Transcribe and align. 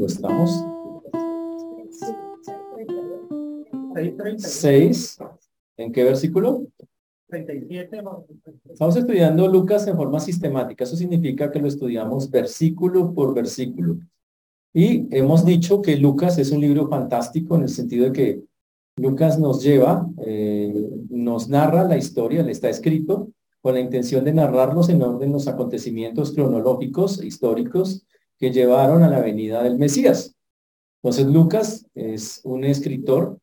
Estamos. 0.00 0.64
6. 4.38 5.18
¿En 5.76 5.92
qué 5.92 6.04
versículo? 6.04 6.66
37. 7.28 8.02
Estamos 8.70 8.96
estudiando 8.96 9.46
Lucas 9.48 9.86
en 9.86 9.96
forma 9.96 10.20
sistemática. 10.20 10.84
Eso 10.84 10.96
significa 10.96 11.50
que 11.50 11.60
lo 11.60 11.68
estudiamos 11.68 12.30
versículo 12.30 13.14
por 13.14 13.34
versículo. 13.34 13.98
Y 14.74 15.14
hemos 15.16 15.44
dicho 15.44 15.82
que 15.82 15.96
Lucas 15.96 16.38
es 16.38 16.50
un 16.50 16.60
libro 16.60 16.88
fantástico 16.88 17.56
en 17.56 17.62
el 17.62 17.68
sentido 17.68 18.06
de 18.06 18.12
que 18.12 18.42
Lucas 18.96 19.38
nos 19.38 19.62
lleva, 19.62 20.06
eh, 20.24 20.90
nos 21.08 21.48
narra 21.48 21.84
la 21.84 21.96
historia, 21.96 22.42
le 22.42 22.52
está 22.52 22.68
escrito 22.68 23.30
con 23.60 23.74
la 23.74 23.80
intención 23.80 24.24
de 24.24 24.32
narrarlos 24.32 24.88
en 24.88 25.02
orden 25.02 25.32
los 25.32 25.46
acontecimientos 25.48 26.32
cronológicos, 26.32 27.22
históricos, 27.22 28.04
que 28.42 28.50
llevaron 28.50 29.04
a 29.04 29.08
la 29.08 29.20
venida 29.20 29.62
del 29.62 29.78
Mesías. 29.78 30.34
Entonces 31.00 31.26
Lucas 31.28 31.86
es 31.94 32.40
un 32.42 32.64
escritor 32.64 33.38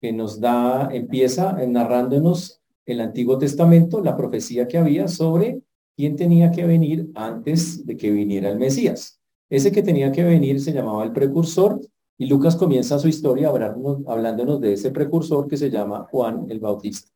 que 0.00 0.12
nos 0.12 0.38
da, 0.38 0.90
empieza 0.92 1.54
narrándonos 1.66 2.60
el 2.86 3.00
Antiguo 3.00 3.36
Testamento, 3.36 4.00
la 4.00 4.16
profecía 4.16 4.68
que 4.68 4.78
había 4.78 5.08
sobre 5.08 5.60
quién 5.96 6.14
tenía 6.14 6.52
que 6.52 6.64
venir 6.64 7.10
antes 7.16 7.84
de 7.84 7.96
que 7.96 8.12
viniera 8.12 8.48
el 8.48 8.60
Mesías. 8.60 9.18
Ese 9.50 9.72
que 9.72 9.82
tenía 9.82 10.12
que 10.12 10.22
venir 10.22 10.60
se 10.60 10.72
llamaba 10.72 11.02
el 11.02 11.10
precursor 11.10 11.80
y 12.16 12.26
Lucas 12.26 12.54
comienza 12.54 13.00
su 13.00 13.08
historia 13.08 13.48
hablándonos 13.48 14.60
de 14.60 14.74
ese 14.74 14.92
precursor 14.92 15.48
que 15.48 15.56
se 15.56 15.68
llama 15.68 16.06
Juan 16.12 16.46
el 16.48 16.60
Bautista. 16.60 17.10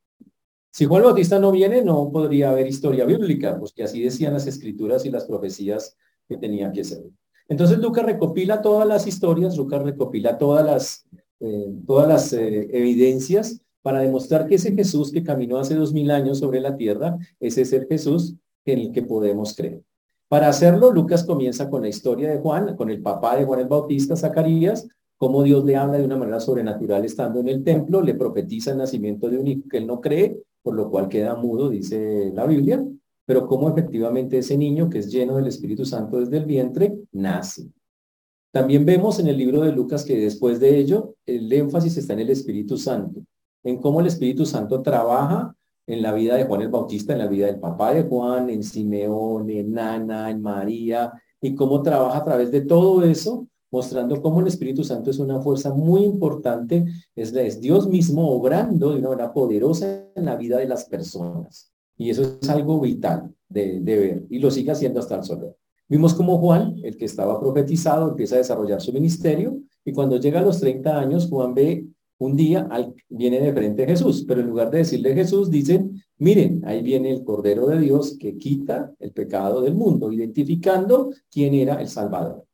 Si 0.72 0.86
Juan 0.86 1.02
el 1.02 1.06
Bautista 1.06 1.38
no 1.38 1.52
viene, 1.52 1.84
no 1.84 2.10
podría 2.10 2.50
haber 2.50 2.66
historia 2.66 3.04
bíblica, 3.04 3.60
pues 3.60 3.72
que 3.72 3.84
así 3.84 4.02
decían 4.02 4.32
las 4.32 4.48
escrituras 4.48 5.06
y 5.06 5.10
las 5.12 5.24
profecías 5.24 5.96
que 6.32 6.38
tenía 6.38 6.72
que 6.72 6.84
ser. 6.84 7.02
Entonces 7.48 7.78
Lucas 7.78 8.06
recopila 8.06 8.62
todas 8.62 8.88
las 8.88 9.06
historias, 9.06 9.56
Lucas 9.56 9.82
recopila 9.82 10.38
todas 10.38 10.64
las, 10.64 11.06
eh, 11.40 11.72
todas 11.86 12.08
las 12.08 12.32
eh, 12.32 12.68
evidencias 12.72 13.60
para 13.82 14.00
demostrar 14.00 14.46
que 14.46 14.54
ese 14.54 14.72
Jesús 14.72 15.12
que 15.12 15.22
caminó 15.22 15.58
hace 15.58 15.74
dos 15.74 15.92
mil 15.92 16.10
años 16.10 16.38
sobre 16.38 16.60
la 16.60 16.76
tierra, 16.76 17.18
ese 17.40 17.62
es 17.62 17.72
el 17.72 17.86
Jesús 17.86 18.36
en 18.64 18.78
el 18.78 18.92
que 18.92 19.02
podemos 19.02 19.54
creer. 19.54 19.82
Para 20.28 20.48
hacerlo, 20.48 20.90
Lucas 20.90 21.24
comienza 21.24 21.68
con 21.68 21.82
la 21.82 21.88
historia 21.88 22.30
de 22.30 22.38
Juan, 22.38 22.74
con 22.74 22.88
el 22.88 23.02
papá 23.02 23.36
de 23.36 23.44
Juan 23.44 23.60
el 23.60 23.68
Bautista, 23.68 24.16
Zacarías, 24.16 24.88
cómo 25.18 25.42
Dios 25.42 25.64
le 25.64 25.76
habla 25.76 25.98
de 25.98 26.04
una 26.04 26.16
manera 26.16 26.40
sobrenatural 26.40 27.04
estando 27.04 27.40
en 27.40 27.48
el 27.48 27.62
templo, 27.62 28.00
le 28.00 28.14
profetiza 28.14 28.70
el 28.70 28.78
nacimiento 28.78 29.28
de 29.28 29.38
un 29.38 29.46
hijo 29.46 29.68
que 29.68 29.76
él 29.76 29.86
no 29.86 30.00
cree, 30.00 30.42
por 30.62 30.74
lo 30.74 30.90
cual 30.90 31.08
queda 31.08 31.34
mudo, 31.34 31.68
dice 31.68 32.32
la 32.34 32.46
Biblia, 32.46 32.82
pero 33.24 33.46
cómo 33.46 33.68
efectivamente 33.70 34.38
ese 34.38 34.56
niño 34.56 34.90
que 34.90 34.98
es 34.98 35.10
lleno 35.10 35.36
del 35.36 35.46
Espíritu 35.46 35.84
Santo 35.84 36.18
desde 36.18 36.38
el 36.38 36.46
vientre, 36.46 36.98
nace. 37.12 37.70
También 38.52 38.84
vemos 38.84 39.18
en 39.18 39.28
el 39.28 39.38
libro 39.38 39.62
de 39.62 39.72
Lucas 39.72 40.04
que 40.04 40.18
después 40.18 40.60
de 40.60 40.76
ello, 40.76 41.14
el 41.24 41.50
énfasis 41.52 41.96
está 41.96 42.12
en 42.12 42.20
el 42.20 42.30
Espíritu 42.30 42.76
Santo, 42.76 43.22
en 43.64 43.78
cómo 43.78 44.00
el 44.00 44.06
Espíritu 44.06 44.44
Santo 44.44 44.82
trabaja 44.82 45.54
en 45.86 46.02
la 46.02 46.12
vida 46.12 46.36
de 46.36 46.44
Juan 46.44 46.60
el 46.60 46.68
Bautista, 46.68 47.12
en 47.12 47.20
la 47.20 47.28
vida 47.28 47.46
del 47.46 47.58
papá 47.58 47.94
de 47.94 48.02
Juan, 48.02 48.50
en 48.50 48.62
Simeón, 48.62 49.48
en 49.50 49.78
Ana, 49.78 50.30
en 50.30 50.42
María, 50.42 51.12
y 51.40 51.54
cómo 51.54 51.82
trabaja 51.82 52.18
a 52.18 52.24
través 52.24 52.50
de 52.52 52.60
todo 52.60 53.02
eso, 53.04 53.48
mostrando 53.70 54.20
cómo 54.20 54.40
el 54.40 54.48
Espíritu 54.48 54.84
Santo 54.84 55.10
es 55.10 55.18
una 55.18 55.40
fuerza 55.40 55.72
muy 55.72 56.02
importante, 56.04 56.84
es, 57.16 57.34
es 57.34 57.60
Dios 57.60 57.88
mismo 57.88 58.30
obrando 58.30 58.92
de 58.92 58.98
una 58.98 59.08
manera 59.08 59.32
poderosa 59.32 60.06
en 60.14 60.26
la 60.26 60.36
vida 60.36 60.58
de 60.58 60.68
las 60.68 60.84
personas. 60.84 61.71
Y 61.96 62.10
eso 62.10 62.38
es 62.40 62.48
algo 62.48 62.80
vital 62.80 63.34
de, 63.48 63.80
ver, 63.80 64.24
y 64.30 64.38
lo 64.38 64.50
sigue 64.50 64.70
haciendo 64.70 65.00
hasta 65.00 65.16
el 65.16 65.24
sol. 65.24 65.54
Vimos 65.88 66.14
cómo 66.14 66.38
Juan, 66.38 66.76
el 66.82 66.96
que 66.96 67.04
estaba 67.04 67.38
profetizado, 67.38 68.08
empieza 68.10 68.36
a 68.36 68.38
desarrollar 68.38 68.80
su 68.80 68.92
ministerio, 68.92 69.60
y 69.84 69.92
cuando 69.92 70.18
llega 70.18 70.40
a 70.40 70.42
los 70.42 70.60
30 70.60 70.98
años, 70.98 71.28
Juan 71.28 71.54
ve 71.54 71.86
un 72.18 72.36
día 72.36 72.68
viene 73.08 73.40
de 73.40 73.52
frente 73.52 73.84
Jesús, 73.84 74.24
pero 74.26 74.40
en 74.40 74.46
lugar 74.46 74.70
de 74.70 74.78
decirle 74.78 75.12
Jesús, 75.14 75.50
dicen, 75.50 76.00
miren, 76.18 76.62
ahí 76.64 76.80
viene 76.80 77.10
el 77.10 77.24
Cordero 77.24 77.66
de 77.66 77.80
Dios 77.80 78.16
que 78.18 78.38
quita 78.38 78.92
el 79.00 79.10
pecado 79.10 79.60
del 79.60 79.74
mundo, 79.74 80.12
identificando 80.12 81.10
quién 81.30 81.52
era 81.54 81.80
el 81.80 81.88
Salvador. 81.88 82.46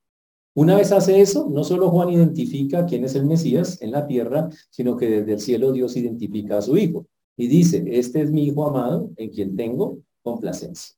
Una 0.54 0.74
vez 0.74 0.90
hace 0.90 1.20
eso, 1.20 1.48
no 1.50 1.64
solo 1.64 1.90
Juan 1.90 2.08
identifica 2.08 2.86
quién 2.86 3.04
es 3.04 3.14
el 3.14 3.26
Mesías 3.26 3.80
en 3.82 3.92
la 3.92 4.06
tierra, 4.06 4.48
sino 4.70 4.96
que 4.96 5.08
desde 5.08 5.34
el 5.34 5.40
cielo 5.40 5.70
Dios 5.70 5.96
identifica 5.96 6.58
a 6.58 6.62
su 6.62 6.76
Hijo 6.76 7.06
y 7.38 7.46
dice, 7.46 7.82
este 7.86 8.20
es 8.20 8.30
mi 8.30 8.44
Hijo 8.44 8.68
amado 8.68 9.10
en 9.16 9.30
quien 9.30 9.56
tengo 9.56 10.00
complacencia. 10.22 10.94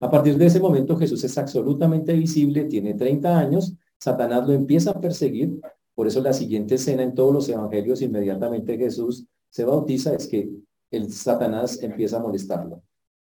A 0.00 0.10
partir 0.10 0.36
de 0.36 0.46
ese 0.46 0.60
momento 0.60 0.98
Jesús 0.98 1.24
es 1.24 1.38
absolutamente 1.38 2.12
visible, 2.12 2.64
tiene 2.64 2.92
30 2.92 3.38
años, 3.38 3.74
Satanás 3.98 4.46
lo 4.46 4.52
empieza 4.52 4.90
a 4.90 5.00
perseguir 5.00 5.58
por 5.94 6.08
eso 6.08 6.20
la 6.20 6.32
siguiente 6.32 6.74
escena 6.74 7.02
en 7.02 7.14
todos 7.14 7.32
los 7.32 7.48
evangelios, 7.48 8.02
inmediatamente 8.02 8.76
Jesús 8.76 9.26
se 9.48 9.64
bautiza, 9.64 10.14
es 10.14 10.26
que 10.26 10.50
el 10.90 11.12
Satanás 11.12 11.82
empieza 11.82 12.16
a 12.16 12.20
molestarlo, 12.20 12.82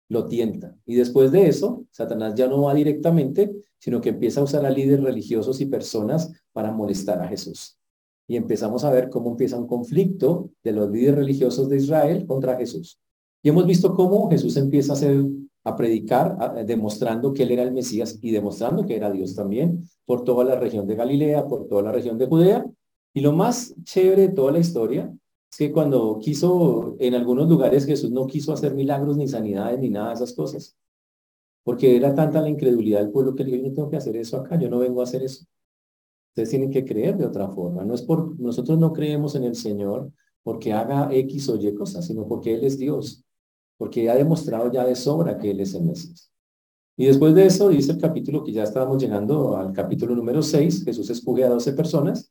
lo 0.07 0.27
tienta. 0.27 0.75
Y 0.85 0.95
después 0.95 1.31
de 1.31 1.47
eso, 1.47 1.85
Satanás 1.91 2.35
ya 2.35 2.47
no 2.47 2.61
va 2.61 2.73
directamente, 2.75 3.51
sino 3.79 3.99
que 4.01 4.09
empieza 4.09 4.41
a 4.41 4.43
usar 4.43 4.65
a 4.65 4.69
líderes 4.69 5.03
religiosos 5.03 5.59
y 5.61 5.65
personas 5.65 6.31
para 6.53 6.71
molestar 6.71 7.21
a 7.21 7.27
Jesús. 7.27 7.78
Y 8.29 8.37
empezamos 8.37 8.83
a 8.83 8.91
ver 8.91 9.09
cómo 9.09 9.31
empieza 9.31 9.57
un 9.57 9.65
conflicto 9.65 10.51
de 10.63 10.71
los 10.71 10.91
líderes 10.91 11.15
religiosos 11.15 11.67
de 11.67 11.77
Israel 11.77 12.27
contra 12.27 12.55
Jesús. 12.55 12.99
Y 13.41 13.49
hemos 13.49 13.65
visto 13.65 13.95
cómo 13.95 14.29
Jesús 14.29 14.55
empieza 14.55 14.93
a 15.63 15.75
predicar, 15.75 16.63
demostrando 16.63 17.33
que 17.33 17.41
él 17.41 17.51
era 17.51 17.63
el 17.63 17.71
Mesías 17.71 18.19
y 18.21 18.29
demostrando 18.29 18.85
que 18.85 18.95
era 18.95 19.09
Dios 19.09 19.33
también 19.33 19.89
por 20.05 20.23
toda 20.23 20.45
la 20.45 20.59
región 20.59 20.85
de 20.85 20.95
Galilea, 20.95 21.47
por 21.47 21.67
toda 21.67 21.81
la 21.81 21.91
región 21.91 22.19
de 22.19 22.27
Judea. 22.27 22.65
Y 23.15 23.21
lo 23.21 23.33
más 23.33 23.73
chévere 23.83 24.27
de 24.27 24.33
toda 24.33 24.51
la 24.51 24.59
historia 24.59 25.11
es 25.49 25.57
que 25.57 25.71
cuando 25.71 26.19
quiso, 26.21 26.97
en 26.99 27.15
algunos 27.15 27.49
lugares 27.49 27.87
Jesús 27.87 28.11
no 28.11 28.27
quiso 28.27 28.53
hacer 28.53 28.75
milagros 28.75 29.17
ni 29.17 29.27
sanidades 29.27 29.79
ni 29.79 29.89
nada 29.89 30.09
de 30.09 30.13
esas 30.13 30.33
cosas. 30.33 30.77
Porque 31.63 31.95
era 31.95 32.13
tanta 32.13 32.41
la 32.41 32.49
incredulidad 32.49 32.99
del 32.99 33.09
pueblo 33.09 33.33
que 33.33 33.43
le 33.43 33.53
dijo, 33.53 33.63
yo 33.63 33.69
no 33.69 33.75
tengo 33.75 33.89
que 33.89 33.97
hacer 33.97 34.15
eso 34.17 34.37
acá, 34.37 34.59
yo 34.59 34.69
no 34.69 34.77
vengo 34.77 35.01
a 35.01 35.05
hacer 35.05 35.23
eso. 35.23 35.45
Ustedes 36.29 36.49
tienen 36.49 36.71
que 36.71 36.85
creer 36.85 37.17
de 37.17 37.25
otra 37.25 37.49
forma. 37.49 37.83
No 37.83 37.93
es 37.93 38.01
por, 38.01 38.39
nosotros 38.39 38.77
no 38.79 38.93
creemos 38.93 39.35
en 39.35 39.43
el 39.43 39.55
Señor 39.55 40.11
porque 40.43 40.73
haga 40.73 41.09
X 41.13 41.49
o 41.49 41.55
Y 41.57 41.73
cosas, 41.75 42.05
sino 42.05 42.27
porque 42.27 42.53
Él 42.53 42.63
es 42.63 42.77
Dios 42.77 43.23
porque 43.79 44.09
ha 44.09 44.15
demostrado 44.15 44.69
ya 44.71 44.85
de 44.85 44.95
sobra 44.95 45.37
que 45.37 45.51
Él 45.51 45.61
es 45.61 45.73
el 45.73 45.85
Mesías. 45.85 46.29
Y 46.97 47.05
después 47.05 47.33
de 47.33 47.45
eso 47.45 47.69
dice 47.69 47.93
el 47.93 47.97
capítulo 47.97 48.43
que 48.43 48.51
ya 48.51 48.63
estábamos 48.63 49.01
llegando 49.01 49.55
al 49.55 49.71
capítulo 49.71 50.13
número 50.13 50.43
6, 50.43 50.83
Jesús 50.83 51.09
escoge 51.09 51.45
a 51.45 51.49
12 51.49 51.71
personas 51.71 52.29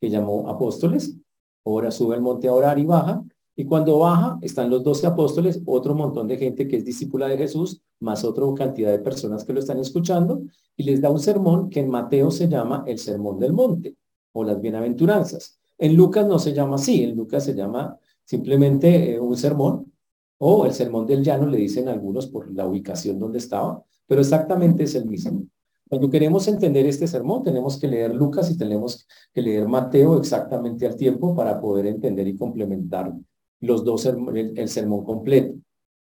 que 0.00 0.10
llamó 0.10 0.48
apóstoles, 0.48 1.16
ahora 1.64 1.92
sube 1.92 2.16
al 2.16 2.20
monte 2.20 2.48
a 2.48 2.52
orar 2.52 2.80
y 2.80 2.84
baja, 2.84 3.22
y 3.54 3.64
cuando 3.64 4.00
baja 4.00 4.38
están 4.42 4.70
los 4.70 4.82
12 4.82 5.06
apóstoles, 5.06 5.62
otro 5.66 5.94
montón 5.94 6.26
de 6.26 6.36
gente 6.36 6.66
que 6.66 6.78
es 6.78 6.84
discípula 6.84 7.28
de 7.28 7.38
Jesús, 7.38 7.80
más 8.00 8.24
otra 8.24 8.44
cantidad 8.56 8.90
de 8.90 8.98
personas 9.00 9.44
que 9.44 9.52
lo 9.52 9.60
están 9.60 9.78
escuchando, 9.78 10.42
y 10.76 10.84
les 10.84 11.00
da 11.00 11.10
un 11.10 11.20
sermón 11.20 11.68
que 11.70 11.80
en 11.80 11.90
Mateo 11.90 12.30
se 12.30 12.48
llama 12.48 12.84
el 12.86 12.98
Sermón 12.98 13.38
del 13.38 13.52
Monte 13.52 13.96
o 14.32 14.44
las 14.44 14.60
Bienaventuranzas. 14.60 15.58
En 15.76 15.96
Lucas 15.96 16.26
no 16.26 16.38
se 16.38 16.52
llama 16.52 16.76
así, 16.76 17.02
en 17.02 17.16
Lucas 17.16 17.44
se 17.44 17.54
llama 17.54 17.98
simplemente 18.24 19.14
eh, 19.14 19.20
un 19.20 19.36
sermón 19.36 19.92
o 20.38 20.66
el 20.66 20.72
sermón 20.72 21.06
del 21.06 21.24
llano 21.24 21.46
le 21.46 21.58
dicen 21.58 21.88
algunos 21.88 22.26
por 22.28 22.52
la 22.52 22.66
ubicación 22.66 23.18
donde 23.18 23.38
estaba, 23.38 23.82
pero 24.06 24.20
exactamente 24.20 24.84
es 24.84 24.94
el 24.94 25.06
mismo. 25.06 25.44
Cuando 25.88 26.10
queremos 26.10 26.46
entender 26.46 26.86
este 26.86 27.06
sermón, 27.06 27.42
tenemos 27.42 27.78
que 27.78 27.88
leer 27.88 28.14
Lucas 28.14 28.50
y 28.50 28.58
tenemos 28.58 29.06
que 29.32 29.42
leer 29.42 29.66
Mateo 29.66 30.18
exactamente 30.18 30.86
al 30.86 30.96
tiempo 30.96 31.34
para 31.34 31.60
poder 31.60 31.86
entender 31.86 32.28
y 32.28 32.36
complementar 32.36 33.14
los 33.60 33.84
dos 33.84 34.04
el, 34.06 34.52
el 34.56 34.68
sermón 34.68 35.04
completo. 35.04 35.54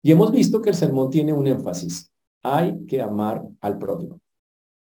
Y 0.01 0.11
hemos 0.11 0.31
visto 0.31 0.61
que 0.61 0.69
el 0.69 0.75
sermón 0.75 1.09
tiene 1.09 1.33
un 1.33 1.47
énfasis. 1.47 2.11
Hay 2.43 2.85
que 2.85 3.01
amar 3.01 3.43
al 3.59 3.77
prójimo. 3.77 4.19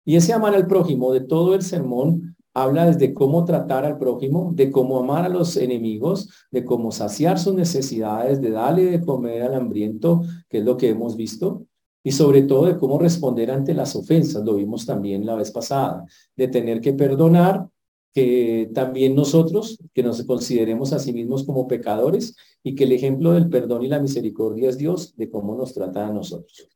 Y 0.04 0.16
ese 0.16 0.32
amar 0.32 0.54
al 0.54 0.66
prójimo 0.66 1.12
de 1.12 1.20
todo 1.20 1.54
el 1.54 1.62
sermón 1.62 2.36
habla 2.54 2.86
desde 2.86 3.14
cómo 3.14 3.44
tratar 3.44 3.84
al 3.84 3.98
prójimo, 3.98 4.52
de 4.54 4.70
cómo 4.70 4.98
amar 4.98 5.24
a 5.24 5.28
los 5.28 5.56
enemigos, 5.56 6.28
de 6.50 6.64
cómo 6.64 6.90
saciar 6.90 7.38
sus 7.38 7.54
necesidades, 7.54 8.40
de 8.40 8.50
darle 8.50 8.86
de 8.86 9.00
comer 9.00 9.42
al 9.42 9.54
hambriento, 9.54 10.22
que 10.48 10.58
es 10.58 10.64
lo 10.64 10.76
que 10.76 10.88
hemos 10.88 11.16
visto, 11.16 11.66
y 12.02 12.12
sobre 12.12 12.42
todo 12.42 12.66
de 12.66 12.78
cómo 12.78 12.98
responder 12.98 13.50
ante 13.50 13.74
las 13.74 13.94
ofensas, 13.94 14.42
lo 14.44 14.54
vimos 14.54 14.86
también 14.86 15.26
la 15.26 15.34
vez 15.34 15.50
pasada, 15.50 16.04
de 16.34 16.48
tener 16.48 16.80
que 16.80 16.94
perdonar, 16.94 17.68
que 18.12 18.70
también 18.74 19.14
nosotros, 19.14 19.78
que 19.94 20.02
nos 20.02 20.22
consideremos 20.24 20.92
a 20.92 20.98
sí 20.98 21.12
mismos 21.12 21.44
como 21.44 21.68
pecadores 21.68 22.34
y 22.62 22.74
que 22.74 22.84
el 22.84 22.92
ejemplo 22.92 23.32
del 23.32 23.48
perdón 23.48 23.84
y 23.84 23.88
la 23.88 24.00
misericordia 24.00 24.68
es 24.68 24.78
Dios 24.78 25.16
de 25.16 25.30
cómo 25.30 25.54
nos 25.54 25.74
trata 25.74 26.06
a 26.06 26.12
nosotros. 26.12 26.68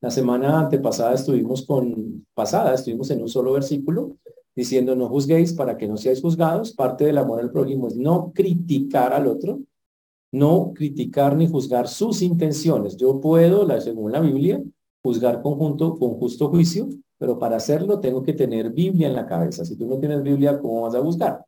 La 0.00 0.10
semana 0.10 0.60
antepasada 0.60 1.14
estuvimos 1.14 1.66
con, 1.66 2.26
pasada, 2.32 2.74
estuvimos 2.74 3.10
en 3.10 3.22
un 3.22 3.28
solo 3.28 3.52
versículo 3.52 4.16
diciendo 4.54 4.96
no 4.96 5.08
juzguéis 5.08 5.52
para 5.52 5.76
que 5.76 5.86
no 5.86 5.96
seáis 5.96 6.20
juzgados. 6.20 6.72
Parte 6.72 7.04
del 7.04 7.18
amor 7.18 7.40
al 7.40 7.52
prójimo 7.52 7.88
es 7.88 7.96
no 7.96 8.32
criticar 8.32 9.12
al 9.12 9.26
otro, 9.26 9.60
no 10.32 10.72
criticar 10.74 11.36
ni 11.36 11.48
juzgar 11.48 11.88
sus 11.88 12.22
intenciones. 12.22 12.96
Yo 12.96 13.20
puedo, 13.20 13.68
según 13.80 14.12
la 14.12 14.20
Biblia, 14.20 14.62
juzgar 15.02 15.42
conjunto 15.42 15.96
con 15.98 16.14
justo 16.14 16.48
juicio, 16.48 16.88
pero 17.18 17.38
para 17.38 17.56
hacerlo 17.56 18.00
tengo 18.00 18.22
que 18.22 18.32
tener 18.32 18.70
Biblia 18.70 19.08
en 19.08 19.14
la 19.14 19.26
cabeza. 19.26 19.64
Si 19.64 19.76
tú 19.76 19.86
no 19.86 19.98
tienes 19.98 20.22
Biblia, 20.22 20.58
¿cómo 20.58 20.82
vas 20.82 20.94
a 20.94 21.00
buscar? 21.00 21.44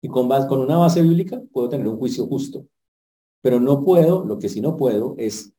Y 0.00 0.08
con, 0.08 0.26
una 0.60 0.78
base 0.78 1.02
bíblica 1.02 1.42
puedo 1.52 1.68
tener 1.68 1.86
un 1.86 1.98
juicio 1.98 2.26
justo. 2.26 2.66
Pero 3.42 3.60
no 3.60 3.84
puedo, 3.84 4.24
lo 4.24 4.38
que 4.38 4.48
sí 4.48 4.60
no 4.60 4.76
puedo 4.76 5.14
es 5.18 5.52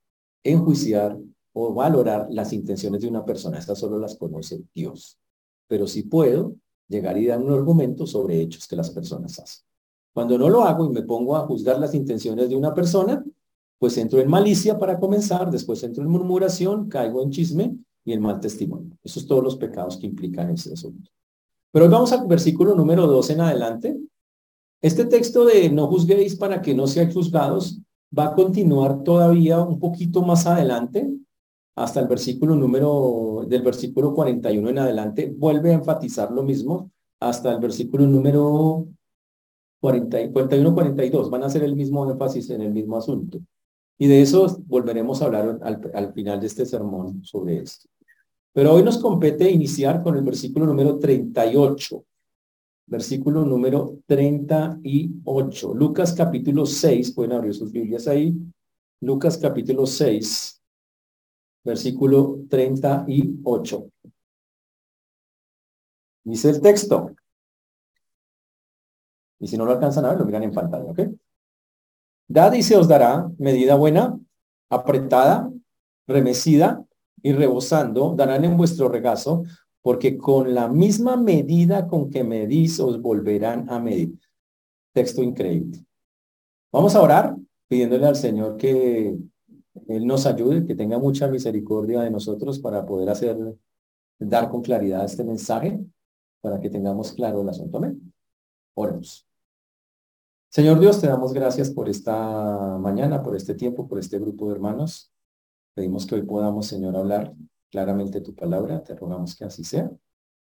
enjuiciar 0.43 1.17
o 1.53 1.73
valorar 1.73 2.27
las 2.29 2.53
intenciones 2.53 3.01
de 3.01 3.07
una 3.07 3.25
persona. 3.25 3.59
Estas 3.59 3.79
solo 3.79 3.99
las 3.99 4.15
conoce 4.15 4.63
Dios. 4.73 5.17
Pero 5.67 5.85
sí 5.85 6.03
puedo 6.03 6.55
llegar 6.87 7.17
y 7.17 7.27
dar 7.27 7.41
un 7.41 7.53
argumento 7.53 8.07
sobre 8.07 8.41
hechos 8.41 8.67
que 8.67 8.75
las 8.75 8.89
personas 8.89 9.37
hacen. 9.39 9.65
Cuando 10.13 10.37
no 10.37 10.49
lo 10.49 10.63
hago 10.63 10.85
y 10.85 10.89
me 10.89 11.03
pongo 11.03 11.35
a 11.35 11.45
juzgar 11.45 11.77
las 11.77 11.93
intenciones 11.93 12.49
de 12.49 12.55
una 12.55 12.73
persona, 12.73 13.23
pues 13.77 13.97
entro 13.97 14.19
en 14.19 14.29
malicia 14.29 14.79
para 14.79 14.99
comenzar, 14.99 15.51
después 15.51 15.83
entro 15.83 16.03
en 16.03 16.09
murmuración, 16.09 16.89
caigo 16.89 17.21
en 17.21 17.29
chisme 17.29 17.77
y 18.03 18.13
en 18.13 18.21
mal 18.21 18.39
testimonio. 18.39 18.86
Esos 19.07 19.23
son 19.23 19.29
todos 19.29 19.43
los 19.43 19.55
pecados 19.55 19.97
que 19.97 20.05
implican 20.05 20.49
ese 20.49 20.73
asunto. 20.73 21.09
Pero 21.71 21.85
hoy 21.85 21.91
vamos 21.91 22.11
al 22.11 22.27
versículo 22.27 22.75
número 22.75 23.07
2 23.07 23.29
en 23.29 23.41
adelante. 23.41 23.97
Este 24.81 25.05
texto 25.05 25.45
de 25.45 25.69
no 25.69 25.87
juzguéis 25.87 26.35
para 26.35 26.61
que 26.61 26.75
no 26.75 26.87
seáis 26.87 27.13
juzgados 27.13 27.79
va 28.17 28.25
a 28.25 28.35
continuar 28.35 29.03
todavía 29.03 29.61
un 29.61 29.79
poquito 29.79 30.21
más 30.23 30.45
adelante 30.45 31.09
hasta 31.75 32.01
el 32.01 32.07
versículo 32.07 32.55
número, 32.55 33.45
del 33.47 33.61
versículo 33.61 34.13
41 34.13 34.69
en 34.69 34.79
adelante, 34.79 35.33
vuelve 35.37 35.71
a 35.71 35.75
enfatizar 35.75 36.31
lo 36.31 36.43
mismo 36.43 36.91
hasta 37.19 37.53
el 37.53 37.59
versículo 37.59 38.05
número 38.07 38.87
40, 39.79 40.31
41, 40.33 40.73
42, 40.73 41.29
van 41.29 41.43
a 41.43 41.45
hacer 41.45 41.63
el 41.63 41.75
mismo 41.75 42.09
énfasis 42.11 42.49
en 42.49 42.61
el 42.61 42.73
mismo 42.73 42.97
asunto. 42.97 43.39
Y 43.97 44.07
de 44.07 44.21
eso 44.21 44.57
volveremos 44.65 45.21
a 45.21 45.25
hablar 45.25 45.59
al, 45.61 45.91
al 45.93 46.13
final 46.13 46.41
de 46.41 46.47
este 46.47 46.65
sermón 46.65 47.23
sobre 47.23 47.59
esto. 47.59 47.87
Pero 48.53 48.73
hoy 48.73 48.83
nos 48.83 48.97
compete 48.97 49.49
iniciar 49.49 50.01
con 50.01 50.15
el 50.15 50.23
versículo 50.23 50.65
número 50.65 50.97
38. 50.97 52.03
Versículo 52.87 53.45
número 53.45 53.99
38. 54.05 55.73
Lucas 55.73 56.13
capítulo 56.13 56.65
6, 56.65 57.11
pueden 57.11 57.33
abrir 57.33 57.53
sus 57.53 57.71
Biblias 57.71 58.07
ahí. 58.07 58.35
Lucas 59.01 59.37
capítulo 59.37 59.85
6 59.85 60.57
versículo 61.67 62.39
38. 62.49 63.91
Dice 66.23 66.49
el 66.49 66.61
texto. 66.61 67.11
Y 69.39 69.47
si 69.47 69.57
no 69.57 69.65
lo 69.65 69.73
alcanzan 69.73 70.05
a 70.05 70.09
ver, 70.09 70.19
lo 70.19 70.25
miran 70.25 70.43
en 70.43 70.53
pantalla, 70.53 70.91
¿ok? 70.91 70.99
Dad 72.27 72.53
y 72.53 72.63
se 72.63 72.75
os 72.75 72.87
dará 72.87 73.29
medida 73.37 73.75
buena, 73.75 74.17
apretada, 74.69 75.51
remecida 76.07 76.83
y 77.27 77.33
rebosando, 77.33 78.15
darán 78.15 78.45
en 78.45 78.55
vuestro 78.55 78.87
regazo, 78.87 79.43
porque 79.81 80.17
con 80.17 80.55
la 80.55 80.69
misma 80.69 81.17
medida 81.17 81.85
con 81.85 82.09
que 82.09 82.23
medís 82.23 82.79
os 82.79 83.01
volverán 83.01 83.69
a 83.69 83.79
medir. 83.79 84.17
Texto 84.93 85.21
increíble. 85.21 85.85
Vamos 86.71 86.95
a 86.95 87.01
orar 87.01 87.35
pidiéndole 87.67 88.05
al 88.07 88.15
Señor 88.15 88.55
que 88.55 89.17
él 89.89 90.07
nos 90.07 90.25
ayude, 90.25 90.65
que 90.65 90.73
tenga 90.73 90.99
mucha 90.99 91.27
misericordia 91.27 91.99
de 91.99 92.11
nosotros 92.11 92.59
para 92.59 92.85
poder 92.85 93.09
hacer, 93.09 93.37
dar 94.17 94.49
con 94.49 94.61
claridad 94.61 95.03
este 95.03 95.25
mensaje, 95.25 95.81
para 96.39 96.61
que 96.61 96.69
tengamos 96.69 97.11
claro 97.11 97.41
el 97.41 97.49
asunto. 97.49 97.77
Amén. 97.77 98.13
Oremos. 98.73 99.27
Señor 100.47 100.79
Dios, 100.79 101.01
te 101.01 101.07
damos 101.07 101.33
gracias 101.33 101.69
por 101.71 101.89
esta 101.89 102.77
mañana, 102.79 103.21
por 103.21 103.35
este 103.35 103.53
tiempo, 103.53 103.85
por 103.85 103.99
este 103.99 104.17
grupo 104.17 104.47
de 104.47 104.55
hermanos. 104.55 105.11
Pedimos 105.77 106.07
que 106.07 106.15
hoy 106.15 106.23
podamos, 106.23 106.65
Señor, 106.65 106.97
hablar 106.97 107.35
claramente 107.69 108.19
tu 108.21 108.33
palabra. 108.33 108.83
Te 108.83 108.95
rogamos 108.95 109.35
que 109.35 109.45
así 109.45 109.63
sea, 109.63 109.91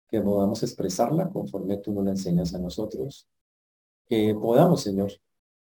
que 0.07 0.21
podamos 0.21 0.61
expresarla 0.61 1.31
conforme 1.31 1.77
tú 1.77 1.93
nos 1.93 2.05
la 2.05 2.11
enseñas 2.11 2.53
a 2.53 2.59
nosotros. 2.59 3.27
Que 4.05 4.35
podamos, 4.35 4.81
Señor, 4.81 5.11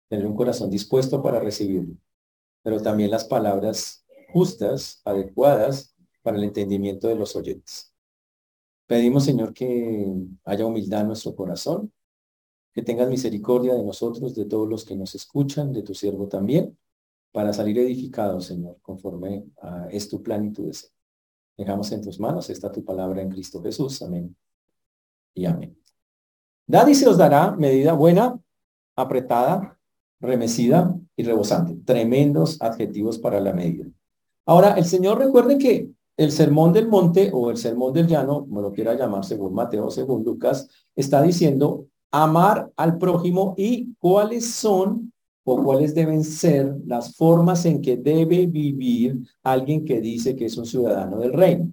tener 0.06 0.26
un 0.26 0.36
corazón 0.36 0.68
dispuesto 0.68 1.22
para 1.22 1.40
recibirlo 1.40 1.96
pero 2.62 2.80
también 2.82 3.10
las 3.10 3.24
palabras 3.24 4.04
justas, 4.34 5.00
adecuadas 5.04 5.94
para 6.22 6.36
el 6.36 6.44
entendimiento 6.44 7.08
de 7.08 7.14
los 7.14 7.34
oyentes. 7.34 7.94
Pedimos, 8.86 9.24
Señor, 9.24 9.54
que 9.54 10.14
haya 10.44 10.66
humildad 10.66 11.02
en 11.02 11.06
nuestro 11.06 11.34
corazón, 11.34 11.90
que 12.74 12.82
tengas 12.82 13.08
misericordia 13.08 13.74
de 13.74 13.82
nosotros, 13.82 14.34
de 14.34 14.44
todos 14.44 14.68
los 14.68 14.84
que 14.84 14.96
nos 14.96 15.14
escuchan, 15.14 15.72
de 15.72 15.82
tu 15.82 15.94
siervo 15.94 16.28
también, 16.28 16.78
para 17.34 17.52
salir 17.52 17.76
edificados, 17.80 18.46
Señor, 18.46 18.78
conforme 18.80 19.44
a 19.60 19.88
es 19.90 20.08
tu 20.08 20.22
plan 20.22 20.44
y 20.44 20.52
tu 20.52 20.66
deseo. 20.66 20.90
Dejamos 21.56 21.90
en 21.90 22.00
tus 22.00 22.20
manos, 22.20 22.48
está 22.48 22.70
tu 22.70 22.84
palabra 22.84 23.22
en 23.22 23.28
Cristo 23.28 23.60
Jesús. 23.60 24.00
Amén. 24.02 24.36
Y 25.34 25.44
amén. 25.44 25.76
Dad 26.64 26.86
y 26.86 26.94
se 26.94 27.08
os 27.08 27.18
dará 27.18 27.50
medida 27.50 27.92
buena, 27.92 28.38
apretada, 28.94 29.76
remecida 30.20 30.96
y 31.16 31.24
rebosante. 31.24 31.74
Tremendos 31.84 32.62
adjetivos 32.62 33.18
para 33.18 33.40
la 33.40 33.52
medida. 33.52 33.86
Ahora, 34.46 34.74
el 34.74 34.84
Señor 34.84 35.18
recuerde 35.18 35.58
que 35.58 35.90
el 36.16 36.30
sermón 36.30 36.72
del 36.72 36.86
monte 36.86 37.32
o 37.32 37.50
el 37.50 37.56
sermón 37.56 37.92
del 37.92 38.06
llano, 38.06 38.46
como 38.46 38.60
lo 38.60 38.72
quiera 38.72 38.94
llamar 38.94 39.24
según 39.24 39.54
Mateo, 39.54 39.90
según 39.90 40.22
Lucas, 40.22 40.68
está 40.94 41.20
diciendo 41.20 41.88
amar 42.12 42.70
al 42.76 42.96
prójimo 42.96 43.54
y 43.56 43.92
cuáles 43.98 44.54
son 44.54 45.12
o 45.44 45.62
cuáles 45.62 45.94
deben 45.94 46.24
ser 46.24 46.74
las 46.86 47.16
formas 47.16 47.64
en 47.66 47.80
que 47.80 47.96
debe 47.96 48.46
vivir 48.46 49.18
alguien 49.42 49.84
que 49.84 50.00
dice 50.00 50.34
que 50.34 50.46
es 50.46 50.56
un 50.56 50.66
ciudadano 50.66 51.18
del 51.18 51.32
reino. 51.32 51.72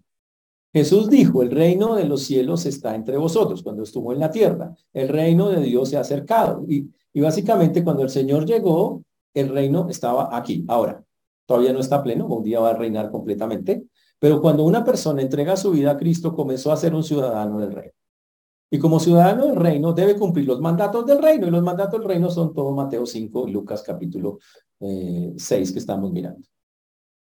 Jesús 0.74 1.10
dijo, 1.10 1.42
el 1.42 1.52
reino 1.52 1.96
de 1.96 2.06
los 2.06 2.24
cielos 2.24 2.66
está 2.66 2.96
entre 2.96 3.18
vosotros 3.18 3.64
cuando 3.64 3.84
estuvo 3.84 4.14
en 4.14 4.20
la 4.20 4.32
tierra. 4.32 4.74
El 4.94 5.10
reino 5.10 5.50
de 5.50 5.62
Dios 5.62 5.90
se 5.90 5.98
ha 5.98 6.02
acercado. 6.02 6.66
Y 6.70 6.90
y 7.14 7.22
básicamente 7.22 7.84
cuando 7.84 8.04
el 8.04 8.10
Señor 8.10 8.46
llegó, 8.46 9.04
el 9.34 9.50
reino 9.50 9.88
estaba 9.90 10.36
aquí. 10.36 10.66
Ahora, 10.68 11.04
todavía 11.46 11.74
no 11.74 11.80
está 11.80 12.02
pleno, 12.02 12.28
un 12.28 12.44
día 12.44 12.60
va 12.60 12.72
a 12.72 12.78
reinar 12.78 13.12
completamente, 13.12 13.84
pero 14.20 14.42
cuando 14.42 14.64
una 14.64 14.84
persona 14.84 15.22
entrega 15.22 15.58
su 15.58 15.72
vida 15.72 15.92
a 15.92 15.98
Cristo, 15.98 16.34
comenzó 16.34 16.72
a 16.72 16.78
ser 16.78 16.94
un 16.94 17.04
ciudadano 17.04 17.60
del 17.60 17.74
reino. 17.74 17.94
Y 18.74 18.80
como 18.80 19.02
ciudadano 19.02 19.48
del 19.48 19.58
reino 19.58 19.92
debe 19.92 20.18
cumplir 20.18 20.48
los 20.48 20.62
mandatos 20.62 21.06
del 21.06 21.22
reino, 21.22 21.46
y 21.46 21.52
los 21.52 21.62
mandatos 21.62 22.00
del 22.00 22.08
reino 22.08 22.32
son 22.32 22.54
todo 22.54 22.72
Mateo 22.72 23.06
5 23.06 23.50
y 23.50 23.52
Lucas 23.52 23.84
capítulo 23.86 24.40
6 24.80 24.82
eh, 24.82 25.74
que 25.74 25.80
estamos 25.80 26.10
mirando. 26.12 26.48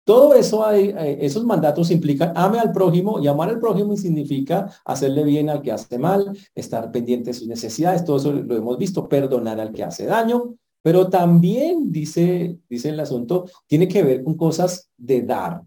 Todo 0.04 0.34
eso, 0.34 0.66
hay, 0.66 0.88
eh, 0.90 1.18
esos 1.20 1.44
mandatos 1.44 1.90
implican 1.90 2.32
ame 2.36 2.58
al 2.58 2.72
prójimo 2.72 3.20
y 3.20 3.26
amar 3.26 3.48
al 3.48 3.58
prójimo 3.58 3.96
significa 3.96 4.70
hacerle 4.84 5.24
bien 5.24 5.48
al 5.48 5.62
que 5.62 5.72
hace 5.72 5.98
mal, 5.98 6.36
estar 6.54 6.90
pendiente 6.92 7.30
de 7.30 7.34
sus 7.34 7.48
necesidades, 7.48 8.04
todo 8.04 8.18
eso 8.18 8.32
lo 8.32 8.56
hemos 8.56 8.76
visto, 8.76 9.08
perdonar 9.08 9.60
al 9.60 9.72
que 9.72 9.84
hace 9.84 10.04
daño, 10.04 10.56
pero 10.82 11.08
también 11.08 11.90
dice, 11.90 12.58
dice 12.68 12.90
el 12.90 13.00
asunto, 13.00 13.46
tiene 13.66 13.88
que 13.88 14.02
ver 14.02 14.22
con 14.22 14.36
cosas 14.36 14.90
de 14.96 15.22
dar. 15.22 15.62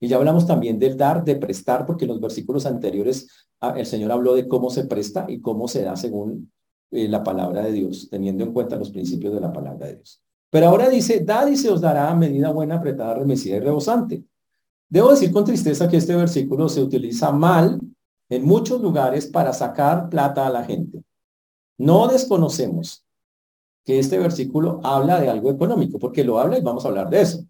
Y 0.00 0.08
ya 0.08 0.16
hablamos 0.16 0.46
también 0.46 0.78
del 0.78 0.96
dar, 0.96 1.24
de 1.24 1.36
prestar, 1.36 1.86
porque 1.86 2.04
en 2.04 2.10
los 2.10 2.20
versículos 2.20 2.66
anteriores 2.66 3.28
ah, 3.60 3.74
el 3.76 3.86
Señor 3.86 4.12
habló 4.12 4.34
de 4.34 4.46
cómo 4.46 4.70
se 4.70 4.84
presta 4.84 5.26
y 5.28 5.40
cómo 5.40 5.66
se 5.68 5.82
da 5.82 5.96
según 5.96 6.52
eh, 6.90 7.08
la 7.08 7.22
palabra 7.22 7.62
de 7.62 7.72
Dios, 7.72 8.08
teniendo 8.10 8.44
en 8.44 8.52
cuenta 8.52 8.76
los 8.76 8.90
principios 8.90 9.34
de 9.34 9.40
la 9.40 9.52
palabra 9.52 9.86
de 9.86 9.96
Dios. 9.96 10.22
Pero 10.50 10.68
ahora 10.68 10.88
dice, 10.88 11.20
dad 11.20 11.48
y 11.48 11.56
se 11.56 11.70
os 11.70 11.80
dará 11.80 12.14
medida 12.14 12.50
buena, 12.50 12.76
apretada, 12.76 13.14
remecida 13.14 13.56
y 13.56 13.60
rebosante. 13.60 14.24
Debo 14.88 15.10
decir 15.10 15.30
con 15.32 15.44
tristeza 15.44 15.88
que 15.88 15.98
este 15.98 16.16
versículo 16.16 16.68
se 16.68 16.82
utiliza 16.82 17.30
mal 17.30 17.78
en 18.30 18.44
muchos 18.44 18.80
lugares 18.80 19.26
para 19.26 19.52
sacar 19.52 20.08
plata 20.08 20.46
a 20.46 20.50
la 20.50 20.64
gente. 20.64 21.02
No 21.76 22.08
desconocemos 22.08 23.04
que 23.84 23.98
este 23.98 24.18
versículo 24.18 24.80
habla 24.82 25.20
de 25.20 25.28
algo 25.28 25.50
económico, 25.50 25.98
porque 25.98 26.24
lo 26.24 26.38
habla 26.38 26.58
y 26.58 26.62
vamos 26.62 26.84
a 26.84 26.88
hablar 26.88 27.10
de 27.10 27.20
eso. 27.20 27.44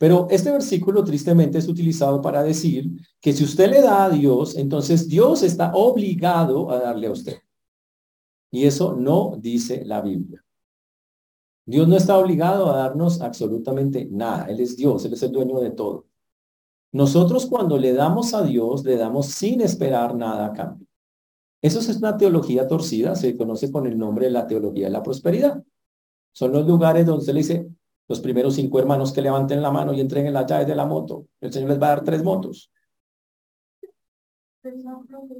Pero 0.00 0.28
este 0.30 0.50
versículo 0.50 1.04
tristemente 1.04 1.58
es 1.58 1.68
utilizado 1.68 2.22
para 2.22 2.42
decir 2.42 2.90
que 3.20 3.34
si 3.34 3.44
usted 3.44 3.68
le 3.68 3.82
da 3.82 4.06
a 4.06 4.08
Dios, 4.08 4.56
entonces 4.56 5.06
Dios 5.06 5.42
está 5.42 5.72
obligado 5.74 6.70
a 6.70 6.80
darle 6.80 7.08
a 7.08 7.10
usted. 7.10 7.36
Y 8.50 8.64
eso 8.64 8.96
no 8.96 9.36
dice 9.38 9.84
la 9.84 10.00
Biblia. 10.00 10.42
Dios 11.66 11.86
no 11.86 11.98
está 11.98 12.16
obligado 12.16 12.72
a 12.72 12.78
darnos 12.78 13.20
absolutamente 13.20 14.08
nada. 14.10 14.46
Él 14.46 14.60
es 14.60 14.74
Dios, 14.74 15.04
Él 15.04 15.12
es 15.12 15.22
el 15.22 15.32
dueño 15.32 15.60
de 15.60 15.72
todo. 15.72 16.06
Nosotros 16.92 17.44
cuando 17.44 17.76
le 17.76 17.92
damos 17.92 18.32
a 18.32 18.42
Dios, 18.42 18.82
le 18.84 18.96
damos 18.96 19.26
sin 19.26 19.60
esperar 19.60 20.14
nada 20.14 20.46
a 20.46 20.52
cambio. 20.54 20.86
Eso 21.60 21.78
es 21.78 21.94
una 21.98 22.16
teología 22.16 22.66
torcida, 22.66 23.14
se 23.16 23.36
conoce 23.36 23.70
con 23.70 23.86
el 23.86 23.98
nombre 23.98 24.24
de 24.24 24.32
la 24.32 24.46
teología 24.46 24.86
de 24.86 24.92
la 24.92 25.02
prosperidad. 25.02 25.62
Son 26.32 26.52
los 26.52 26.66
lugares 26.66 27.04
donde 27.04 27.26
se 27.26 27.34
le 27.34 27.40
dice, 27.40 27.68
los 28.10 28.18
primeros 28.18 28.56
cinco 28.56 28.80
hermanos 28.80 29.12
que 29.12 29.22
levanten 29.22 29.62
la 29.62 29.70
mano 29.70 29.94
y 29.94 30.00
entreguen 30.00 30.32
las 30.32 30.44
llaves 30.44 30.66
de 30.66 30.74
la 30.74 30.84
moto. 30.84 31.28
El 31.40 31.52
Señor 31.52 31.70
les 31.70 31.80
va 31.80 31.86
a 31.86 31.90
dar 31.90 32.02
tres 32.02 32.24
motos. 32.24 32.72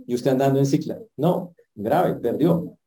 Y 0.07 0.15
usted 0.15 0.31
andando 0.31 0.61
en 0.61 0.67
cicla. 0.67 1.03
No, 1.17 1.57
grave, 1.75 2.15
perdió. 2.21 2.79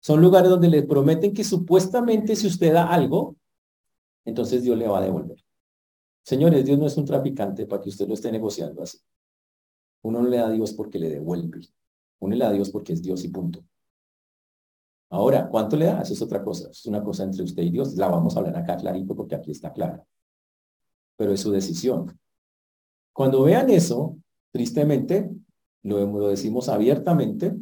Son 0.00 0.20
lugares 0.20 0.50
donde 0.50 0.68
le 0.68 0.82
prometen 0.82 1.32
que 1.32 1.44
supuestamente 1.44 2.34
si 2.34 2.48
usted 2.48 2.72
da 2.72 2.92
algo, 2.92 3.36
entonces 4.24 4.64
Dios 4.64 4.76
le 4.76 4.88
va 4.88 4.98
a 4.98 5.02
devolver. 5.02 5.38
Señores, 6.24 6.64
Dios 6.64 6.80
no 6.80 6.88
es 6.88 6.96
un 6.96 7.04
traficante 7.04 7.66
para 7.66 7.80
que 7.80 7.90
usted 7.90 8.08
lo 8.08 8.14
esté 8.14 8.32
negociando 8.32 8.82
así. 8.82 8.98
Uno 10.02 10.20
no 10.20 10.28
le 10.28 10.38
da 10.38 10.48
a 10.48 10.50
Dios 10.50 10.72
porque 10.72 10.98
le 10.98 11.10
devuelve. 11.10 11.60
Uno 12.18 12.34
le 12.34 12.42
da 12.42 12.50
a 12.50 12.54
Dios 12.54 12.70
porque 12.70 12.92
es 12.92 13.02
Dios 13.02 13.22
y 13.22 13.28
punto. 13.28 13.62
Ahora, 15.12 15.46
¿cuánto 15.46 15.76
le 15.76 15.84
da? 15.84 16.00
Es 16.00 16.22
otra 16.22 16.42
cosa. 16.42 16.70
Es 16.70 16.86
una 16.86 17.04
cosa 17.04 17.24
entre 17.24 17.42
usted 17.42 17.62
y 17.62 17.70
Dios. 17.70 17.96
La 17.96 18.08
vamos 18.08 18.34
a 18.34 18.40
hablar 18.40 18.56
acá 18.56 18.78
clarito 18.78 19.14
porque 19.14 19.34
aquí 19.34 19.50
está 19.50 19.70
clara. 19.70 20.02
Pero 21.16 21.32
es 21.32 21.40
su 21.40 21.50
decisión. 21.50 22.18
Cuando 23.12 23.42
vean 23.42 23.68
eso, 23.68 24.16
tristemente, 24.50 25.30
lo, 25.82 26.06
lo 26.06 26.28
decimos 26.28 26.70
abiertamente, 26.70 27.54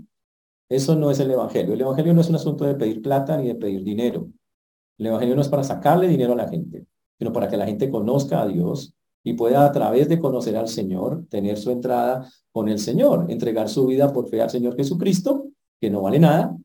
eso 0.69 0.95
no 0.95 1.11
es 1.11 1.19
el 1.19 1.33
Evangelio. 1.33 1.75
El 1.75 1.81
Evangelio 1.81 2.15
no 2.15 2.21
es 2.21 2.29
un 2.29 2.37
asunto 2.37 2.65
de 2.65 2.77
pedir 2.77 3.03
plata 3.03 3.37
ni 3.37 3.49
de 3.49 3.57
pedir 3.57 3.83
dinero. 3.83 4.29
El 4.97 5.07
Evangelio 5.07 5.35
no 5.35 5.43
es 5.43 5.49
para 5.49 5.65
sacarle 5.65 6.07
dinero 6.07 6.35
a 6.35 6.37
la 6.37 6.49
gente, 6.49 6.87
sino 7.19 7.33
para 7.33 7.49
que 7.49 7.57
la 7.57 7.67
gente 7.67 7.91
conozca 7.91 8.43
a 8.43 8.47
Dios 8.47 8.95
y 9.25 9.33
pueda 9.33 9.67
a 9.67 9.73
través 9.73 10.09
de 10.09 10.21
conocer 10.21 10.57
al 10.57 10.69
Señor, 10.69 11.27
tener 11.29 11.59
su 11.59 11.73
entrada 11.73 12.31
con 12.53 12.69
el 12.69 12.79
Señor, 12.79 13.27
entregar 13.29 13.69
su 13.69 13.89
vida 13.89 14.13
por 14.13 14.29
fe 14.29 14.41
al 14.41 14.51
Señor 14.51 14.77
Jesucristo, 14.77 15.49
que 15.81 15.91
no 15.91 16.03
vale 16.03 16.21
nada, 16.21 16.57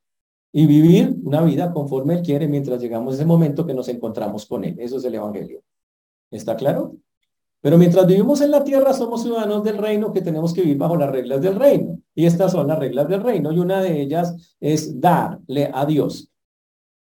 y 0.57 0.67
vivir 0.67 1.17
una 1.21 1.41
vida 1.41 1.73
conforme 1.73 2.13
Él 2.13 2.21
quiere 2.21 2.47
mientras 2.47 2.81
llegamos 2.81 3.11
a 3.11 3.15
ese 3.17 3.25
momento 3.25 3.65
que 3.65 3.73
nos 3.73 3.89
encontramos 3.89 4.45
con 4.45 4.63
Él. 4.63 4.77
Eso 4.79 4.95
es 4.95 5.03
el 5.03 5.15
Evangelio. 5.15 5.61
¿Está 6.31 6.55
claro? 6.55 6.95
Pero 7.59 7.77
mientras 7.77 8.07
vivimos 8.07 8.39
en 8.39 8.51
la 8.51 8.63
tierra, 8.63 8.93
somos 8.93 9.21
ciudadanos 9.21 9.65
del 9.65 9.77
reino 9.77 10.13
que 10.13 10.21
tenemos 10.21 10.53
que 10.53 10.61
vivir 10.61 10.77
bajo 10.77 10.95
las 10.95 11.11
reglas 11.11 11.41
del 11.41 11.55
reino. 11.55 11.99
Y 12.15 12.25
estas 12.25 12.53
son 12.53 12.67
las 12.67 12.79
reglas 12.79 13.09
del 13.09 13.21
reino. 13.21 13.51
Y 13.51 13.59
una 13.59 13.81
de 13.81 14.01
ellas 14.01 14.55
es 14.61 15.01
darle 15.01 15.69
a 15.73 15.85
Dios. 15.85 16.31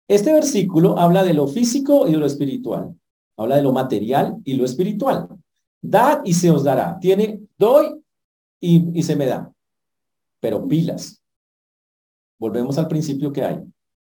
Este 0.07 0.33
versículo 0.33 0.97
habla 0.97 1.23
de 1.23 1.35
lo 1.35 1.47
físico 1.47 2.07
y 2.07 2.13
de 2.13 2.17
lo 2.17 2.25
espiritual. 2.25 2.95
Habla 3.37 3.57
de 3.57 3.61
lo 3.61 3.71
material 3.71 4.37
y 4.45 4.55
lo 4.55 4.65
espiritual. 4.65 5.27
Dad 5.79 6.21
y 6.25 6.33
se 6.33 6.49
os 6.49 6.63
dará. 6.63 6.97
Tiene 6.99 7.39
doy 7.55 8.01
y, 8.59 8.97
y 8.97 9.03
se 9.03 9.15
me 9.15 9.27
da. 9.27 9.53
Pero 10.39 10.67
pilas. 10.67 11.21
Volvemos 12.39 12.77
al 12.77 12.87
principio 12.87 13.31
que 13.31 13.43
hay. 13.43 13.59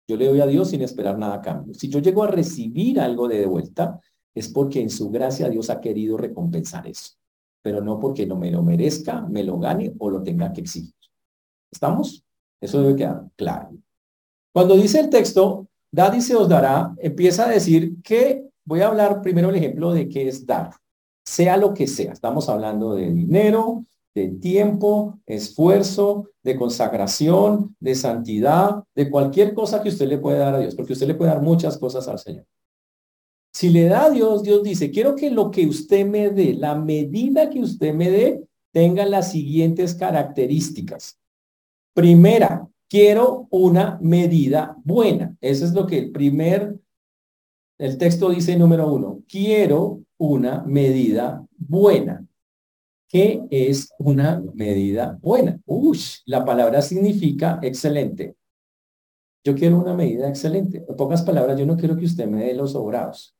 Yo 0.06 0.16
le 0.16 0.26
doy 0.26 0.40
a 0.40 0.46
Dios 0.46 0.70
sin 0.70 0.82
esperar 0.82 1.18
nada 1.18 1.34
a 1.34 1.40
cambio. 1.40 1.74
Si 1.74 1.88
yo 1.88 2.00
llego 2.00 2.24
a 2.24 2.26
recibir 2.26 3.00
algo 3.00 3.28
de, 3.28 3.46
vuelta, 3.46 4.00
es 4.34 4.48
porque 4.48 4.80
en 4.80 4.90
su 4.90 5.10
gracia 5.10 5.48
Dios 5.48 5.70
ha 5.70 5.80
querido 5.80 6.16
recompensar 6.16 6.86
eso, 6.86 7.14
pero 7.62 7.80
no 7.80 7.98
porque 7.98 8.26
no 8.26 8.36
me 8.36 8.50
lo 8.50 8.62
merezca, 8.62 9.22
me 9.22 9.44
lo 9.44 9.58
gane 9.58 9.92
o 9.98 10.10
lo 10.10 10.22
tenga 10.22 10.52
que 10.52 10.62
exigir. 10.62 10.94
¿Estamos? 11.70 12.24
Eso 12.60 12.82
debe 12.82 12.96
quedar 12.96 13.24
claro. 13.36 13.70
Cuando 14.52 14.76
dice 14.76 15.00
el 15.00 15.10
texto, 15.10 15.68
dad 15.90 16.12
y 16.14 16.20
se 16.20 16.34
os 16.34 16.48
dará, 16.48 16.92
empieza 16.98 17.46
a 17.46 17.50
decir 17.50 18.02
que, 18.02 18.44
voy 18.64 18.80
a 18.80 18.88
hablar 18.88 19.22
primero 19.22 19.50
el 19.50 19.56
ejemplo 19.56 19.92
de 19.92 20.08
qué 20.08 20.28
es 20.28 20.44
dar, 20.44 20.70
sea 21.24 21.56
lo 21.56 21.72
que 21.72 21.86
sea. 21.86 22.12
Estamos 22.12 22.48
hablando 22.48 22.94
de 22.94 23.12
dinero, 23.12 23.84
de 24.14 24.28
tiempo, 24.28 25.20
esfuerzo, 25.26 26.30
de 26.42 26.56
consagración, 26.56 27.76
de 27.78 27.94
santidad, 27.94 28.82
de 28.94 29.10
cualquier 29.10 29.54
cosa 29.54 29.82
que 29.82 29.90
usted 29.90 30.08
le 30.08 30.18
pueda 30.18 30.38
dar 30.38 30.54
a 30.54 30.60
Dios, 30.60 30.74
porque 30.74 30.94
usted 30.94 31.06
le 31.06 31.14
puede 31.14 31.30
dar 31.30 31.42
muchas 31.42 31.78
cosas 31.78 32.08
al 32.08 32.18
Señor. 32.18 32.46
Si 33.52 33.68
le 33.68 33.84
da 33.86 34.06
a 34.06 34.10
Dios, 34.10 34.42
Dios 34.42 34.62
dice, 34.62 34.90
quiero 34.90 35.16
que 35.16 35.30
lo 35.30 35.50
que 35.50 35.66
usted 35.66 36.06
me 36.06 36.30
dé, 36.30 36.54
la 36.54 36.74
medida 36.76 37.50
que 37.50 37.60
usted 37.60 37.92
me 37.94 38.10
dé, 38.10 38.44
tenga 38.72 39.04
las 39.06 39.32
siguientes 39.32 39.94
características. 39.94 41.18
Primera, 41.94 42.68
quiero 42.88 43.48
una 43.50 43.98
medida 44.00 44.76
buena. 44.84 45.36
Eso 45.40 45.64
es 45.64 45.72
lo 45.72 45.86
que 45.86 45.98
el 45.98 46.12
primer, 46.12 46.78
el 47.78 47.98
texto 47.98 48.30
dice 48.30 48.56
número 48.56 48.92
uno, 48.92 49.22
quiero 49.28 50.02
una 50.16 50.62
medida 50.64 51.44
buena. 51.56 52.26
¿Qué 53.10 53.42
es 53.50 53.92
una 53.98 54.40
medida 54.54 55.18
buena? 55.20 55.60
Uy, 55.66 55.98
la 56.26 56.44
palabra 56.44 56.80
significa 56.80 57.58
excelente. 57.60 58.36
Yo 59.42 59.56
quiero 59.56 59.80
una 59.80 59.94
medida 59.94 60.28
excelente. 60.28 60.84
En 60.88 60.96
pocas 60.96 61.22
palabras, 61.22 61.58
yo 61.58 61.66
no 61.66 61.76
quiero 61.76 61.96
que 61.96 62.04
usted 62.04 62.28
me 62.28 62.44
dé 62.44 62.54
los 62.54 62.70
sobrados. 62.70 63.34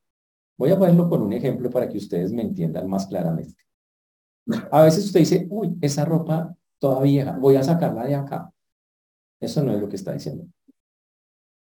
Voy 0.59 0.73
a 0.73 0.79
ponerlo 0.79 1.09
con 1.09 1.23
un 1.23 1.33
ejemplo 1.33 1.71
para 1.71 1.89
que 1.89 1.99
ustedes 1.99 2.33
me 2.33 2.43
entiendan 2.43 2.91
más 2.91 3.07
claramente. 3.07 3.63
A 4.73 4.83
veces 4.83 5.05
usted 5.05 5.21
dice, 5.21 5.47
uy, 5.49 5.79
esa 5.81 6.05
ropa 6.05 6.53
toda 6.81 7.01
vieja, 7.03 7.39
voy 7.39 7.55
a 7.55 7.63
sacarla 7.63 8.07
de 8.07 8.17
acá. 8.17 8.53
Eso 9.39 9.63
no 9.63 9.73
es 9.73 9.81
lo 9.81 9.89
que 9.89 9.95
está 9.97 10.13
diciendo. 10.13 10.47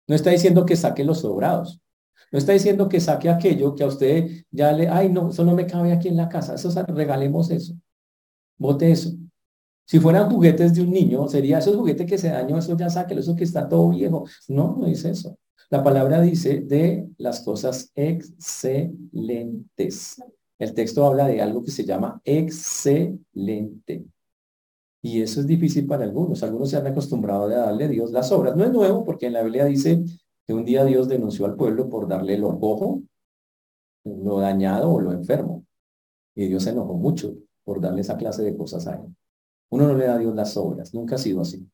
No 0.08 0.14
está 0.14 0.30
diciendo 0.30 0.68
que 0.68 0.76
saque 0.76 1.04
los 1.04 1.22
sobrados. 1.22 1.82
No 2.32 2.38
está 2.38 2.52
diciendo 2.52 2.88
que 2.88 3.00
saque 3.00 3.28
aquello 3.28 3.74
que 3.74 3.84
a 3.84 3.88
usted 3.88 4.46
ya 4.52 4.72
le, 4.72 4.88
ay, 4.88 5.10
no, 5.10 5.32
eso 5.32 5.44
no 5.44 5.56
me 5.56 5.66
cabe 5.66 5.92
aquí 5.94 6.10
en 6.10 6.18
la 6.18 6.30
casa. 6.30 6.54
Eso, 6.54 6.70
regalemos 6.90 7.50
eso. 7.50 7.74
Bote 8.58 8.92
eso. 8.92 9.12
Si 9.86 10.00
fueran 10.00 10.30
juguetes 10.30 10.74
de 10.74 10.82
un 10.82 10.92
niño, 10.92 11.28
sería 11.30 11.60
esos 11.60 11.76
juguetes 11.76 12.06
que 12.06 12.18
se 12.18 12.30
dañó, 12.30 12.58
eso 12.58 12.76
ya 12.76 12.90
sáquelo, 12.90 13.22
eso 13.22 13.36
que 13.36 13.46
está 13.46 13.70
todo 13.70 13.90
viejo. 13.90 14.26
No, 14.50 14.76
no 14.78 14.86
dice 14.86 15.12
eso. 15.12 15.38
La 15.70 15.84
palabra 15.84 16.22
dice 16.22 16.62
de 16.62 17.10
las 17.18 17.42
cosas 17.42 17.92
excelentes. 17.96 20.22
El 20.60 20.74
texto 20.74 21.06
habla 21.06 21.28
de 21.28 21.42
algo 21.42 21.64
que 21.64 21.72
se 21.72 21.86
llama 21.86 22.22
excelente. 22.26 24.06
Y 25.02 25.22
eso 25.22 25.40
es 25.40 25.48
difícil 25.48 25.88
para 25.88 26.04
algunos. 26.04 26.44
Algunos 26.44 26.70
se 26.70 26.76
han 26.78 26.88
acostumbrado 26.88 27.46
a 27.46 27.50
darle 27.50 27.86
a 27.86 27.90
Dios 27.90 28.12
las 28.12 28.32
obras. 28.34 28.58
No 28.58 28.66
es 28.66 28.72
nuevo 28.72 29.06
porque 29.06 29.28
en 29.28 29.34
la 29.34 29.44
Biblia 29.44 29.66
dice 29.66 30.04
que 30.46 30.54
un 30.54 30.66
día 30.66 30.84
Dios 30.84 31.08
denunció 31.08 31.46
al 31.46 31.56
pueblo 31.56 31.90
por 31.90 32.10
darle 32.10 32.38
lo 32.38 32.60
cojo, 32.60 33.04
lo 34.04 34.40
dañado 34.40 34.92
o 34.92 35.00
lo 35.00 35.14
enfermo. 35.14 35.66
Y 36.36 36.48
Dios 36.48 36.64
se 36.64 36.72
enojó 36.72 36.96
mucho 36.96 37.36
por 37.68 37.82
darle 37.82 38.00
esa 38.00 38.16
clase 38.16 38.44
de 38.44 38.56
cosas 38.56 38.88
a 38.88 38.96
él. 38.96 39.14
Uno 39.72 39.90
no 39.90 39.94
le 39.98 40.06
da 40.06 40.16
a 40.16 40.20
Dios 40.20 40.34
las 40.34 40.56
obras. 40.56 40.94
Nunca 40.94 41.16
ha 41.16 41.18
sido 41.18 41.42
así. 41.42 41.70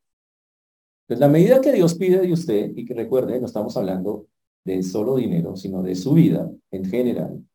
Pues 1.05 1.19
la 1.19 1.27
medida 1.27 1.61
que 1.61 1.71
Dios 1.71 1.93
pide 1.93 2.19
de 2.19 2.33
usted, 2.33 2.71
y 2.75 2.83
que 2.83 2.95
recuerde, 2.95 3.39
no 3.39 3.45
estamos 3.45 3.77
hablando 3.77 4.25
de 4.65 4.81
solo 4.81 5.17
dinero, 5.17 5.55
sino 5.55 5.83
de 5.83 5.93
su 5.93 6.15
vida 6.15 6.49
en 6.71 6.85
general, 6.85 7.45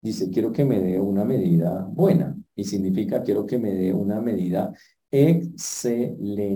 dice, 0.00 0.28
quiero 0.30 0.50
que 0.50 0.64
me 0.64 0.80
dé 0.80 0.98
una 0.98 1.24
medida 1.24 1.86
buena, 1.88 2.36
y 2.56 2.64
significa, 2.64 3.22
quiero 3.22 3.46
que 3.46 3.58
me 3.58 3.72
dé 3.72 3.94
una 3.94 4.20
medida 4.20 4.74
excelente, 5.08 6.50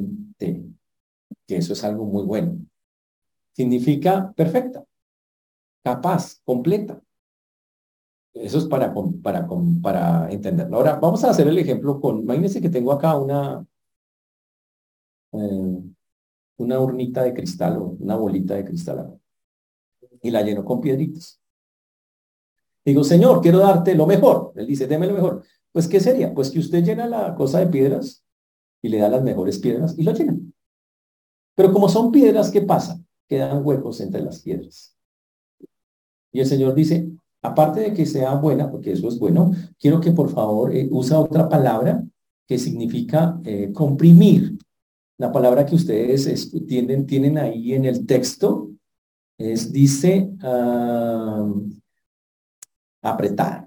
que 1.47 1.57
eso 1.57 1.73
es 1.73 1.85
algo 1.85 2.05
muy 2.05 2.25
bueno. 2.25 2.59
Significa 3.53 4.33
perfecta, 4.33 4.85
capaz, 5.85 6.41
completa. 6.45 7.01
Eso 8.41 8.59
es 8.59 8.67
para, 8.67 8.95
para, 9.23 9.49
para 9.83 10.31
entenderlo. 10.31 10.77
Ahora, 10.77 10.97
vamos 10.97 11.25
a 11.25 11.31
hacer 11.31 11.49
el 11.49 11.59
ejemplo 11.59 12.01
con, 12.01 12.21
imagínense 12.21 12.61
que 12.61 12.69
tengo 12.69 12.93
acá 12.93 13.17
una, 13.17 13.67
eh, 15.33 15.83
una 16.59 16.81
urnita 16.81 17.23
de 17.23 17.35
cristal 17.35 17.79
o 17.79 17.97
una 17.99 18.17
bolita 18.17 18.55
de 18.55 18.65
cristal 18.65 19.19
y 20.23 20.31
la 20.31 20.43
lleno 20.43 20.65
con 20.65 20.81
piedritas. 20.81 21.41
Digo, 22.85 23.03
Señor, 23.05 23.41
quiero 23.41 23.59
darte 23.59 23.95
lo 23.95 24.07
mejor. 24.07 24.53
Él 24.55 24.67
dice, 24.67 24.87
deme 24.87 25.07
lo 25.07 25.15
mejor. 25.15 25.43
Pues, 25.73 25.89
¿qué 25.89 25.99
sería? 25.99 26.33
Pues 26.33 26.51
que 26.51 26.59
usted 26.59 26.85
llena 26.85 27.07
la 27.07 27.35
cosa 27.35 27.59
de 27.59 27.67
piedras 27.67 28.25
y 28.81 28.89
le 28.89 28.99
da 28.99 29.09
las 29.09 29.23
mejores 29.23 29.59
piedras 29.59 29.99
y 29.99 30.03
lo 30.03 30.13
llena. 30.13 30.37
Pero 31.55 31.73
como 31.73 31.89
son 31.89 32.13
piedras, 32.13 32.51
¿qué 32.51 32.61
pasa? 32.61 33.01
Quedan 33.29 33.67
huecos 33.67 34.01
entre 34.01 34.23
las 34.23 34.41
piedras. 34.41 34.97
Y 36.33 36.41
el 36.41 36.47
Señor 36.47 36.75
dice, 36.75 37.11
aparte 37.47 37.81
de 37.81 37.95
que 37.95 38.07
sea 38.07 38.35
buena, 38.35 38.71
porque 38.71 38.93
eso 38.93 39.09
es 39.09 39.19
bueno, 39.19 39.53
quiero 39.79 40.01
que 40.01 40.13
por 40.13 40.31
favor 40.31 40.75
eh, 40.75 40.89
usa 40.91 41.21
otra 41.21 41.49
palabra 41.49 42.05
que 42.47 42.59
significa 42.59 43.41
eh, 43.45 43.73
comprimir. 43.73 44.59
La 45.19 45.33
palabra 45.33 45.65
que 45.65 45.75
ustedes 45.75 46.53
tienen, 46.67 47.07
tienen 47.07 47.39
ahí 47.39 47.73
en 47.73 47.87
el 47.87 48.05
texto 48.05 48.71
es, 49.39 49.73
dice, 49.73 50.31
apretar. 53.01 53.67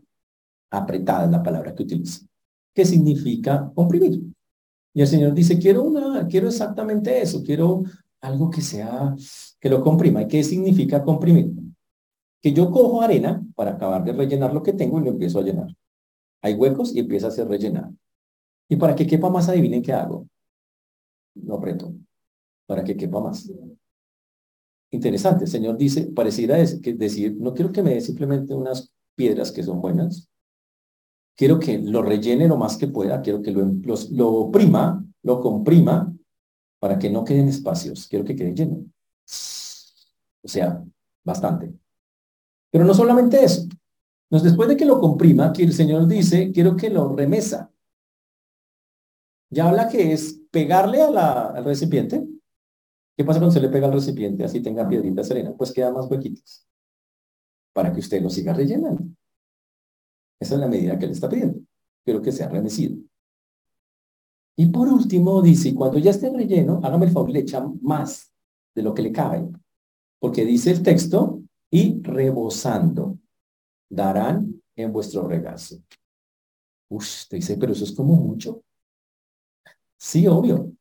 Apretada 0.69 1.25
es 1.25 1.31
la 1.31 1.41
palabra 1.41 1.74
que 1.74 1.83
utiliza. 1.83 2.21
¿Qué 2.75 2.86
significa 2.86 3.71
comprimir? 3.74 4.21
Y 4.93 5.01
el 5.01 5.07
Señor 5.07 5.33
dice, 5.33 5.57
quiero 5.57 5.83
una, 5.83 6.27
quiero 6.27 6.50
exactamente 6.50 7.19
eso, 7.19 7.41
quiero 7.43 7.83
algo 8.21 8.50
que 8.50 8.62
sea, 8.62 9.15
que 9.59 9.69
lo 9.69 9.83
comprima. 9.83 10.21
¿Y 10.21 10.27
qué 10.27 10.43
significa 10.43 11.03
comprimir? 11.03 11.51
Que 12.41 12.53
yo 12.53 12.72
cojo 12.72 13.01
arena 13.01 13.43
para 13.55 13.72
acabar 13.72 14.03
de 14.03 14.13
rellenar 14.13 14.53
lo 14.53 14.63
que 14.63 14.74
tengo 14.74 15.00
y 15.00 15.03
lo 15.03 15.10
empiezo 15.10 15.39
a 15.39 15.43
llenar. 15.43 15.75
Hay 16.41 16.53
huecos 16.53 16.96
y 16.96 17.00
empieza 17.00 17.27
a 17.27 17.31
ser 17.31 17.48
rellenado. 17.48 17.93
Y 18.69 18.75
para 18.77 18.96
que 18.96 19.08
quepa 19.08 19.29
más, 19.29 19.50
adivinen 19.50 19.81
qué 19.81 19.93
hago 19.93 20.27
lo 21.36 21.55
aprieto 21.55 21.93
para 22.65 22.84
que 22.84 22.96
quepa 22.96 23.19
más. 23.19 23.51
Interesante, 24.91 25.46
el 25.46 25.50
Señor 25.50 25.77
dice, 25.77 26.08
pareciera 26.08 26.58
decir, 26.58 27.36
no 27.39 27.53
quiero 27.53 27.72
que 27.72 27.84
me 27.84 27.96
dé 27.96 28.01
simplemente 28.01 28.53
unas 28.53 28.91
piedras 29.15 29.51
que 29.51 29.63
son 29.63 29.81
buenas, 29.81 30.29
quiero 31.36 31.60
que 31.60 31.77
lo 31.77 32.01
rellene 32.01 32.48
lo 32.48 32.58
más 32.58 32.77
que 32.77 32.88
pueda, 32.88 33.22
quiero 33.22 33.41
que 33.41 33.51
lo, 33.51 33.65
lo, 33.65 33.96
lo 34.12 34.51
prima, 34.51 35.03
lo 35.24 35.41
comprima, 35.41 36.13
para 36.79 36.98
que 36.98 37.10
no 37.10 37.24
queden 37.24 37.48
espacios, 37.48 38.08
quiero 38.08 38.25
que 38.25 38.36
quede 38.36 38.53
lleno. 38.53 38.86
O 40.41 40.48
sea, 40.48 40.84
bastante. 41.24 41.74
Pero 42.71 42.85
no 42.85 42.93
solamente 42.93 43.43
eso, 43.43 43.63
Entonces, 44.29 44.51
después 44.51 44.69
de 44.69 44.77
que 44.77 44.85
lo 44.85 44.99
comprima, 44.99 45.51
que 45.51 45.63
el 45.63 45.73
Señor 45.73 46.07
dice, 46.07 46.51
quiero 46.51 46.75
que 46.75 46.89
lo 46.89 47.15
remesa. 47.15 47.71
Ya 49.49 49.67
habla 49.67 49.89
que 49.89 50.13
es 50.13 50.39
pegarle 50.51 51.01
al 51.01 51.65
recipiente. 51.65 52.27
¿Qué 53.17 53.23
pasa 53.25 53.39
cuando 53.39 53.53
se 53.53 53.59
le 53.59 53.69
pega 53.69 53.88
al 53.88 53.93
recipiente? 53.93 54.43
Así 54.43 54.61
tenga 54.61 54.88
piedrita 54.88 55.23
serena. 55.23 55.53
Pues 55.57 55.71
queda 55.71 55.91
más 55.91 56.09
huequitos. 56.09 56.67
Para 57.73 57.91
que 57.91 57.99
usted 57.99 58.21
lo 58.21 58.29
siga 58.29 58.53
rellenando. 58.53 59.03
Esa 60.39 60.53
es 60.53 60.59
la 60.59 60.67
medida 60.67 60.97
que 60.99 61.07
le 61.07 61.13
está 61.13 61.27
pidiendo. 61.27 61.59
Quiero 62.05 62.21
que 62.21 62.31
sea 62.31 62.47
remecido. 62.47 62.97
Y 64.55 64.67
por 64.67 64.88
último, 64.88 65.41
dice, 65.41 65.73
cuando 65.73 65.97
ya 65.97 66.11
esté 66.11 66.29
relleno, 66.29 66.81
hágame 66.83 67.07
el 67.07 67.11
favor, 67.11 67.29
le 67.29 67.39
echa 67.39 67.65
más 67.81 68.31
de 68.75 68.83
lo 68.83 68.93
que 68.93 69.01
le 69.01 69.11
cabe. 69.11 69.49
Porque 70.19 70.45
dice 70.45 70.71
el 70.71 70.83
texto, 70.83 71.41
y 71.71 72.01
rebosando 72.01 73.17
darán 73.89 74.61
en 74.75 74.91
vuestro 74.93 75.27
regazo. 75.27 75.81
Uf, 76.89 77.27
te 77.29 77.38
dice, 77.38 77.57
pero 77.57 77.73
eso 77.73 77.83
es 77.83 77.91
como 77.91 78.15
mucho. 78.15 78.63
Sí, 79.97 80.25
obvio. 80.27 80.71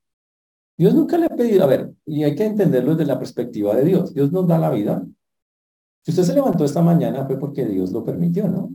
Dios 0.76 0.94
nunca 0.94 1.18
le 1.18 1.26
ha 1.26 1.30
pedido, 1.30 1.64
a 1.64 1.66
ver, 1.66 1.92
y 2.06 2.22
hay 2.22 2.36
que 2.36 2.46
entenderlo 2.46 2.92
desde 2.94 3.06
la 3.06 3.18
perspectiva 3.18 3.74
de 3.74 3.84
Dios. 3.84 4.14
Dios 4.14 4.30
nos 4.30 4.46
da 4.46 4.58
la 4.58 4.70
vida. 4.70 5.04
Si 6.02 6.12
usted 6.12 6.22
se 6.22 6.34
levantó 6.34 6.64
esta 6.64 6.82
mañana 6.82 7.26
fue 7.26 7.38
porque 7.38 7.66
Dios 7.66 7.90
lo 7.90 8.04
permitió, 8.04 8.48
¿no? 8.48 8.70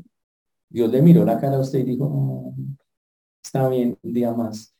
Dios 0.69 0.91
le 0.91 1.01
miró 1.01 1.23
la 1.23 1.39
cara 1.39 1.57
a 1.57 1.61
usted 1.61 1.79
y 1.79 1.83
dijo, 1.83 2.05
oh, 2.05 2.53
está 3.41 3.69
bien, 3.69 3.97
un 4.01 4.13
día 4.13 4.33
más. 4.33 4.75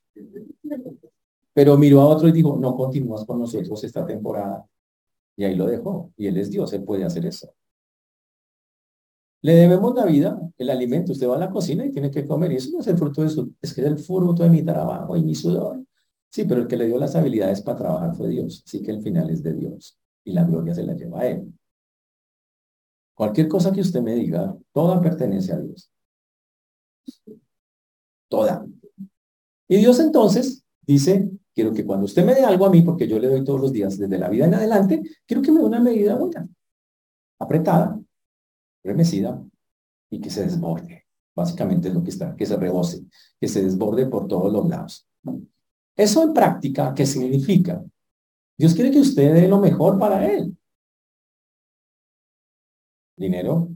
Pero 1.54 1.78
miró 1.78 2.02
a 2.02 2.08
otro 2.08 2.28
y 2.28 2.32
dijo, 2.32 2.58
no 2.60 2.76
continúas 2.76 3.26
con 3.26 3.40
nosotros 3.40 3.84
esta 3.84 4.06
temporada. 4.06 4.68
Y 5.36 5.44
ahí 5.46 5.56
lo 5.56 5.66
dejó. 5.66 6.14
Y 6.18 6.28
Él 6.28 6.38
es 6.38 6.50
Dios, 6.50 6.74
Él 6.74 6.84
puede 6.84 7.04
hacer 7.04 7.26
eso. 7.26 7.54
Le 9.42 9.56
debemos 9.56 9.94
la 9.94 10.06
vida, 10.06 10.40
el 10.58 10.70
alimento. 10.70 11.12
Usted 11.12 11.28
va 11.28 11.36
a 11.36 11.40
la 11.40 11.52
cocina 11.52 11.86
y 11.86 11.92
tiene 11.92 12.10
que 12.10 12.26
comer. 12.26 12.52
Y 12.54 12.56
eso 12.56 12.72
no 12.72 12.80
es 12.80 12.88
el 12.88 12.98
fruto 12.98 13.22
de 13.24 13.30
su, 13.30 13.54
es 13.62 13.74
que 13.74 13.82
es 13.82 13.88
el 13.88 13.98
fruto 14.00 14.44
de 14.44 14.50
mi 14.50 14.64
trabajo 14.64 15.18
y 15.18 15.24
mi 15.24 15.36
sudor. 15.36 15.84
Sí, 16.30 16.46
pero 16.46 16.62
el 16.62 16.68
que 16.68 16.78
le 16.78 16.88
dio 16.88 16.98
las 16.98 17.16
habilidades 17.16 17.62
para 17.62 17.78
trabajar 17.78 18.16
fue 18.16 18.30
Dios. 18.30 18.64
Así 18.66 18.82
que 18.82 18.92
el 18.92 19.02
final 19.02 19.30
es 19.30 19.44
de 19.44 19.54
Dios. 19.54 20.00
Y 20.24 20.32
la 20.32 20.46
gloria 20.46 20.74
se 20.74 20.84
la 20.84 20.94
lleva 20.94 21.22
a 21.22 21.28
Él. 21.28 21.54
Cualquier 23.14 23.48
cosa 23.48 23.72
que 23.72 23.82
usted 23.82 24.02
me 24.02 24.16
diga, 24.16 24.56
toda 24.72 25.02
pertenece 25.02 25.52
a 25.52 25.60
Dios. 25.60 25.92
Toda. 28.30 28.66
Y 29.68 29.78
Dios 29.78 30.00
entonces 30.00 30.64
dice, 30.82 31.30
quiero 31.54 31.74
que 31.74 31.86
cuando 31.86 32.06
usted 32.06 32.26
me 32.26 32.36
dé 32.36 32.44
algo 32.44 32.66
a 32.66 32.70
mí, 32.70 32.82
porque 32.82 33.08
yo 33.08 33.20
le 33.20 33.28
doy 33.28 33.44
todos 33.44 33.62
los 33.62 33.72
días 33.72 33.98
desde 33.98 34.18
la 34.18 34.30
vida 34.30 34.46
en 34.46 34.56
adelante, 34.56 35.02
quiero 35.26 35.42
que 35.42 35.52
me 35.52 35.60
dé 35.60 35.66
una 35.66 35.80
medida 35.80 36.16
buena, 36.16 36.48
apretada, 37.40 38.00
remecida 38.84 39.42
y 40.10 40.20
que 40.20 40.30
se 40.30 40.44
desborde. 40.44 41.06
Básicamente 41.36 41.88
es 41.88 41.94
lo 41.94 42.04
que 42.04 42.12
está, 42.12 42.36
que 42.36 42.46
se 42.46 42.58
rebose, 42.58 43.06
que 43.40 43.48
se 43.48 43.64
desborde 43.64 44.06
por 44.08 44.28
todos 44.28 44.52
los 44.52 44.68
lados. 44.68 45.08
Eso 45.96 46.24
en 46.24 46.34
práctica, 46.34 46.94
¿qué 46.94 47.06
significa? 47.06 47.84
Dios 48.58 48.74
quiere 48.74 48.92
que 48.92 49.00
usted 49.00 49.34
dé 49.34 49.48
lo 49.48 49.60
mejor 49.60 49.98
para 49.98 50.26
Él. 50.32 50.56
Dinero. 53.16 53.70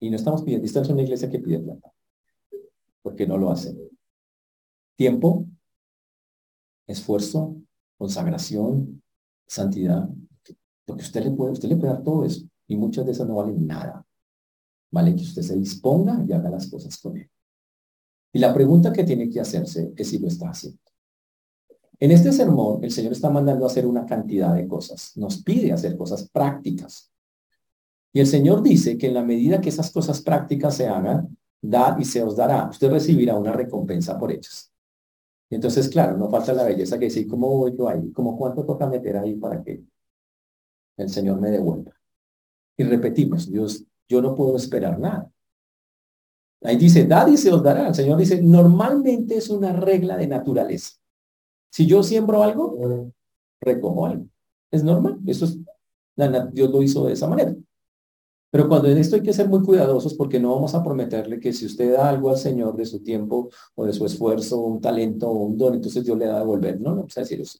Y 0.00 0.10
no 0.10 0.16
estamos 0.16 0.42
pidiendo, 0.42 0.66
esta 0.66 0.82
es 0.82 0.88
una 0.88 1.02
iglesia 1.02 1.30
que 1.30 1.38
pide 1.38 1.60
plata. 1.60 1.92
Porque 3.02 3.26
no 3.26 3.38
lo 3.38 3.50
hace. 3.50 3.74
Tiempo, 4.96 5.46
esfuerzo, 6.86 7.56
consagración, 7.96 9.02
santidad. 9.46 10.08
Lo 10.86 10.96
que 10.96 11.02
usted 11.02 11.24
le 11.24 11.30
puede, 11.30 11.52
usted 11.52 11.68
le 11.68 11.76
puede 11.76 11.92
dar 11.92 12.02
todo 12.02 12.24
eso 12.24 12.46
y 12.66 12.76
muchas 12.76 13.06
de 13.06 13.12
esas 13.12 13.26
no 13.26 13.36
valen 13.36 13.66
nada. 13.66 14.04
Vale 14.90 15.14
que 15.14 15.22
usted 15.22 15.42
se 15.42 15.56
disponga 15.56 16.24
y 16.26 16.32
haga 16.32 16.50
las 16.50 16.66
cosas 16.68 16.96
con 16.98 17.16
él. 17.16 17.30
Y 18.32 18.38
la 18.38 18.52
pregunta 18.52 18.92
que 18.92 19.04
tiene 19.04 19.30
que 19.30 19.40
hacerse 19.40 19.92
es 19.96 20.08
si 20.08 20.18
lo 20.18 20.28
está 20.28 20.50
haciendo. 20.50 20.80
En 22.00 22.10
este 22.10 22.32
sermón, 22.32 22.82
el 22.82 22.90
Señor 22.90 23.12
está 23.12 23.30
mandando 23.30 23.64
a 23.64 23.68
hacer 23.68 23.86
una 23.86 24.04
cantidad 24.04 24.54
de 24.54 24.66
cosas. 24.66 25.16
Nos 25.16 25.42
pide 25.42 25.72
hacer 25.72 25.96
cosas 25.96 26.28
prácticas. 26.28 27.12
Y 28.12 28.20
el 28.20 28.26
Señor 28.26 28.62
dice 28.62 28.98
que 28.98 29.06
en 29.06 29.14
la 29.14 29.22
medida 29.22 29.60
que 29.60 29.68
esas 29.68 29.90
cosas 29.90 30.20
prácticas 30.20 30.76
se 30.76 30.88
hagan, 30.88 31.36
da 31.62 31.96
y 31.98 32.04
se 32.04 32.22
os 32.22 32.36
dará. 32.36 32.68
Usted 32.68 32.90
recibirá 32.90 33.36
una 33.36 33.52
recompensa 33.52 34.18
por 34.18 34.32
ellas. 34.32 34.73
Entonces, 35.54 35.88
claro, 35.88 36.16
no 36.16 36.28
falta 36.28 36.52
la 36.52 36.64
belleza 36.64 36.98
que 36.98 37.06
decir, 37.06 37.28
¿cómo 37.28 37.48
voy 37.48 37.76
yo 37.76 37.88
ahí? 37.88 38.10
¿Cómo 38.12 38.36
cuánto 38.36 38.64
toca 38.64 38.86
meter 38.86 39.16
ahí 39.16 39.34
para 39.36 39.62
que 39.62 39.84
el 40.96 41.08
Señor 41.08 41.40
me 41.40 41.50
devuelva? 41.50 41.92
Y 42.76 42.84
repetimos, 42.84 43.50
Dios, 43.50 43.84
yo 44.08 44.20
no 44.20 44.34
puedo 44.34 44.56
esperar 44.56 44.98
nada. 44.98 45.30
Ahí 46.62 46.76
dice, 46.76 47.04
dad 47.04 47.28
y 47.28 47.36
se 47.36 47.52
os 47.52 47.62
dará. 47.62 47.88
El 47.88 47.94
Señor 47.94 48.18
dice, 48.18 48.42
normalmente 48.42 49.36
es 49.36 49.48
una 49.50 49.72
regla 49.72 50.16
de 50.16 50.26
naturaleza. 50.26 50.94
Si 51.70 51.86
yo 51.86 52.02
siembro 52.02 52.42
algo, 52.42 53.12
recojo 53.60 54.06
algo. 54.06 54.26
Es 54.70 54.82
normal. 54.82 55.18
Eso 55.26 55.44
es, 55.44 55.58
Dios 56.52 56.70
lo 56.70 56.82
hizo 56.82 57.06
de 57.06 57.12
esa 57.12 57.28
manera. 57.28 57.54
Pero 58.54 58.68
cuando 58.68 58.88
en 58.88 58.98
esto 58.98 59.16
hay 59.16 59.22
que 59.22 59.32
ser 59.32 59.48
muy 59.48 59.64
cuidadosos 59.64 60.14
porque 60.14 60.38
no 60.38 60.54
vamos 60.54 60.76
a 60.76 60.84
prometerle 60.84 61.40
que 61.40 61.52
si 61.52 61.66
usted 61.66 61.94
da 61.94 62.08
algo 62.08 62.30
al 62.30 62.36
Señor 62.36 62.76
de 62.76 62.86
su 62.86 63.02
tiempo 63.02 63.50
o 63.74 63.84
de 63.84 63.92
su 63.92 64.06
esfuerzo, 64.06 64.60
un 64.60 64.80
talento 64.80 65.28
o 65.28 65.46
un 65.46 65.58
don, 65.58 65.74
entonces 65.74 66.04
Dios 66.04 66.16
le 66.16 66.26
da 66.26 66.36
a 66.36 66.38
devolver. 66.38 66.80
No, 66.80 66.90
no 66.90 66.96
vamos 66.98 67.18
a 67.18 67.22
decir 67.22 67.40
eso. 67.40 67.58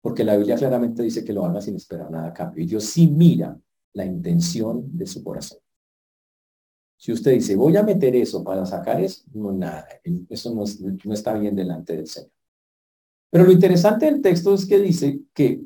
Porque 0.00 0.22
la 0.22 0.36
Biblia 0.36 0.54
claramente 0.54 1.02
dice 1.02 1.24
que 1.24 1.32
lo 1.32 1.44
haga 1.44 1.60
sin 1.60 1.74
esperar 1.74 2.12
nada 2.12 2.28
a 2.28 2.32
cambio. 2.32 2.62
Y 2.62 2.68
Dios 2.68 2.84
sí 2.84 3.08
mira 3.08 3.58
la 3.94 4.04
intención 4.04 4.84
de 4.96 5.04
su 5.04 5.24
corazón. 5.24 5.58
Si 6.96 7.10
usted 7.10 7.32
dice, 7.32 7.56
voy 7.56 7.76
a 7.76 7.82
meter 7.82 8.14
eso 8.14 8.44
para 8.44 8.64
sacar 8.66 9.00
eso, 9.00 9.24
no 9.34 9.50
nada, 9.50 9.84
eso 10.28 10.54
no, 10.54 10.62
no 11.04 11.12
está 11.12 11.34
bien 11.34 11.56
delante 11.56 11.96
del 11.96 12.06
Señor. 12.06 12.30
Pero 13.30 13.42
lo 13.42 13.50
interesante 13.50 14.06
del 14.06 14.22
texto 14.22 14.54
es 14.54 14.64
que 14.64 14.78
dice 14.78 15.22
que 15.34 15.60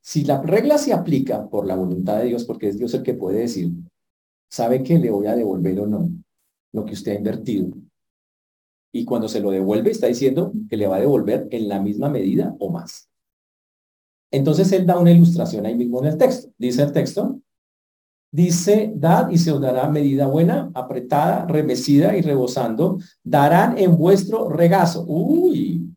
si 0.00 0.24
la 0.24 0.42
regla 0.42 0.78
se 0.78 0.92
aplica 0.92 1.48
por 1.48 1.66
la 1.66 1.76
voluntad 1.76 2.18
de 2.18 2.26
Dios, 2.26 2.44
porque 2.44 2.68
es 2.68 2.78
Dios 2.78 2.94
el 2.94 3.02
que 3.02 3.14
puede 3.14 3.40
decir, 3.40 3.70
sabe 4.50 4.82
que 4.82 4.98
le 4.98 5.10
voy 5.10 5.26
a 5.26 5.36
devolver 5.36 5.80
o 5.80 5.86
no 5.86 6.10
lo 6.72 6.84
que 6.84 6.94
usted 6.94 7.12
ha 7.12 7.18
invertido. 7.18 7.68
Y 8.92 9.04
cuando 9.04 9.28
se 9.28 9.40
lo 9.40 9.50
devuelve, 9.50 9.90
está 9.90 10.06
diciendo 10.06 10.52
que 10.68 10.76
le 10.76 10.86
va 10.86 10.96
a 10.96 11.00
devolver 11.00 11.48
en 11.50 11.68
la 11.68 11.80
misma 11.80 12.08
medida 12.08 12.54
o 12.58 12.70
más. 12.70 13.08
Entonces 14.30 14.70
él 14.72 14.86
da 14.86 14.98
una 14.98 15.10
ilustración 15.10 15.64
ahí 15.66 15.74
mismo 15.74 16.00
en 16.00 16.12
el 16.12 16.18
texto. 16.18 16.50
Dice 16.58 16.82
el 16.82 16.92
texto, 16.92 17.40
dice, 18.30 18.92
dad 18.94 19.30
y 19.30 19.38
se 19.38 19.52
os 19.52 19.60
dará 19.60 19.88
medida 19.88 20.26
buena, 20.26 20.70
apretada, 20.74 21.46
remecida 21.46 22.16
y 22.16 22.22
rebosando, 22.22 22.98
darán 23.22 23.78
en 23.78 23.96
vuestro 23.96 24.48
regazo. 24.48 25.04
Uy, 25.06 25.94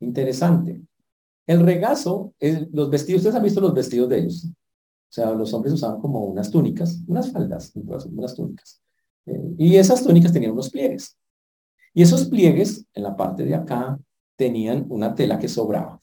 interesante. 0.00 0.82
El 1.46 1.60
regazo, 1.60 2.34
los 2.72 2.90
vestidos, 2.90 3.20
ustedes 3.20 3.36
han 3.36 3.42
visto 3.42 3.60
los 3.60 3.74
vestidos 3.74 4.08
de 4.08 4.18
ellos. 4.18 4.46
O 4.46 5.12
sea, 5.14 5.30
los 5.32 5.52
hombres 5.52 5.74
usaban 5.74 6.00
como 6.00 6.24
unas 6.24 6.50
túnicas, 6.50 7.00
unas 7.06 7.30
faldas, 7.30 7.72
unas 7.74 8.34
túnicas. 8.34 8.82
Eh, 9.26 9.54
y 9.58 9.76
esas 9.76 10.02
túnicas 10.02 10.32
tenían 10.32 10.52
unos 10.52 10.70
pliegues. 10.70 11.16
Y 11.92 12.02
esos 12.02 12.24
pliegues, 12.26 12.86
en 12.94 13.02
la 13.02 13.16
parte 13.16 13.44
de 13.44 13.54
acá, 13.54 13.98
tenían 14.36 14.86
una 14.88 15.14
tela 15.14 15.38
que 15.38 15.48
sobraba. 15.48 16.00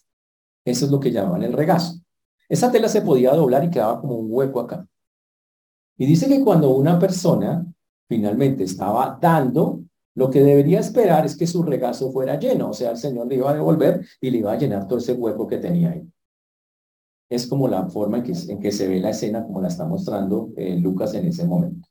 Eso 0.64 0.86
es 0.86 0.92
lo 0.92 1.00
que 1.00 1.12
llamaban 1.12 1.44
el 1.44 1.54
regazo. 1.54 2.00
Esa 2.48 2.72
tela 2.72 2.88
se 2.88 3.02
podía 3.02 3.34
doblar 3.34 3.64
y 3.64 3.70
quedaba 3.70 4.00
como 4.00 4.16
un 4.16 4.28
hueco 4.30 4.60
acá. 4.60 4.88
Y 5.98 6.06
dice 6.06 6.28
que 6.28 6.44
cuando 6.44 6.70
una 6.70 6.98
persona 6.98 7.66
finalmente 8.08 8.64
estaba 8.64 9.18
dando, 9.22 9.82
lo 10.15 10.30
que 10.30 10.41
debería 10.41 10.80
esperar 10.80 11.26
es 11.26 11.38
que 11.38 11.47
su 11.47 11.63
regazo 11.63 12.12
fuera 12.12 12.38
lleno, 12.38 12.69
o 12.69 12.74
sea, 12.74 12.91
el 12.91 12.97
Señor 12.97 13.28
le 13.28 13.36
iba 13.36 13.50
a 13.50 13.54
devolver 13.54 14.06
y 14.19 14.30
le 14.30 14.39
iba 14.39 14.52
a 14.52 14.58
llenar 14.58 14.88
todo 14.88 15.00
ese 15.00 15.13
hueco 15.13 15.47
que 15.47 15.58
tenía 15.58 15.91
ahí. 15.91 16.08
Es 17.30 17.47
como 17.47 17.67
la 17.69 17.88
forma 17.89 18.17
en 18.17 18.60
que, 18.60 18.71
se 18.74 18.88
ve 18.89 19.00
la 19.00 19.12
escena, 19.12 19.43
como 19.45 19.62
la 19.62 19.69
está 19.69 19.86
mostrando 19.86 20.52
eh, 20.58 20.78
Lucas 20.78 21.13
en 21.13 21.28
ese 21.28 21.45
momento. 21.45 21.88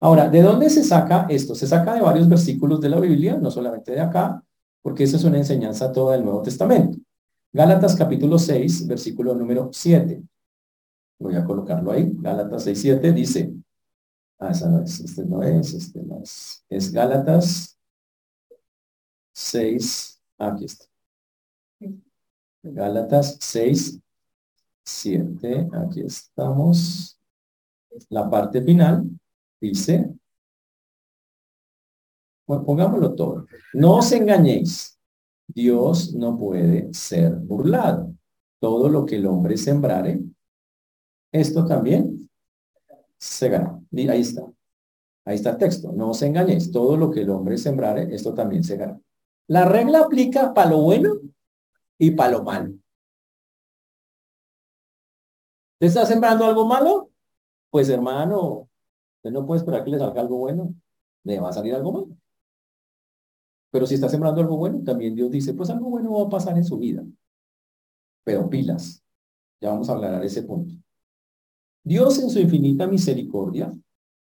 Ahora, 0.00 0.28
¿de 0.28 0.40
dónde 0.40 0.70
se 0.70 0.82
saca 0.82 1.26
esto? 1.28 1.54
Se 1.54 1.66
saca 1.66 1.94
de 1.94 2.00
varios 2.00 2.28
versículos 2.28 2.80
de 2.80 2.88
la 2.88 2.98
Biblia, 2.98 3.36
no 3.36 3.50
solamente 3.50 3.92
de 3.92 4.00
acá, 4.00 4.42
porque 4.82 5.04
esa 5.04 5.16
es 5.16 5.24
una 5.24 5.38
enseñanza 5.38 5.92
toda 5.92 6.14
del 6.14 6.24
Nuevo 6.24 6.42
Testamento. 6.42 6.98
Gálatas 7.52 7.94
capítulo 7.94 8.38
6, 8.38 8.86
versículo 8.86 9.34
número 9.34 9.68
7. 9.70 10.22
Voy 11.18 11.36
a 11.36 11.44
colocarlo 11.44 11.92
ahí. 11.92 12.10
Gálatas 12.16 12.64
6, 12.64 12.80
7 12.80 13.12
dice, 13.12 13.54
ah, 14.38 14.50
esa 14.50 14.68
no 14.68 14.82
es, 14.82 15.00
este 15.00 15.24
no 15.24 15.42
es, 15.42 15.74
este 15.74 16.02
no 16.02 16.22
es. 16.22 16.92
Gálatas 16.92 17.78
6, 19.32 20.22
aquí 20.38 20.64
está. 20.64 20.86
Gálatas 22.62 23.36
6, 23.40 24.00
7, 24.84 25.68
aquí 25.72 26.00
estamos. 26.00 27.18
La 28.08 28.28
parte 28.28 28.62
final 28.62 29.08
dice, 29.60 30.12
bueno, 32.46 32.64
pongámoslo 32.64 33.14
todo. 33.14 33.46
No 33.72 33.96
os 33.96 34.12
engañéis. 34.12 34.98
Dios 35.46 36.14
no 36.14 36.38
puede 36.38 36.92
ser 36.92 37.34
burlado. 37.36 38.14
Todo 38.58 38.88
lo 38.88 39.04
que 39.04 39.16
el 39.16 39.26
hombre 39.26 39.56
sembrare, 39.56 40.22
esto 41.32 41.64
también 41.64 42.13
se 43.18 43.48
gana. 43.48 43.80
Ahí 43.92 44.20
está. 44.20 44.42
Ahí 45.24 45.36
está 45.36 45.50
el 45.50 45.58
texto. 45.58 45.92
No 45.92 46.10
os 46.10 46.22
engañéis. 46.22 46.70
Todo 46.70 46.96
lo 46.96 47.10
que 47.10 47.22
el 47.22 47.30
hombre 47.30 47.56
sembrare, 47.58 48.14
esto 48.14 48.34
también 48.34 48.64
se 48.64 48.76
gana. 48.76 49.00
La 49.46 49.64
regla 49.64 50.00
aplica 50.00 50.54
para 50.54 50.70
lo 50.70 50.78
bueno 50.82 51.14
y 51.98 52.10
para 52.12 52.32
lo 52.32 52.44
malo. 52.44 52.74
¿Te 55.78 55.86
está 55.86 56.06
sembrando 56.06 56.44
algo 56.44 56.66
malo? 56.66 57.10
Pues 57.70 57.88
hermano, 57.88 58.68
no 59.22 59.46
puede 59.46 59.58
esperar 59.58 59.84
que 59.84 59.90
le 59.90 59.98
salga 59.98 60.20
algo 60.20 60.38
bueno. 60.38 60.74
Le 61.24 61.40
va 61.40 61.50
a 61.50 61.52
salir 61.52 61.74
algo 61.74 61.92
malo. 61.92 62.08
Pero 63.70 63.86
si 63.86 63.94
está 63.94 64.08
sembrando 64.08 64.40
algo 64.40 64.56
bueno, 64.56 64.82
también 64.84 65.14
Dios 65.14 65.30
dice, 65.30 65.52
pues 65.52 65.68
algo 65.70 65.90
bueno 65.90 66.12
va 66.12 66.26
a 66.26 66.28
pasar 66.28 66.56
en 66.56 66.64
su 66.64 66.78
vida. 66.78 67.04
Pero 68.22 68.48
pilas. 68.48 69.02
Ya 69.60 69.70
vamos 69.70 69.88
a 69.88 69.92
hablar 69.92 70.20
de 70.20 70.26
ese 70.26 70.42
punto. 70.42 70.74
Dios 71.84 72.18
en 72.18 72.30
su 72.30 72.40
infinita 72.40 72.86
misericordia, 72.86 73.72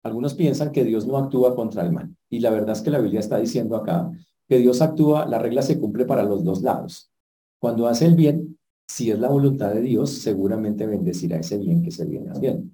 algunos 0.03 0.33
piensan 0.33 0.71
que 0.71 0.83
Dios 0.83 1.07
no 1.07 1.17
actúa 1.17 1.55
contra 1.55 1.83
el 1.83 1.91
mal. 1.91 2.15
Y 2.29 2.39
la 2.39 2.49
verdad 2.49 2.75
es 2.75 2.81
que 2.81 2.91
la 2.91 2.99
Biblia 2.99 3.19
está 3.19 3.37
diciendo 3.37 3.75
acá 3.75 4.11
que 4.47 4.57
Dios 4.57 4.81
actúa, 4.81 5.25
la 5.27 5.39
regla 5.39 5.61
se 5.61 5.79
cumple 5.79 6.05
para 6.05 6.23
los 6.23 6.43
dos 6.43 6.61
lados. 6.61 7.11
Cuando 7.59 7.87
hace 7.87 8.05
el 8.05 8.15
bien, 8.15 8.59
si 8.87 9.11
es 9.11 9.19
la 9.19 9.29
voluntad 9.29 9.73
de 9.73 9.81
Dios, 9.81 10.11
seguramente 10.11 10.85
bendecirá 10.85 11.37
ese 11.37 11.57
bien 11.57 11.81
que 11.81 11.91
se 11.91 12.05
viene 12.05 12.31
haciendo 12.31 12.69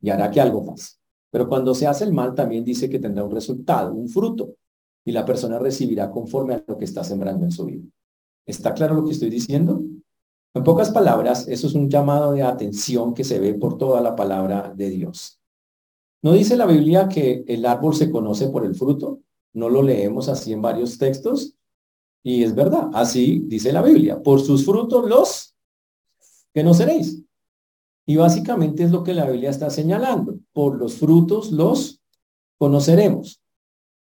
y 0.00 0.10
hará 0.10 0.30
que 0.30 0.40
algo 0.40 0.64
pase. 0.64 0.96
Pero 1.30 1.48
cuando 1.48 1.74
se 1.74 1.86
hace 1.86 2.04
el 2.04 2.12
mal, 2.12 2.34
también 2.34 2.64
dice 2.64 2.88
que 2.88 2.98
tendrá 2.98 3.24
un 3.24 3.30
resultado, 3.30 3.94
un 3.94 4.08
fruto, 4.08 4.56
y 5.04 5.12
la 5.12 5.24
persona 5.24 5.58
recibirá 5.58 6.10
conforme 6.10 6.54
a 6.54 6.64
lo 6.66 6.76
que 6.76 6.84
está 6.84 7.04
sembrando 7.04 7.44
en 7.44 7.50
su 7.50 7.64
vida. 7.64 7.84
¿Está 8.46 8.74
claro 8.74 8.94
lo 8.94 9.04
que 9.04 9.12
estoy 9.12 9.30
diciendo? 9.30 9.80
En 10.52 10.64
pocas 10.64 10.90
palabras, 10.90 11.46
eso 11.46 11.68
es 11.68 11.74
un 11.74 11.88
llamado 11.88 12.32
de 12.32 12.42
atención 12.42 13.14
que 13.14 13.22
se 13.22 13.38
ve 13.38 13.54
por 13.54 13.78
toda 13.78 14.00
la 14.00 14.16
palabra 14.16 14.72
de 14.74 14.90
Dios. 14.90 15.40
¿No 16.22 16.32
dice 16.32 16.56
la 16.56 16.66
Biblia 16.66 17.08
que 17.08 17.44
el 17.46 17.64
árbol 17.64 17.94
se 17.94 18.10
conoce 18.10 18.48
por 18.48 18.64
el 18.64 18.74
fruto? 18.74 19.20
¿No 19.52 19.68
lo 19.68 19.82
leemos 19.82 20.28
así 20.28 20.52
en 20.52 20.60
varios 20.60 20.98
textos? 20.98 21.54
Y 22.22 22.42
es 22.42 22.54
verdad, 22.54 22.90
así 22.92 23.44
dice 23.46 23.72
la 23.72 23.80
Biblia. 23.80 24.22
Por 24.22 24.40
sus 24.40 24.64
frutos 24.64 25.08
los 25.08 25.54
que 26.52 26.64
no 26.64 26.74
seréis. 26.74 27.22
Y 28.04 28.16
básicamente 28.16 28.82
es 28.82 28.90
lo 28.90 29.04
que 29.04 29.14
la 29.14 29.30
Biblia 29.30 29.50
está 29.50 29.70
señalando. 29.70 30.38
Por 30.52 30.76
los 30.76 30.94
frutos 30.94 31.52
los 31.52 32.00
conoceremos. 32.58 33.40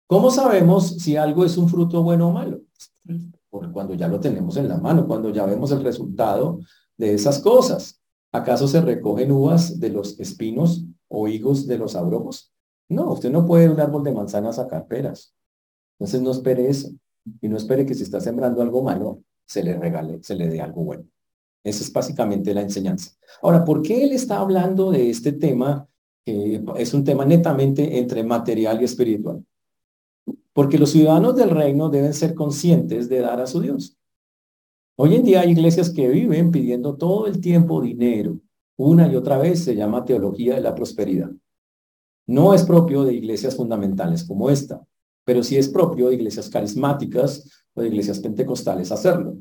¿Cómo 0.07 0.29
sabemos 0.29 0.97
si 0.97 1.15
algo 1.15 1.45
es 1.45 1.57
un 1.57 1.69
fruto 1.69 2.03
bueno 2.03 2.27
o 2.27 2.31
malo? 2.31 2.61
Cuando 3.71 3.93
ya 3.93 4.07
lo 4.07 4.19
tenemos 4.19 4.57
en 4.57 4.67
la 4.67 4.77
mano, 4.77 5.07
cuando 5.07 5.29
ya 5.29 5.45
vemos 5.45 5.71
el 5.71 5.83
resultado 5.83 6.59
de 6.97 7.13
esas 7.13 7.39
cosas. 7.39 8.01
¿Acaso 8.31 8.67
se 8.67 8.81
recogen 8.81 9.31
uvas 9.31 9.79
de 9.79 9.89
los 9.89 10.19
espinos 10.19 10.85
o 11.07 11.27
higos 11.27 11.67
de 11.67 11.77
los 11.77 11.95
abrojos? 11.95 12.51
No, 12.89 13.11
usted 13.11 13.31
no 13.31 13.45
puede 13.45 13.69
un 13.69 13.79
árbol 13.79 14.03
de 14.03 14.11
manzana 14.11 14.51
sacar 14.51 14.87
peras. 14.87 15.35
Entonces 15.99 16.21
no 16.21 16.31
espere 16.31 16.67
eso. 16.67 16.89
Y 17.41 17.47
no 17.47 17.57
espere 17.57 17.85
que 17.85 17.93
si 17.93 18.03
está 18.03 18.19
sembrando 18.19 18.61
algo 18.61 18.83
malo, 18.83 19.21
se 19.45 19.63
le 19.63 19.77
regale, 19.77 20.21
se 20.23 20.35
le 20.35 20.49
dé 20.49 20.61
algo 20.61 20.83
bueno. 20.83 21.05
Esa 21.63 21.83
es 21.83 21.93
básicamente 21.93 22.53
la 22.53 22.61
enseñanza. 22.61 23.11
Ahora, 23.41 23.63
¿por 23.63 23.81
qué 23.81 24.03
él 24.03 24.11
está 24.11 24.39
hablando 24.39 24.91
de 24.91 25.09
este 25.09 25.31
tema? 25.31 25.87
que 26.25 26.63
es 26.77 26.93
un 26.93 27.03
tema 27.03 27.25
netamente 27.25 27.97
entre 27.99 28.23
material 28.23 28.81
y 28.81 28.85
espiritual. 28.85 29.43
Porque 30.53 30.77
los 30.77 30.91
ciudadanos 30.91 31.35
del 31.35 31.49
reino 31.49 31.89
deben 31.89 32.13
ser 32.13 32.35
conscientes 32.35 33.09
de 33.09 33.19
dar 33.19 33.41
a 33.41 33.47
su 33.47 33.59
Dios. 33.59 33.97
Hoy 34.95 35.15
en 35.15 35.23
día 35.23 35.41
hay 35.41 35.51
iglesias 35.51 35.89
que 35.89 36.07
viven 36.07 36.51
pidiendo 36.51 36.95
todo 36.95 37.25
el 37.25 37.41
tiempo 37.41 37.81
dinero. 37.81 38.39
Una 38.77 39.11
y 39.11 39.15
otra 39.15 39.39
vez 39.39 39.63
se 39.63 39.75
llama 39.75 40.05
teología 40.05 40.55
de 40.55 40.61
la 40.61 40.75
prosperidad. 40.75 41.31
No 42.27 42.53
es 42.53 42.63
propio 42.63 43.03
de 43.03 43.13
iglesias 43.13 43.55
fundamentales 43.55 44.23
como 44.23 44.49
esta, 44.49 44.81
pero 45.25 45.43
sí 45.43 45.57
es 45.57 45.67
propio 45.67 46.09
de 46.09 46.15
iglesias 46.15 46.49
carismáticas 46.49 47.65
o 47.73 47.81
de 47.81 47.87
iglesias 47.87 48.19
pentecostales 48.19 48.91
hacerlo. 48.91 49.35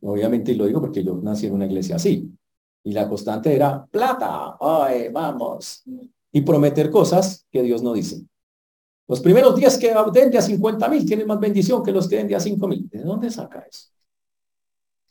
Obviamente, 0.00 0.52
y 0.52 0.56
lo 0.56 0.66
digo 0.66 0.80
porque 0.80 1.04
yo 1.04 1.20
nací 1.22 1.46
en 1.46 1.54
una 1.54 1.66
iglesia 1.66 1.96
así. 1.96 2.30
Y 2.82 2.92
la 2.92 3.08
constante 3.08 3.54
era 3.54 3.86
plata, 3.86 4.56
ay, 4.60 5.08
vamos. 5.10 5.82
Y 6.32 6.42
prometer 6.42 6.90
cosas 6.90 7.46
que 7.50 7.62
Dios 7.62 7.82
no 7.82 7.94
dice. 7.94 8.22
Los 9.06 9.20
primeros 9.20 9.54
días 9.56 9.76
que 9.78 9.94
den 10.12 10.30
de 10.30 10.38
a 10.38 10.42
50 10.42 10.88
mil 10.88 11.04
tienen 11.04 11.26
más 11.26 11.38
bendición 11.38 11.82
que 11.82 11.92
los 11.92 12.08
que 12.08 12.16
den 12.16 12.28
de 12.28 12.36
a 12.36 12.40
5 12.40 12.66
mil. 12.66 12.88
¿De 12.88 13.02
dónde 13.02 13.30
saca 13.30 13.60
eso? 13.60 13.88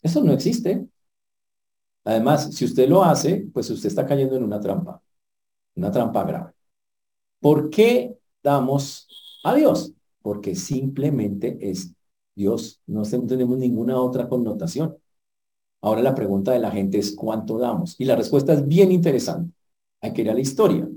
Eso 0.02 0.22
no 0.22 0.32
existe. 0.32 0.86
Además, 2.04 2.54
si 2.54 2.64
usted 2.64 2.88
lo 2.88 3.02
hace, 3.02 3.48
pues 3.52 3.70
usted 3.70 3.88
está 3.88 4.06
cayendo 4.06 4.36
en 4.36 4.44
una 4.44 4.60
trampa, 4.60 5.02
una 5.76 5.90
trampa 5.90 6.24
grave. 6.24 6.52
¿Por 7.40 7.70
qué 7.70 8.18
damos 8.42 9.08
a 9.44 9.54
Dios? 9.54 9.92
Porque 10.22 10.54
simplemente 10.54 11.58
es 11.60 11.92
Dios, 12.34 12.80
no 12.86 13.02
tenemos 13.04 13.58
ninguna 13.58 14.00
otra 14.00 14.28
connotación. 14.28 14.96
Ahora 15.82 16.02
la 16.02 16.14
pregunta 16.14 16.52
de 16.52 16.58
la 16.58 16.70
gente 16.70 16.98
es 16.98 17.14
¿cuánto 17.14 17.58
damos? 17.58 17.96
Y 18.00 18.06
la 18.06 18.16
respuesta 18.16 18.54
es 18.54 18.66
bien 18.66 18.92
interesante. 18.92 19.54
Hay 20.00 20.12
que 20.12 20.22
ir 20.22 20.30
a 20.30 20.34
la 20.34 20.40
historia. 20.40 20.88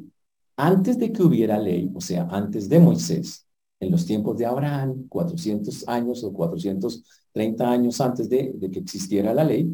Antes 0.57 0.97
de 0.97 1.11
que 1.13 1.21
hubiera 1.23 1.59
ley, 1.59 1.91
o 1.93 2.01
sea, 2.01 2.27
antes 2.31 2.67
de 2.67 2.79
Moisés, 2.79 3.47
en 3.79 3.91
los 3.91 4.05
tiempos 4.05 4.37
de 4.37 4.45
Abraham, 4.47 5.07
400 5.07 5.87
años 5.87 6.23
o 6.23 6.33
430 6.33 7.69
años 7.69 8.01
antes 8.01 8.27
de, 8.27 8.55
que 8.71 8.79
existiera 8.79 9.33
la 9.35 9.43
ley, 9.43 9.71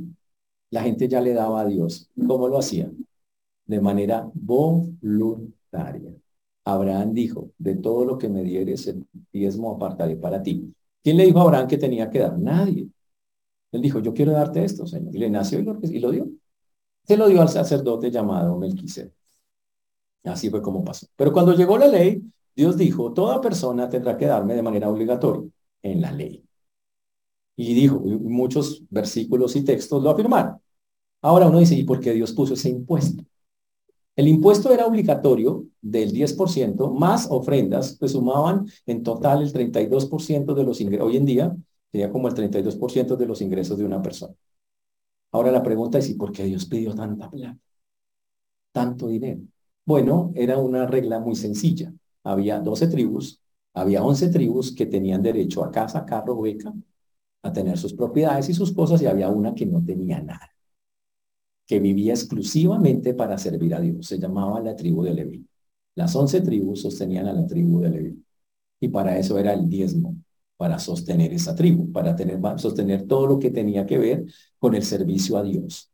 la 0.72 0.84
gente 0.84 1.08
ya 1.08 1.22
le 1.22 1.34
daba 1.34 1.62
a 1.62 1.65
Dios. 1.65 2.10
¿Cómo 2.28 2.50
lo 2.50 2.58
hacían? 2.58 2.98
De 3.65 3.80
manera 3.80 4.30
voluntaria. 4.34 6.13
Abraham 6.65 7.13
dijo, 7.13 7.52
de 7.58 7.76
todo 7.76 8.04
lo 8.06 8.17
que 8.17 8.28
me 8.30 8.43
dieres, 8.43 8.88
el 8.88 9.06
diezmo 9.32 9.76
apartaré 9.76 10.17
para 10.17 10.43
ti. 10.43 10.74
¿Quién 11.02 11.17
le 11.17 11.26
dijo 11.26 11.39
a 11.39 11.43
Abraham 11.43 11.67
que 11.67 11.78
tenía 11.78 12.10
que 12.10 12.19
dar? 12.19 12.38
Nadie. 12.38 12.89
Él 13.72 13.82
dijo, 13.82 14.00
yo 14.00 14.13
quiero 14.13 14.34
darte 14.34 14.63
esto, 14.63 14.86
Señor. 14.86 15.15
Y 15.15 15.19
le 15.19 15.30
nació 15.30 15.60
y 15.60 15.63
lo, 15.63 15.80
y 15.82 16.00
lo 16.00 16.12
dio. 16.12 16.30
Se 17.06 17.17
lo 17.17 17.28
dio 17.28 17.41
al 17.41 17.50
sacerdote 17.50 18.12
llamado 18.12 18.58
Melquisedec. 18.58 19.13
Así 20.24 20.50
fue 20.50 20.62
como 20.62 20.84
pasó. 20.84 21.08
Pero 21.16 21.34
cuando 21.34 21.54
llegó 21.54 21.78
la 21.78 21.88
ley, 21.88 22.22
Dios 22.56 22.78
dijo, 22.78 23.14
toda 23.14 23.42
persona 23.42 23.90
tendrá 23.90 24.18
que 24.18 24.26
darme 24.26 24.56
de 24.56 24.62
manera 24.64 24.90
obligatoria 24.90 25.50
en 25.82 26.02
la 26.02 26.12
ley. 26.12 26.44
Y 27.56 27.74
dijo, 27.74 28.00
muchos 28.00 28.84
versículos 28.90 29.56
y 29.56 29.64
textos 29.64 30.02
lo 30.02 30.10
afirmaron. 30.10 30.58
Ahora 31.22 31.48
uno 31.48 31.60
dice, 31.60 31.76
¿y 31.76 31.84
por 31.84 32.00
qué 32.00 32.14
Dios 32.14 32.34
puso 32.34 32.56
ese 32.56 32.70
impuesto? 32.70 33.24
El 34.16 34.28
impuesto 34.28 34.72
era 34.74 34.86
obligatorio 34.86 35.66
del 35.82 36.12
10%, 36.12 36.92
más 36.92 37.28
ofrendas, 37.30 37.98
pues 38.00 38.12
sumaban 38.14 38.68
en 38.86 39.04
total 39.04 39.42
el 39.44 39.54
32% 39.54 40.54
de 40.56 40.64
los 40.64 40.82
ingresos. 40.82 41.08
Hoy 41.08 41.18
en 41.18 41.26
día 41.26 41.56
sería 41.92 42.12
como 42.12 42.28
el 42.28 42.34
32% 42.36 43.16
de 43.16 43.26
los 43.26 43.42
ingresos 43.42 43.78
de 43.78 43.86
una 43.86 44.02
persona. 44.02 44.34
Ahora 45.32 45.52
la 45.52 45.62
pregunta 45.64 45.98
es, 45.98 46.10
¿y 46.10 46.16
por 46.16 46.32
qué 46.32 46.46
Dios 46.46 46.66
pidió 46.66 46.96
tanta 46.96 47.30
plata? 47.30 47.58
Tanto 48.72 49.08
dinero. 49.08 49.42
Bueno, 49.86 50.32
era 50.36 50.58
una 50.58 50.86
regla 50.88 51.19
muy 51.19 51.36
sencilla. 51.36 51.93
Había 52.24 52.60
12 52.60 52.88
tribus, 52.88 53.41
había 53.74 54.04
11 54.04 54.30
tribus 54.30 54.74
que 54.74 54.86
tenían 54.86 55.22
derecho 55.22 55.63
a 55.63 55.72
casa, 55.72 56.06
carro, 56.06 56.41
beca, 56.41 56.74
a 57.43 57.54
tener 57.54 57.78
sus 57.78 57.93
propiedades 57.93 58.50
y 58.50 58.54
sus 58.54 58.74
cosas, 58.74 59.02
y 59.02 59.08
había 59.08 59.30
una 59.30 59.56
que 59.56 59.65
no 59.65 59.84
tenía 59.84 60.22
nada 60.22 60.50
que 61.65 61.80
vivía 61.80 62.13
exclusivamente 62.13 63.13
para 63.13 63.38
servir 63.38 63.74
a 63.76 63.80
Dios. 63.82 64.08
Se 64.08 64.19
llamaba 64.19 64.60
la 64.62 64.76
tribu 64.76 65.04
de 65.04 65.13
Leví. 65.13 65.48
Las 65.96 66.15
once 66.15 66.41
tribus 66.41 66.82
sostenían 66.82 67.28
a 67.28 67.34
la 67.34 67.46
tribu 67.48 67.80
de 67.82 67.89
Leví. 67.89 68.24
Y 68.80 68.89
para 68.89 69.17
eso 69.17 69.38
era 69.39 69.54
el 69.54 69.69
diezmo, 69.69 70.15
para 70.58 70.80
sostener 70.80 71.34
esa 71.34 71.56
tribu, 71.56 71.91
para 71.91 72.15
tener, 72.15 72.39
sostener 72.58 73.08
todo 73.08 73.28
lo 73.28 73.39
que 73.39 73.52
tenía 73.52 73.86
que 73.86 73.98
ver 73.98 74.26
con 74.60 74.76
el 74.76 74.84
servicio 74.84 75.38
a 75.38 75.43
Dios. 75.43 75.91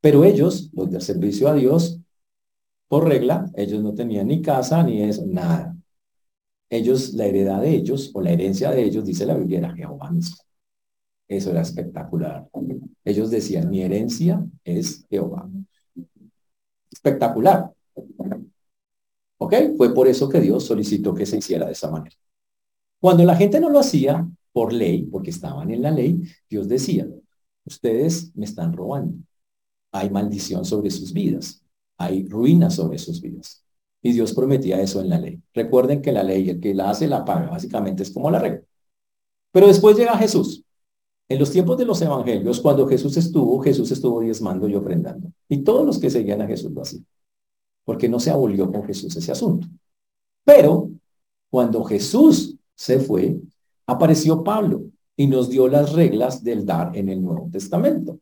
Pero 0.00 0.24
ellos, 0.24 0.70
los 0.74 0.90
del 0.90 1.02
servicio 1.02 1.48
a 1.48 1.54
Dios, 1.54 2.00
regla, 3.00 3.50
ellos 3.54 3.82
no 3.82 3.94
tenían 3.94 4.28
ni 4.28 4.42
casa 4.42 4.82
ni 4.82 5.02
eso, 5.02 5.24
nada. 5.26 5.76
Ellos, 6.70 7.14
la 7.14 7.26
heredad 7.26 7.60
de 7.60 7.70
ellos, 7.70 8.10
o 8.14 8.20
la 8.20 8.30
herencia 8.32 8.70
de 8.70 8.82
ellos, 8.82 9.04
dice 9.04 9.26
la 9.26 9.34
Biblia, 9.36 9.58
era 9.58 9.74
Jehová 9.74 10.10
mismo. 10.10 10.36
Eso 11.28 11.50
era 11.50 11.62
espectacular. 11.62 12.48
Ellos 13.04 13.30
decían, 13.30 13.70
mi 13.70 13.82
herencia 13.82 14.44
es 14.64 15.06
Jehová. 15.08 15.48
Espectacular. 16.90 17.72
¿Ok? 19.38 19.54
Fue 19.76 19.94
por 19.94 20.08
eso 20.08 20.28
que 20.28 20.40
Dios 20.40 20.64
solicitó 20.64 21.14
que 21.14 21.26
se 21.26 21.38
hiciera 21.38 21.66
de 21.66 21.72
esa 21.72 21.90
manera. 21.90 22.16
Cuando 23.00 23.24
la 23.24 23.36
gente 23.36 23.60
no 23.60 23.68
lo 23.68 23.78
hacía 23.80 24.26
por 24.52 24.72
ley, 24.72 25.02
porque 25.04 25.30
estaban 25.30 25.70
en 25.70 25.82
la 25.82 25.90
ley, 25.90 26.22
Dios 26.48 26.68
decía, 26.68 27.06
ustedes 27.64 28.34
me 28.36 28.44
están 28.44 28.72
robando. 28.72 29.18
Hay 29.92 30.10
maldición 30.10 30.64
sobre 30.64 30.90
sus 30.90 31.12
vidas. 31.12 31.63
Hay 31.98 32.26
ruina 32.28 32.70
sobre 32.70 32.98
sus 32.98 33.20
vidas. 33.20 33.64
Y 34.02 34.12
Dios 34.12 34.34
prometía 34.34 34.80
eso 34.80 35.00
en 35.00 35.08
la 35.08 35.18
ley. 35.18 35.40
Recuerden 35.54 36.02
que 36.02 36.12
la 36.12 36.22
ley, 36.22 36.50
el 36.50 36.60
que 36.60 36.74
la 36.74 36.90
hace, 36.90 37.08
la 37.08 37.24
paga. 37.24 37.50
Básicamente 37.50 38.02
es 38.02 38.10
como 38.10 38.30
la 38.30 38.38
regla. 38.38 38.62
Pero 39.52 39.66
después 39.66 39.96
llega 39.96 40.18
Jesús 40.18 40.64
en 41.28 41.38
los 41.38 41.50
tiempos 41.50 41.78
de 41.78 41.86
los 41.86 42.00
evangelios, 42.02 42.60
cuando 42.60 42.86
Jesús 42.86 43.16
estuvo, 43.16 43.58
Jesús 43.60 43.90
estuvo 43.90 44.20
diezmando 44.20 44.68
y 44.68 44.74
ofrendando. 44.74 45.32
Y 45.48 45.58
todos 45.58 45.86
los 45.86 45.98
que 45.98 46.10
seguían 46.10 46.42
a 46.42 46.46
Jesús 46.46 46.70
lo 46.72 46.82
hacían. 46.82 47.06
Porque 47.84 48.08
no 48.08 48.20
se 48.20 48.30
abolió 48.30 48.70
con 48.70 48.84
Jesús 48.84 49.16
ese 49.16 49.32
asunto. 49.32 49.66
Pero 50.44 50.90
cuando 51.48 51.82
Jesús 51.84 52.56
se 52.74 52.98
fue, 52.98 53.40
apareció 53.86 54.44
Pablo 54.44 54.84
y 55.16 55.26
nos 55.26 55.48
dio 55.48 55.68
las 55.68 55.92
reglas 55.92 56.42
del 56.42 56.66
dar 56.66 56.96
en 56.96 57.08
el 57.08 57.22
Nuevo 57.22 57.48
Testamento. 57.50 58.18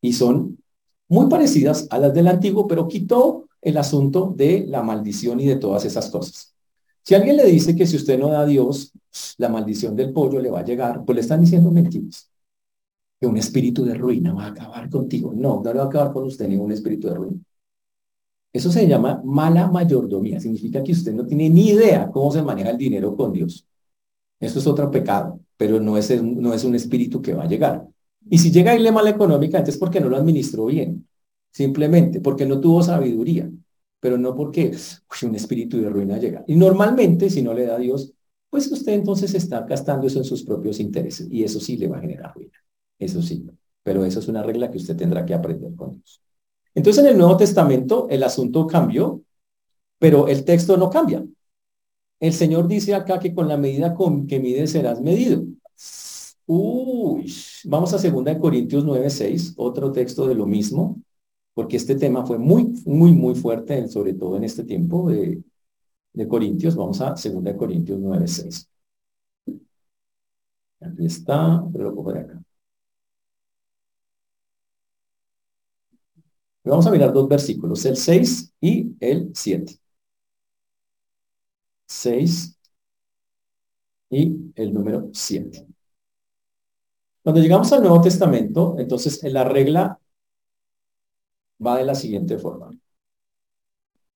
Y 0.00 0.12
son 0.12 0.58
muy 1.08 1.28
parecidas 1.28 1.86
a 1.90 1.98
las 1.98 2.14
del 2.14 2.28
Antiguo, 2.28 2.66
pero 2.66 2.88
quitó 2.88 3.48
el 3.60 3.76
asunto 3.78 4.32
de 4.36 4.66
la 4.66 4.82
maldición 4.82 5.40
y 5.40 5.46
de 5.46 5.56
todas 5.56 5.84
esas 5.84 6.10
cosas. 6.10 6.54
Si 7.02 7.14
alguien 7.14 7.36
le 7.36 7.44
dice 7.44 7.76
que 7.76 7.86
si 7.86 7.96
usted 7.96 8.18
no 8.18 8.28
da 8.28 8.40
a 8.40 8.46
Dios, 8.46 8.92
la 9.38 9.48
maldición 9.48 9.94
del 9.94 10.12
pollo 10.12 10.40
le 10.40 10.50
va 10.50 10.60
a 10.60 10.64
llegar, 10.64 11.04
pues 11.04 11.16
le 11.16 11.20
están 11.20 11.40
diciendo 11.40 11.70
mentiras. 11.70 12.30
Que 13.20 13.26
un 13.26 13.36
espíritu 13.36 13.84
de 13.84 13.94
ruina 13.94 14.32
va 14.32 14.46
a 14.46 14.48
acabar 14.48 14.88
contigo. 14.88 15.32
No, 15.34 15.62
no 15.62 15.72
le 15.72 15.78
va 15.78 15.84
a 15.84 15.88
acabar 15.88 16.12
con 16.12 16.24
usted 16.24 16.48
ningún 16.48 16.72
espíritu 16.72 17.08
de 17.08 17.14
ruina. 17.14 17.40
Eso 18.52 18.70
se 18.70 18.86
llama 18.86 19.20
mala 19.24 19.68
mayordomía. 19.68 20.40
Significa 20.40 20.82
que 20.82 20.92
usted 20.92 21.12
no 21.12 21.26
tiene 21.26 21.50
ni 21.50 21.70
idea 21.70 22.10
cómo 22.10 22.30
se 22.30 22.42
maneja 22.42 22.70
el 22.70 22.78
dinero 22.78 23.16
con 23.16 23.32
Dios. 23.32 23.66
Eso 24.40 24.58
es 24.58 24.66
otro 24.66 24.90
pecado, 24.90 25.40
pero 25.56 25.80
no 25.80 25.98
es, 25.98 26.22
no 26.22 26.54
es 26.54 26.64
un 26.64 26.74
espíritu 26.74 27.20
que 27.20 27.34
va 27.34 27.44
a 27.44 27.48
llegar. 27.48 27.86
Y 28.30 28.38
si 28.38 28.50
llega 28.50 28.72
a 28.72 28.74
irle 28.74 28.92
mal 28.92 29.06
económicamente 29.08 29.70
es 29.70 29.78
porque 29.78 30.00
no 30.00 30.08
lo 30.08 30.16
administró 30.16 30.66
bien. 30.66 31.06
Simplemente 31.50 32.20
porque 32.20 32.46
no 32.46 32.60
tuvo 32.60 32.82
sabiduría 32.82 33.48
pero 34.04 34.18
no 34.18 34.36
porque 34.36 34.70
un 35.22 35.34
espíritu 35.34 35.80
de 35.80 35.88
ruina 35.88 36.18
llega. 36.18 36.44
Y 36.46 36.56
normalmente, 36.56 37.30
si 37.30 37.40
no 37.40 37.54
le 37.54 37.64
da 37.64 37.78
Dios, 37.78 38.12
pues 38.50 38.70
usted 38.70 38.92
entonces 38.92 39.32
está 39.32 39.62
gastando 39.62 40.06
eso 40.06 40.18
en 40.18 40.26
sus 40.26 40.42
propios 40.44 40.78
intereses 40.78 41.26
y 41.30 41.42
eso 41.42 41.58
sí 41.58 41.78
le 41.78 41.88
va 41.88 41.96
a 41.96 42.00
generar 42.02 42.34
ruina. 42.34 42.52
Eso 42.98 43.22
sí, 43.22 43.46
pero 43.82 44.04
eso 44.04 44.20
es 44.20 44.28
una 44.28 44.42
regla 44.42 44.70
que 44.70 44.76
usted 44.76 44.94
tendrá 44.94 45.24
que 45.24 45.32
aprender 45.32 45.74
con 45.74 45.92
Dios. 45.92 46.20
Entonces 46.74 47.02
en 47.02 47.12
el 47.12 47.16
Nuevo 47.16 47.38
Testamento 47.38 48.06
el 48.10 48.22
asunto 48.24 48.66
cambió, 48.66 49.22
pero 49.98 50.28
el 50.28 50.44
texto 50.44 50.76
no 50.76 50.90
cambia. 50.90 51.24
El 52.20 52.34
Señor 52.34 52.68
dice 52.68 52.94
acá 52.94 53.18
que 53.18 53.32
con 53.32 53.48
la 53.48 53.56
medida 53.56 53.94
con 53.94 54.26
que 54.26 54.38
mides 54.38 54.72
serás 54.72 55.00
medido. 55.00 55.46
Uy, 56.46 57.32
vamos 57.64 57.92
a 57.94 57.98
2 57.98 58.38
Corintios 58.40 58.84
9:6, 58.84 59.54
otro 59.56 59.92
texto 59.92 60.26
de 60.26 60.34
lo 60.34 60.46
mismo 60.46 61.00
porque 61.54 61.76
este 61.78 61.96
tema 61.96 62.26
fue 62.26 62.38
muy, 62.38 62.74
muy, 62.86 63.12
muy 63.12 63.34
fuerte, 63.36 63.88
sobre 63.88 64.14
todo 64.14 64.36
en 64.38 64.44
este 64.44 64.64
tiempo 64.64 65.10
de, 65.10 65.42
de 66.14 66.28
Corintios. 66.28 66.76
Vamos 66.76 67.00
a 67.02 67.16
2 67.16 67.56
Corintios 67.58 68.00
9, 68.00 68.28
6. 68.28 68.68
Aquí 70.80 71.06
está, 71.06 71.64
pero 71.72 71.84
lo 71.86 71.94
pongo 71.96 72.12
de 72.12 72.20
acá. 72.20 72.40
Vamos 76.64 76.86
a 76.86 76.90
mirar 76.90 77.12
dos 77.12 77.28
versículos, 77.28 77.84
el 77.84 77.96
6 77.96 78.52
y 78.60 78.94
el 79.00 79.30
7. 79.34 79.74
6 81.88 82.56
y 84.10 84.50
el 84.56 84.72
número 84.72 85.10
7. 85.12 85.66
Cuando 87.24 87.40
llegamos 87.42 87.72
al 87.72 87.80
Nuevo 87.82 88.00
Testamento, 88.00 88.76
entonces 88.78 89.24
en 89.24 89.32
la 89.32 89.42
regla 89.42 89.98
va 91.66 91.76
de 91.78 91.84
la 91.84 91.96
siguiente 91.96 92.38
forma. 92.38 92.70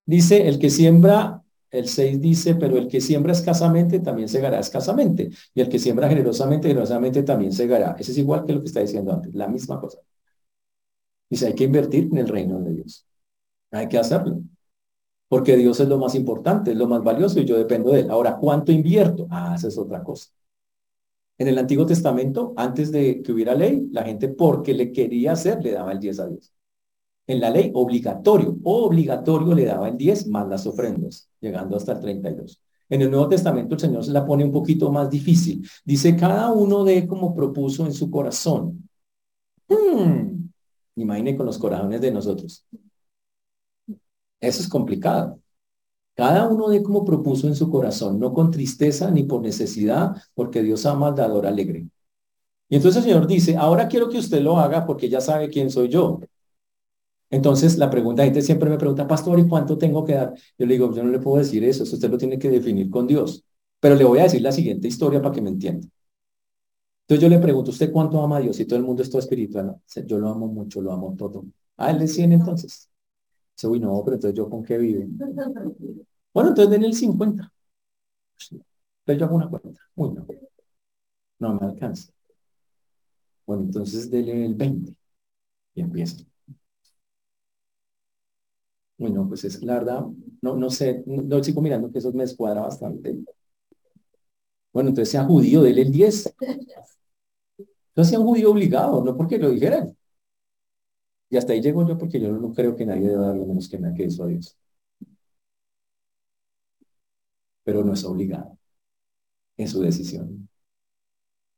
Dice, 0.06 0.48
el 0.48 0.58
que 0.58 0.70
siembra, 0.70 1.42
el 1.70 1.86
6 1.88 2.20
dice, 2.20 2.54
pero 2.54 2.78
el 2.78 2.88
que 2.88 3.00
siembra 3.00 3.32
escasamente 3.32 4.00
también 4.00 4.28
segará 4.28 4.58
escasamente. 4.58 5.30
Y 5.54 5.60
el 5.60 5.68
que 5.68 5.78
siembra 5.78 6.08
generosamente, 6.08 6.68
generosamente 6.68 7.22
también 7.22 7.52
segará. 7.52 7.94
Ese 7.98 8.12
es 8.12 8.18
igual 8.18 8.44
que 8.46 8.54
lo 8.54 8.60
que 8.60 8.66
está 8.66 8.80
diciendo 8.80 9.12
antes, 9.12 9.34
la 9.34 9.48
misma 9.48 9.78
cosa. 9.80 9.98
Dice, 11.30 11.46
hay 11.46 11.54
que 11.54 11.64
invertir 11.64 12.04
en 12.10 12.18
el 12.18 12.28
reino 12.28 12.60
de 12.60 12.74
Dios. 12.74 13.06
Hay 13.72 13.88
que 13.88 13.98
hacerlo. 13.98 14.42
Porque 15.28 15.56
Dios 15.56 15.80
es 15.80 15.88
lo 15.88 15.98
más 15.98 16.14
importante, 16.14 16.72
es 16.72 16.78
lo 16.78 16.88
más 16.88 17.04
valioso 17.04 17.40
y 17.40 17.46
yo 17.46 17.58
dependo 17.58 17.92
de 17.92 18.00
él. 18.02 18.10
Ahora, 18.10 18.36
¿cuánto 18.38 18.72
invierto? 18.72 19.26
Ah, 19.30 19.54
esa 19.56 19.68
es 19.68 19.78
otra 19.78 20.02
cosa. 20.04 20.30
En 21.38 21.48
el 21.48 21.58
Antiguo 21.58 21.86
Testamento, 21.86 22.52
antes 22.56 22.90
de 22.92 23.22
que 23.22 23.32
hubiera 23.32 23.54
ley, 23.54 23.88
la 23.92 24.02
gente 24.04 24.28
porque 24.28 24.74
le 24.74 24.92
quería 24.92 25.32
hacer, 25.32 25.62
le 25.62 25.72
daba 25.72 25.92
el 25.92 26.00
10 26.00 26.20
a 26.20 26.26
Dios 26.28 26.52
en 27.28 27.40
la 27.40 27.50
ley 27.50 27.70
obligatorio, 27.74 28.56
obligatorio 28.64 29.54
le 29.54 29.66
daba 29.66 29.88
el 29.88 29.98
10 29.98 30.28
más 30.28 30.48
las 30.48 30.66
ofrendas, 30.66 31.28
llegando 31.40 31.76
hasta 31.76 31.92
el 31.92 32.00
32. 32.00 32.60
En 32.88 33.02
el 33.02 33.10
Nuevo 33.10 33.28
Testamento 33.28 33.74
el 33.74 33.80
Señor 33.80 34.02
se 34.02 34.12
la 34.12 34.24
pone 34.24 34.44
un 34.44 34.50
poquito 34.50 34.90
más 34.90 35.10
difícil. 35.10 35.68
Dice, 35.84 36.16
cada 36.16 36.50
uno 36.50 36.84
de 36.84 37.06
como 37.06 37.34
propuso 37.34 37.84
en 37.84 37.92
su 37.92 38.10
corazón. 38.10 38.88
Hmm. 39.68 40.48
Imagine 40.96 41.36
con 41.36 41.44
los 41.44 41.58
corazones 41.58 42.00
de 42.00 42.10
nosotros. 42.10 42.64
Eso 44.40 44.62
es 44.62 44.68
complicado. 44.68 45.38
Cada 46.18 46.48
uno 46.48 46.68
de 46.68 46.82
como 46.82 47.04
propuso 47.04 47.46
en 47.46 47.54
su 47.54 47.70
corazón, 47.70 48.18
no 48.18 48.34
con 48.34 48.50
tristeza 48.50 49.08
ni 49.08 49.22
por 49.22 49.40
necesidad, 49.40 50.16
porque 50.34 50.64
Dios 50.64 50.84
ama 50.84 51.06
al 51.08 51.14
dador 51.14 51.46
alegre. 51.46 51.86
Y 52.68 52.76
entonces 52.76 53.04
el 53.04 53.10
Señor 53.10 53.28
dice, 53.28 53.56
ahora 53.56 53.88
quiero 53.88 54.08
que 54.08 54.18
usted 54.18 54.42
lo 54.42 54.58
haga 54.58 54.86
porque 54.86 55.08
ya 55.08 55.20
sabe 55.20 55.48
quién 55.50 55.70
soy 55.70 55.88
yo. 55.88 56.20
Entonces, 57.30 57.76
la 57.78 57.90
pregunta, 57.90 58.22
la 58.22 58.26
gente 58.26 58.42
siempre 58.42 58.68
me 58.70 58.78
pregunta, 58.78 59.06
pastor, 59.06 59.38
¿y 59.38 59.46
cuánto 59.46 59.78
tengo 59.78 60.04
que 60.04 60.14
dar? 60.14 60.34
Yo 60.58 60.66
le 60.66 60.74
digo, 60.74 60.92
yo 60.94 61.04
no 61.04 61.10
le 61.10 61.20
puedo 61.20 61.38
decir 61.38 61.62
eso, 61.64 61.84
eso 61.84 61.94
usted 61.96 62.10
lo 62.10 62.18
tiene 62.18 62.38
que 62.38 62.50
definir 62.50 62.90
con 62.90 63.06
Dios. 63.06 63.44
Pero 63.80 63.94
le 63.94 64.04
voy 64.04 64.18
a 64.20 64.24
decir 64.24 64.42
la 64.42 64.52
siguiente 64.52 64.88
historia 64.88 65.22
para 65.22 65.34
que 65.34 65.42
me 65.42 65.50
entienda. 65.50 65.86
Entonces 67.06 67.22
yo 67.22 67.28
le 67.28 67.38
pregunto, 67.38 67.70
¿usted 67.70 67.90
cuánto 67.92 68.22
ama 68.22 68.36
a 68.36 68.40
Dios? 68.40 68.60
Y 68.60 68.66
todo 68.66 68.78
el 68.78 68.84
mundo 68.84 69.02
es 69.02 69.10
todo 69.10 69.20
espiritual. 69.20 69.76
Yo 70.06 70.18
lo 70.18 70.28
amo 70.28 70.46
mucho, 70.48 70.82
lo 70.82 70.92
amo 70.92 71.14
todo. 71.16 71.44
Ah, 71.76 71.90
él 71.90 72.02
es 72.02 72.14
100 72.14 72.32
entonces. 72.32 72.90
Dice, 73.58 73.66
uy, 73.66 73.80
no, 73.80 74.00
pero 74.04 74.14
entonces 74.14 74.38
yo 74.38 74.48
con 74.48 74.62
qué 74.62 74.78
vive. 74.78 75.08
Bueno, 76.32 76.50
entonces 76.50 76.70
denle 76.70 76.86
el 76.86 76.94
50. 76.94 77.52
Entonces 79.00 79.20
yo 79.20 79.24
hago 79.26 79.34
una 79.34 79.48
cuenta. 79.48 79.80
Uy, 79.96 80.12
no. 80.12 80.26
No 81.40 81.54
me 81.54 81.66
alcanza. 81.66 82.12
Bueno, 83.46 83.64
entonces 83.64 84.08
denle 84.10 84.44
el 84.44 84.54
20. 84.54 84.94
Y 85.74 85.82
empieza. 85.82 86.24
Bueno, 88.96 89.26
pues 89.28 89.44
es 89.44 89.62
la 89.62 89.74
verdad, 89.74 90.04
no, 90.42 90.56
no 90.56 90.70
sé, 90.70 91.02
no, 91.06 91.42
sigo 91.42 91.62
mirando 91.62 91.90
que 91.90 91.98
eso 91.98 92.12
me 92.12 92.24
escuadra 92.24 92.62
bastante. 92.62 93.18
Bueno, 94.72 94.90
entonces 94.90 95.10
sea 95.12 95.24
judío, 95.24 95.62
déle 95.62 95.82
el 95.82 95.92
10. 95.92 96.34
No 97.96 98.04
sea 98.04 98.18
un 98.20 98.26
judío 98.26 98.50
obligado, 98.52 99.04
no 99.04 99.16
porque 99.16 99.38
lo 99.38 99.50
dijeran. 99.50 99.97
Y 101.30 101.36
hasta 101.38 101.52
ahí 101.54 101.60
llego 101.62 101.86
yo 101.86 101.96
porque 101.98 102.20
yo 102.20 102.32
no 102.32 102.52
creo 102.52 102.76
que 102.76 102.84
nadie 102.86 103.08
deba 103.08 103.28
darle 103.28 103.46
menos 103.46 103.68
que 103.68 103.78
nada 103.78 103.94
que 103.94 104.04
eso 104.04 104.24
a 104.24 104.26
Dios. 104.28 104.56
Pero 107.64 107.84
no 107.84 107.92
es 107.92 108.04
obligado. 108.04 108.58
Es 109.58 109.72
su 109.72 109.82
decisión. 109.82 110.48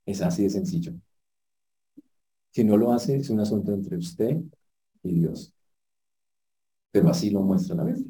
Es 0.04 0.20
así 0.20 0.42
de 0.42 0.50
sencillo. 0.50 0.92
Si 2.52 2.62
no 2.64 2.76
lo 2.76 2.92
hace, 2.92 3.16
es 3.16 3.28
un 3.30 3.40
asunto 3.40 3.72
entre 3.72 3.96
usted 3.96 4.36
y 5.02 5.14
Dios 5.14 5.52
pero 6.90 7.08
así 7.10 7.30
lo 7.30 7.40
muestra 7.42 7.74
la 7.76 7.84
Biblia. 7.84 8.06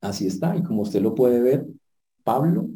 Así 0.00 0.26
está, 0.26 0.56
y 0.56 0.62
como 0.62 0.82
usted 0.82 1.00
lo 1.02 1.14
puede 1.14 1.40
ver, 1.40 1.66
Pablo 2.24 2.68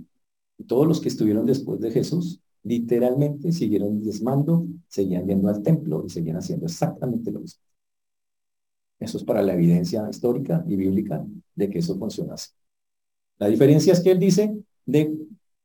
y 0.58 0.64
todos 0.64 0.86
los 0.86 1.00
que 1.00 1.08
estuvieron 1.08 1.46
después 1.46 1.80
de 1.80 1.90
Jesús, 1.90 2.39
literalmente 2.62 3.52
siguieron 3.52 4.00
diezmando, 4.00 4.66
seguían 4.88 5.26
yendo 5.26 5.48
al 5.48 5.62
templo 5.62 6.04
y 6.06 6.10
seguían 6.10 6.36
haciendo 6.36 6.66
exactamente 6.66 7.30
lo 7.30 7.40
mismo. 7.40 7.62
Eso 8.98 9.16
es 9.16 9.24
para 9.24 9.42
la 9.42 9.54
evidencia 9.54 10.06
histórica 10.10 10.62
y 10.68 10.76
bíblica 10.76 11.24
de 11.54 11.70
que 11.70 11.78
eso 11.78 11.96
funciona 11.98 12.34
así. 12.34 12.50
La 13.38 13.48
diferencia 13.48 13.92
es 13.92 14.00
que 14.00 14.10
él 14.10 14.18
dice 14.18 14.54
de 14.84 15.16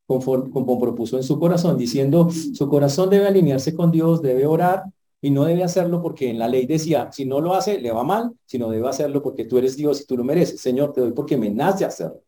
conforme, 0.06 0.50
como 0.50 0.78
propuso 0.80 1.16
en 1.16 1.22
su 1.22 1.38
corazón, 1.38 1.76
diciendo 1.76 2.30
su 2.30 2.68
corazón 2.68 3.10
debe 3.10 3.26
alinearse 3.26 3.74
con 3.74 3.90
Dios, 3.90 4.22
debe 4.22 4.46
orar, 4.46 4.84
y 5.20 5.30
no 5.30 5.44
debe 5.44 5.64
hacerlo 5.64 6.02
porque 6.02 6.30
en 6.30 6.38
la 6.38 6.48
ley 6.48 6.66
decía, 6.66 7.10
si 7.12 7.24
no 7.24 7.40
lo 7.40 7.54
hace, 7.54 7.80
le 7.80 7.90
va 7.90 8.04
mal, 8.04 8.32
sino 8.44 8.70
debe 8.70 8.88
hacerlo 8.88 9.22
porque 9.22 9.44
tú 9.44 9.58
eres 9.58 9.76
Dios 9.76 10.00
y 10.00 10.06
tú 10.06 10.16
lo 10.16 10.24
mereces. 10.24 10.60
Señor, 10.60 10.92
te 10.92 11.00
doy 11.00 11.12
porque 11.12 11.36
me 11.36 11.50
nace 11.50 11.84
hacerlo. 11.84 12.22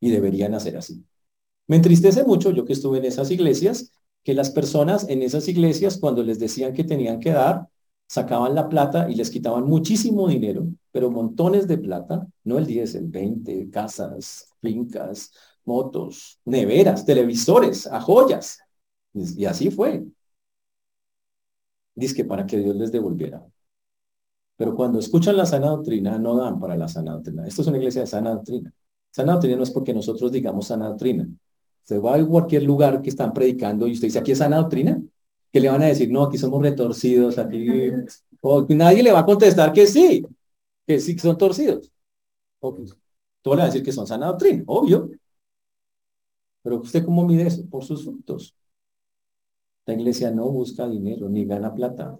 Y 0.00 0.10
deberían 0.10 0.54
hacer 0.54 0.76
así. 0.76 1.04
Me 1.66 1.76
entristece 1.76 2.24
mucho, 2.24 2.50
yo 2.50 2.64
que 2.64 2.72
estuve 2.74 2.98
en 2.98 3.06
esas 3.06 3.30
iglesias, 3.30 3.92
que 4.22 4.34
las 4.34 4.50
personas 4.50 5.08
en 5.08 5.22
esas 5.22 5.48
iglesias, 5.48 5.98
cuando 5.98 6.22
les 6.22 6.38
decían 6.38 6.72
que 6.74 6.84
tenían 6.84 7.20
que 7.20 7.30
dar, 7.32 7.68
sacaban 8.06 8.54
la 8.54 8.68
plata 8.68 9.10
y 9.10 9.14
les 9.14 9.30
quitaban 9.30 9.64
muchísimo 9.64 10.28
dinero, 10.28 10.66
pero 10.92 11.10
montones 11.10 11.66
de 11.66 11.78
plata, 11.78 12.26
no 12.44 12.58
el 12.58 12.66
10, 12.66 12.94
el 12.96 13.08
20, 13.08 13.70
casas, 13.70 14.48
fincas, 14.60 15.32
motos, 15.64 16.38
neveras, 16.44 17.04
televisores, 17.06 17.86
a 17.86 18.00
joyas. 18.00 18.58
Y 19.14 19.44
así 19.46 19.70
fue 19.70 20.04
dice 21.94 22.14
que 22.14 22.24
para 22.24 22.46
que 22.46 22.58
Dios 22.58 22.76
les 22.76 22.92
devolviera. 22.92 23.44
Pero 24.56 24.74
cuando 24.74 24.98
escuchan 24.98 25.36
la 25.36 25.46
sana 25.46 25.68
doctrina, 25.68 26.18
no 26.18 26.36
dan 26.36 26.60
para 26.60 26.76
la 26.76 26.88
sana 26.88 27.12
doctrina. 27.12 27.46
Esto 27.46 27.62
es 27.62 27.68
una 27.68 27.78
iglesia 27.78 28.02
de 28.02 28.06
sana 28.06 28.30
doctrina. 28.34 28.72
Sana 29.10 29.32
doctrina 29.32 29.56
no 29.56 29.62
es 29.64 29.70
porque 29.70 29.94
nosotros 29.94 30.30
digamos 30.32 30.66
sana 30.68 30.88
doctrina. 30.88 31.28
Usted 31.84 32.00
va 32.00 32.14
a 32.14 32.26
cualquier 32.26 32.62
lugar 32.62 33.02
que 33.02 33.10
están 33.10 33.34
predicando 33.34 33.86
y 33.86 33.92
usted 33.92 34.08
dice, 34.08 34.18
¿aquí 34.18 34.32
es 34.32 34.38
sana 34.38 34.56
doctrina? 34.56 35.02
Que 35.52 35.60
le 35.60 35.68
van 35.68 35.82
a 35.82 35.86
decir, 35.86 36.10
no, 36.10 36.24
aquí 36.24 36.38
somos 36.38 36.62
retorcidos, 36.62 37.38
aquí... 37.38 37.66
O 38.46 38.66
nadie 38.68 39.02
le 39.02 39.10
va 39.10 39.20
a 39.20 39.24
contestar 39.24 39.72
que 39.72 39.86
sí, 39.86 40.22
que 40.86 41.00
sí 41.00 41.14
que 41.14 41.22
son 41.22 41.38
torcidos. 41.38 41.90
Todo 42.60 43.54
le 43.54 43.56
va 43.56 43.62
a 43.62 43.66
decir 43.66 43.82
que 43.82 43.90
son 43.90 44.06
sana 44.06 44.26
doctrina, 44.26 44.64
obvio. 44.66 45.10
Pero 46.62 46.80
usted 46.80 47.02
cómo 47.06 47.26
mide 47.26 47.46
eso? 47.46 47.66
Por 47.70 47.82
sus 47.82 48.04
frutos. 48.04 48.54
La 49.86 49.94
iglesia 49.94 50.30
no 50.30 50.50
busca 50.50 50.86
dinero 50.86 51.30
ni 51.30 51.46
gana 51.46 51.74
plata. 51.74 52.18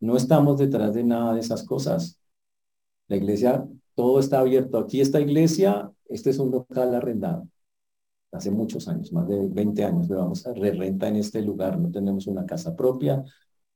No 0.00 0.16
estamos 0.16 0.58
detrás 0.58 0.92
de 0.92 1.04
nada 1.04 1.34
de 1.34 1.40
esas 1.40 1.62
cosas. 1.62 2.18
La 3.06 3.14
iglesia, 3.14 3.64
todo 3.94 4.18
está 4.18 4.40
abierto. 4.40 4.78
Aquí 4.78 5.00
esta 5.00 5.20
iglesia, 5.20 5.92
este 6.08 6.30
es 6.30 6.38
un 6.40 6.50
local 6.50 6.96
arrendado. 6.96 7.46
Hace 8.34 8.50
muchos 8.50 8.88
años, 8.88 9.12
más 9.12 9.28
de 9.28 9.48
20 9.48 9.84
años, 9.84 10.08
vamos 10.08 10.46
a 10.46 10.52
re-renta 10.52 11.06
en 11.08 11.16
este 11.16 11.40
lugar. 11.40 11.78
No 11.78 11.90
tenemos 11.90 12.26
una 12.26 12.44
casa 12.44 12.74
propia, 12.74 13.24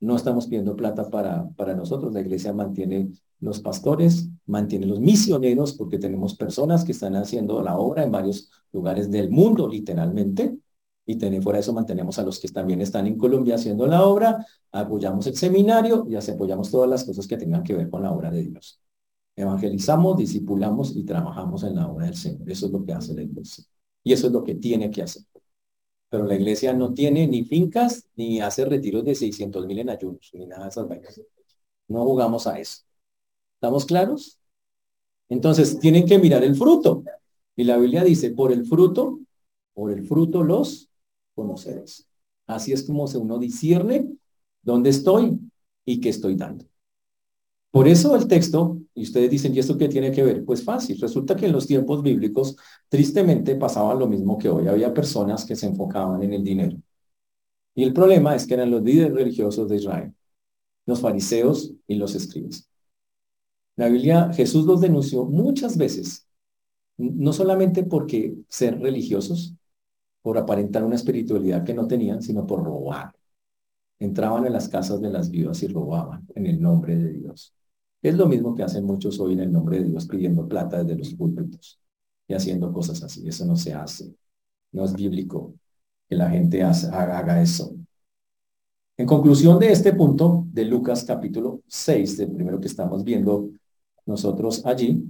no 0.01 0.15
estamos 0.15 0.47
pidiendo 0.47 0.75
plata 0.75 1.09
para, 1.09 1.49
para 1.51 1.73
nosotros. 1.73 2.13
La 2.13 2.21
iglesia 2.21 2.51
mantiene 2.51 3.09
los 3.39 3.61
pastores, 3.61 4.29
mantiene 4.45 4.85
los 4.85 4.99
misioneros, 4.99 5.73
porque 5.73 5.97
tenemos 5.97 6.35
personas 6.35 6.83
que 6.83 6.91
están 6.91 7.15
haciendo 7.15 7.61
la 7.63 7.77
obra 7.77 8.03
en 8.03 8.11
varios 8.11 8.51
lugares 8.73 9.09
del 9.09 9.29
mundo, 9.29 9.67
literalmente. 9.67 10.57
Y 11.05 11.17
fuera 11.41 11.57
de 11.57 11.61
eso 11.61 11.73
mantenemos 11.73 12.19
a 12.19 12.23
los 12.23 12.37
que 12.37 12.49
también 12.49 12.81
están 12.81 13.07
en 13.07 13.17
Colombia 13.17 13.55
haciendo 13.55 13.87
la 13.87 14.03
obra, 14.05 14.45
apoyamos 14.71 15.25
el 15.25 15.35
seminario 15.35 16.05
y 16.07 16.15
apoyamos 16.15 16.69
todas 16.69 16.87
las 16.87 17.03
cosas 17.03 17.25
que 17.25 17.35
tengan 17.35 17.63
que 17.63 17.73
ver 17.73 17.89
con 17.89 18.03
la 18.03 18.11
obra 18.11 18.29
de 18.29 18.43
Dios. 18.43 18.79
Evangelizamos, 19.35 20.17
discipulamos 20.17 20.95
y 20.95 21.03
trabajamos 21.03 21.63
en 21.63 21.75
la 21.75 21.87
obra 21.87 22.05
del 22.05 22.15
Señor. 22.15 22.51
Eso 22.51 22.67
es 22.67 22.71
lo 22.71 22.85
que 22.85 22.93
hace 22.93 23.15
la 23.15 23.23
iglesia. 23.23 23.65
Y 24.03 24.13
eso 24.13 24.27
es 24.27 24.33
lo 24.33 24.43
que 24.43 24.55
tiene 24.55 24.91
que 24.91 25.03
hacer. 25.03 25.23
Pero 26.09 26.25
la 26.25 26.35
iglesia 26.35 26.73
no 26.73 26.93
tiene 26.93 27.27
ni 27.27 27.43
fincas, 27.45 28.07
ni 28.15 28.41
hace 28.41 28.65
retiros 28.65 29.05
de 29.05 29.15
600 29.15 29.65
mil 29.67 29.79
en 29.79 29.89
ayunos, 29.89 30.29
ni 30.33 30.45
nada 30.45 30.63
de 30.63 30.69
esas 30.69 30.87
vainas. 30.87 31.21
No 31.87 32.03
jugamos 32.05 32.47
a 32.47 32.59
eso. 32.59 32.83
¿Estamos 33.55 33.85
claros? 33.85 34.39
Entonces, 35.29 35.79
tienen 35.79 36.05
que 36.05 36.19
mirar 36.19 36.43
el 36.43 36.55
fruto. 36.55 37.03
Y 37.55 37.63
la 37.63 37.77
Biblia 37.77 38.03
dice, 38.03 38.31
por 38.31 38.51
el 38.51 38.65
fruto, 38.65 39.19
por 39.73 39.91
el 39.91 40.03
fruto 40.07 40.43
los 40.43 40.89
conoceréis. 41.35 42.07
Así 42.47 42.73
es 42.73 42.83
como 42.83 43.07
se 43.07 43.17
uno 43.17 43.37
discierne 43.37 44.09
dónde 44.61 44.89
estoy 44.89 45.39
y 45.85 46.01
qué 46.01 46.09
estoy 46.09 46.35
dando. 46.35 46.65
Por 47.71 47.87
eso 47.87 48.15
el 48.15 48.27
texto, 48.27 48.79
y 48.95 49.03
ustedes 49.03 49.29
dicen, 49.29 49.53
¿y 49.53 49.59
esto 49.59 49.77
qué 49.77 49.87
tiene 49.87 50.11
que 50.11 50.23
ver? 50.23 50.43
Pues 50.43 50.63
fácil, 50.63 50.99
resulta 50.99 51.35
que 51.35 51.45
en 51.45 51.51
los 51.51 51.67
tiempos 51.67 52.01
bíblicos 52.01 52.55
tristemente 52.87 53.55
pasaba 53.55 53.93
lo 53.93 54.07
mismo 54.07 54.37
que 54.39 54.49
hoy. 54.49 54.67
Había 54.67 54.93
personas 54.93 55.45
que 55.45 55.55
se 55.55 55.67
enfocaban 55.67 56.23
en 56.23 56.33
el 56.33 56.43
dinero. 56.43 56.77
Y 57.75 57.83
el 57.83 57.93
problema 57.93 58.35
es 58.35 58.47
que 58.47 58.55
eran 58.55 58.71
los 58.71 58.83
líderes 58.83 59.13
religiosos 59.13 59.69
de 59.69 59.75
Israel, 59.77 60.13
los 60.85 61.01
fariseos 61.01 61.73
y 61.87 61.95
los 61.95 62.15
escribas. 62.15 62.67
La 63.75 63.87
Biblia, 63.87 64.31
Jesús 64.33 64.65
los 64.65 64.81
denunció 64.81 65.25
muchas 65.25 65.77
veces, 65.77 66.27
no 66.97 67.33
solamente 67.33 67.83
porque 67.83 68.35
ser 68.49 68.79
religiosos, 68.79 69.55
por 70.21 70.37
aparentar 70.37 70.83
una 70.83 70.95
espiritualidad 70.95 71.63
que 71.63 71.73
no 71.73 71.87
tenían, 71.87 72.21
sino 72.21 72.45
por 72.45 72.63
robar. 72.63 73.13
Entraban 73.99 74.45
en 74.45 74.53
las 74.53 74.67
casas 74.69 74.99
de 75.01 75.09
las 75.09 75.29
viudas 75.31 75.63
y 75.63 75.67
robaban 75.67 76.27
en 76.35 76.47
el 76.47 76.61
nombre 76.61 76.97
de 76.97 77.13
Dios. 77.13 77.53
Es 78.01 78.15
lo 78.15 78.27
mismo 78.27 78.55
que 78.55 78.63
hacen 78.63 78.85
muchos 78.85 79.19
hoy 79.19 79.33
en 79.33 79.41
el 79.41 79.51
nombre 79.51 79.79
de 79.79 79.89
Dios 79.89 80.07
pidiendo 80.07 80.47
plata 80.47 80.83
desde 80.83 80.97
los 80.97 81.13
púlpitos 81.13 81.79
y 82.27 82.33
haciendo 82.33 82.71
cosas 82.71 83.03
así. 83.03 83.27
Eso 83.27 83.45
no 83.45 83.55
se 83.55 83.73
hace. 83.73 84.13
No 84.71 84.85
es 84.85 84.93
bíblico 84.93 85.53
que 86.07 86.15
la 86.15 86.29
gente 86.29 86.63
haga 86.63 87.41
eso. 87.41 87.75
En 88.97 89.05
conclusión 89.05 89.59
de 89.59 89.71
este 89.71 89.93
punto 89.93 90.45
de 90.51 90.65
Lucas 90.65 91.03
capítulo 91.05 91.61
6, 91.67 92.17
del 92.17 92.31
primero 92.31 92.59
que 92.59 92.67
estamos 92.67 93.03
viendo 93.03 93.49
nosotros 94.05 94.65
allí, 94.65 95.03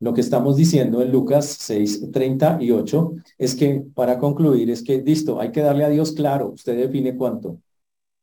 lo 0.00 0.12
que 0.12 0.20
estamos 0.20 0.56
diciendo 0.56 1.02
en 1.02 1.10
Lucas 1.12 1.46
6, 1.60 2.10
38 2.12 3.12
es 3.38 3.54
que, 3.54 3.84
para 3.94 4.18
concluir, 4.18 4.70
es 4.70 4.82
que, 4.82 5.02
listo, 5.02 5.40
hay 5.40 5.52
que 5.52 5.60
darle 5.60 5.84
a 5.84 5.88
Dios 5.88 6.12
claro, 6.12 6.50
usted 6.50 6.76
define 6.76 7.16
cuánto. 7.16 7.60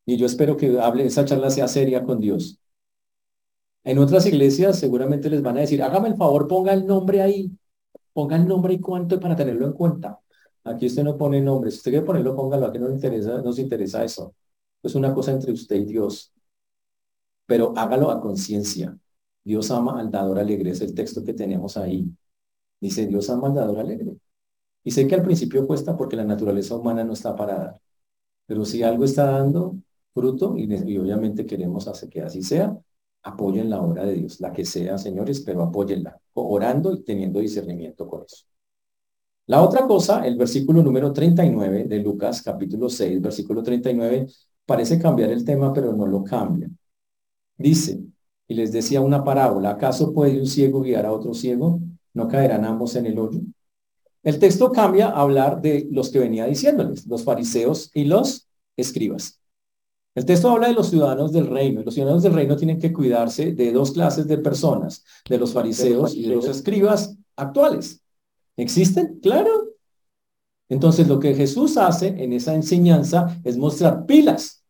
Y 0.05 0.17
yo 0.17 0.25
espero 0.25 0.57
que 0.57 0.79
hable, 0.79 1.05
esa 1.05 1.25
charla 1.25 1.49
sea 1.49 1.67
seria 1.67 2.03
con 2.03 2.19
Dios. 2.19 2.59
En 3.83 3.97
otras 3.99 4.25
iglesias 4.25 4.79
seguramente 4.79 5.29
les 5.29 5.41
van 5.41 5.57
a 5.57 5.61
decir, 5.61 5.83
hágame 5.83 6.09
el 6.09 6.15
favor, 6.15 6.47
ponga 6.47 6.73
el 6.73 6.85
nombre 6.87 7.21
ahí, 7.21 7.51
ponga 8.13 8.35
el 8.35 8.47
nombre 8.47 8.73
y 8.73 8.79
cuánto 8.79 9.19
para 9.19 9.35
tenerlo 9.35 9.65
en 9.67 9.73
cuenta. 9.73 10.19
Aquí 10.63 10.87
usted 10.87 11.03
no 11.03 11.17
pone 11.17 11.41
nombre, 11.41 11.71
si 11.71 11.77
usted 11.77 11.91
quiere 11.91 12.05
ponerlo, 12.05 12.35
póngalo, 12.35 12.67
aquí 12.67 12.79
no 12.79 12.87
le 12.87 12.93
interesa, 12.95 13.41
no 13.41 13.51
se 13.51 13.61
interesa 13.61 14.03
eso. 14.03 14.33
Es 14.81 14.95
una 14.95 15.13
cosa 15.13 15.31
entre 15.31 15.51
usted 15.51 15.75
y 15.75 15.85
Dios. 15.85 16.33
Pero 17.45 17.73
hágalo 17.75 18.09
a 18.11 18.21
conciencia. 18.21 18.97
Dios 19.43 19.69
ama 19.71 19.99
al 19.99 20.09
dador 20.11 20.39
alegre, 20.39 20.71
es 20.71 20.81
el 20.81 20.93
texto 20.93 21.23
que 21.23 21.33
tenemos 21.33 21.75
ahí. 21.77 22.09
Dice, 22.79 23.05
Dios 23.07 23.29
ama 23.29 23.47
al 23.49 23.55
dador 23.55 23.79
alegre. 23.79 24.17
Y 24.83 24.91
sé 24.91 25.07
que 25.07 25.15
al 25.15 25.23
principio 25.23 25.67
cuesta 25.67 25.97
porque 25.97 26.15
la 26.15 26.25
naturaleza 26.25 26.75
humana 26.75 27.03
no 27.03 27.13
está 27.13 27.35
para 27.35 27.55
dar. 27.57 27.79
Pero 28.45 28.65
si 28.65 28.83
algo 28.83 29.05
está 29.05 29.25
dando 29.25 29.77
fruto, 30.13 30.55
y 30.57 30.97
obviamente 30.97 31.45
queremos 31.45 31.87
hacer 31.87 32.09
que 32.09 32.21
así 32.21 32.43
sea, 32.43 32.77
apoyen 33.23 33.69
la 33.69 33.81
obra 33.81 34.05
de 34.05 34.15
Dios, 34.15 34.39
la 34.39 34.51
que 34.51 34.65
sea, 34.65 34.97
señores, 34.97 35.41
pero 35.41 35.63
apóyenla, 35.63 36.19
orando 36.33 36.93
y 36.93 37.03
teniendo 37.03 37.39
discernimiento 37.39 38.07
con 38.07 38.23
eso. 38.23 38.45
La 39.47 39.61
otra 39.61 39.85
cosa, 39.85 40.25
el 40.25 40.37
versículo 40.37 40.81
número 40.81 41.11
39 41.11 41.85
de 41.85 41.99
Lucas, 41.99 42.41
capítulo 42.41 42.89
6, 42.89 43.21
versículo 43.21 43.61
39, 43.61 44.27
parece 44.65 44.99
cambiar 44.99 45.31
el 45.31 45.43
tema, 45.43 45.73
pero 45.73 45.93
no 45.93 46.05
lo 46.05 46.23
cambia. 46.23 46.69
Dice, 47.57 48.01
y 48.47 48.53
les 48.55 48.71
decía 48.71 49.01
una 49.01 49.23
parábola, 49.23 49.71
¿acaso 49.71 50.13
puede 50.13 50.39
un 50.39 50.47
ciego 50.47 50.81
guiar 50.81 51.05
a 51.05 51.11
otro 51.11 51.33
ciego? 51.33 51.81
¿No 52.13 52.27
caerán 52.27 52.65
ambos 52.65 52.95
en 52.95 53.05
el 53.05 53.19
hoyo? 53.19 53.41
El 54.23 54.39
texto 54.39 54.71
cambia 54.71 55.07
a 55.07 55.21
hablar 55.21 55.61
de 55.61 55.87
los 55.91 56.09
que 56.09 56.19
venía 56.19 56.45
diciéndoles, 56.45 57.05
los 57.07 57.23
fariseos 57.23 57.91
y 57.93 58.05
los 58.05 58.47
escribas. 58.77 59.42
El 60.15 60.25
texto 60.25 60.49
habla 60.49 60.67
de 60.67 60.73
los 60.73 60.89
ciudadanos 60.89 61.31
del 61.31 61.47
reino. 61.47 61.81
Los 61.83 61.95
ciudadanos 61.95 62.21
del 62.21 62.33
reino 62.33 62.55
tienen 62.55 62.79
que 62.79 62.93
cuidarse 62.93 63.53
de 63.53 63.71
dos 63.71 63.91
clases 63.91 64.27
de 64.27 64.37
personas, 64.37 65.03
de 65.27 65.37
los 65.37 65.53
fariseos 65.53 66.15
y 66.15 66.23
de 66.23 66.35
los 66.35 66.47
escribas 66.47 67.17
actuales. 67.35 68.01
¿Existen? 68.55 69.19
Claro. 69.21 69.71
Entonces 70.69 71.07
lo 71.07 71.19
que 71.19 71.33
Jesús 71.33 71.77
hace 71.77 72.07
en 72.07 72.33
esa 72.33 72.53
enseñanza 72.53 73.39
es 73.43 73.57
mostrar 73.57 74.05
pilas. 74.05 74.63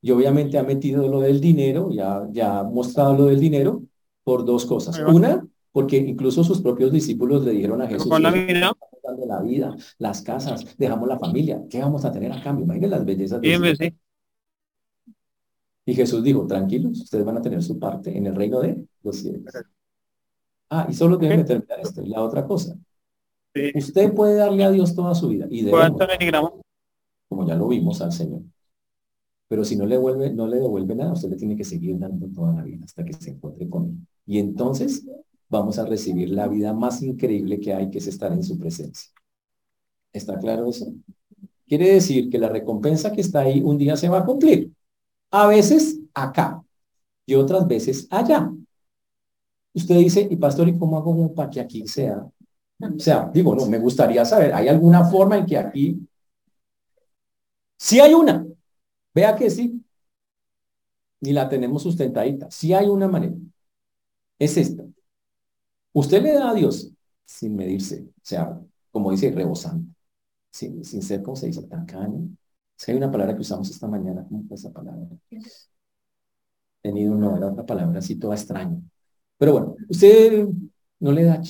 Y 0.00 0.12
obviamente 0.12 0.56
ha 0.56 0.62
metido 0.62 1.08
lo 1.08 1.20
del 1.20 1.40
dinero, 1.40 1.90
ya, 1.90 2.28
ya 2.30 2.60
ha 2.60 2.62
mostrado 2.62 3.16
lo 3.16 3.24
del 3.24 3.40
dinero 3.40 3.82
por 4.22 4.44
dos 4.44 4.66
cosas. 4.66 5.00
Una, 5.00 5.44
porque 5.72 5.96
incluso 5.96 6.44
sus 6.44 6.62
propios 6.62 6.92
discípulos 6.92 7.44
le 7.44 7.52
dijeron 7.52 7.82
a 7.82 7.88
Jesús, 7.88 8.08
la 8.20 8.30
vida, 8.30 8.72
la 9.26 9.40
vida, 9.42 9.76
las 9.98 10.22
casas, 10.22 10.76
dejamos 10.78 11.08
la 11.08 11.18
familia, 11.18 11.62
¿qué 11.68 11.80
vamos 11.80 12.04
a 12.04 12.12
tener 12.12 12.32
a 12.32 12.40
cambio? 12.40 12.64
Imagínense 12.64 12.96
las 12.96 13.04
bellezas 13.04 13.40
de 13.40 13.94
y 15.88 15.94
Jesús 15.94 16.22
dijo, 16.24 16.46
tranquilos, 16.48 17.00
ustedes 17.00 17.24
van 17.24 17.38
a 17.38 17.42
tener 17.42 17.62
su 17.62 17.78
parte 17.78 18.16
en 18.16 18.26
el 18.26 18.34
reino 18.34 18.60
de 18.60 18.84
los 19.04 19.16
cielos. 19.16 19.44
Ah, 20.68 20.88
y 20.90 20.94
solo 20.94 21.16
deben 21.16 21.44
terminar 21.44 21.78
esto. 21.80 22.02
Y 22.02 22.08
la 22.08 22.22
otra 22.22 22.44
cosa. 22.44 22.76
Usted 23.72 24.12
puede 24.12 24.34
darle 24.34 24.64
a 24.64 24.70
Dios 24.72 24.96
toda 24.96 25.14
su 25.14 25.28
vida. 25.28 25.46
Y 25.48 25.62
debemos, 25.62 25.96
como 27.28 27.46
ya 27.46 27.54
lo 27.54 27.68
vimos 27.68 28.02
al 28.02 28.10
Señor. 28.10 28.42
Pero 29.48 29.64
si 29.64 29.76
no 29.76 29.86
le, 29.86 29.96
vuelve, 29.96 30.32
no 30.32 30.48
le 30.48 30.56
devuelve 30.56 30.96
nada, 30.96 31.12
usted 31.12 31.30
le 31.30 31.36
tiene 31.36 31.56
que 31.56 31.62
seguir 31.62 31.96
dando 32.00 32.26
toda 32.28 32.52
la 32.52 32.64
vida 32.64 32.84
hasta 32.84 33.04
que 33.04 33.12
se 33.12 33.30
encuentre 33.30 33.68
con 33.70 33.84
él. 33.84 33.96
Y 34.26 34.40
entonces 34.40 35.06
vamos 35.48 35.78
a 35.78 35.86
recibir 35.86 36.30
la 36.30 36.48
vida 36.48 36.72
más 36.72 37.00
increíble 37.00 37.60
que 37.60 37.72
hay, 37.72 37.90
que 37.90 37.98
es 37.98 38.08
estar 38.08 38.32
en 38.32 38.42
su 38.42 38.58
presencia. 38.58 39.12
¿Está 40.12 40.36
claro 40.36 40.68
eso? 40.68 40.92
Quiere 41.68 41.92
decir 41.92 42.28
que 42.28 42.40
la 42.40 42.48
recompensa 42.48 43.12
que 43.12 43.20
está 43.20 43.40
ahí 43.40 43.62
un 43.62 43.78
día 43.78 43.96
se 43.96 44.08
va 44.08 44.18
a 44.18 44.24
cumplir. 44.24 44.72
A 45.30 45.46
veces 45.48 45.98
acá 46.14 46.62
y 47.26 47.34
otras 47.34 47.66
veces 47.66 48.06
allá. 48.10 48.50
Usted 49.74 49.96
dice, 49.96 50.26
y 50.30 50.36
pastor, 50.36 50.68
¿y 50.68 50.78
cómo 50.78 50.96
hago 50.96 51.34
para 51.34 51.50
que 51.50 51.60
aquí 51.60 51.86
sea? 51.86 52.26
O 52.80 52.98
sea, 52.98 53.30
digo, 53.32 53.54
no, 53.54 53.66
me 53.66 53.78
gustaría 53.78 54.24
saber, 54.24 54.54
¿hay 54.54 54.68
alguna 54.68 55.04
forma 55.04 55.38
en 55.38 55.46
que 55.46 55.58
aquí... 55.58 56.08
Sí 57.78 58.00
hay 58.00 58.14
una, 58.14 58.46
vea 59.12 59.36
que 59.36 59.50
sí, 59.50 59.84
y 61.20 61.32
la 61.32 61.48
tenemos 61.48 61.82
sustentadita. 61.82 62.50
Sí 62.50 62.72
hay 62.72 62.86
una 62.88 63.08
manera. 63.08 63.34
Es 64.38 64.56
esta. 64.56 64.84
Usted 65.92 66.22
le 66.22 66.32
da 66.32 66.50
a 66.50 66.54
Dios 66.54 66.90
sin 67.24 67.56
medirse, 67.56 68.02
o 68.02 68.20
sea, 68.22 68.60
como 68.90 69.10
dice, 69.10 69.30
rebosando, 69.30 69.92
sin, 70.50 70.84
sin 70.84 71.02
ser, 71.02 71.22
como 71.22 71.36
se 71.36 71.46
dice, 71.46 71.62
tacaño, 71.62 72.28
si 72.76 72.90
hay 72.90 72.96
una 72.96 73.10
palabra 73.10 73.34
que 73.34 73.40
usamos 73.40 73.70
esta 73.70 73.88
mañana, 73.88 74.24
¿cómo 74.28 74.44
fue 74.46 74.56
esa 74.56 74.72
palabra? 74.72 75.06
Tenido 76.82 77.14
no, 77.14 77.36
era 77.36 77.48
otra 77.48 77.64
palabra 77.64 77.98
así 77.98 78.16
toda 78.16 78.34
extraña. 78.34 78.78
Pero 79.38 79.52
bueno, 79.52 79.76
usted 79.88 80.46
no 81.00 81.12
le 81.12 81.24
da 81.24 81.42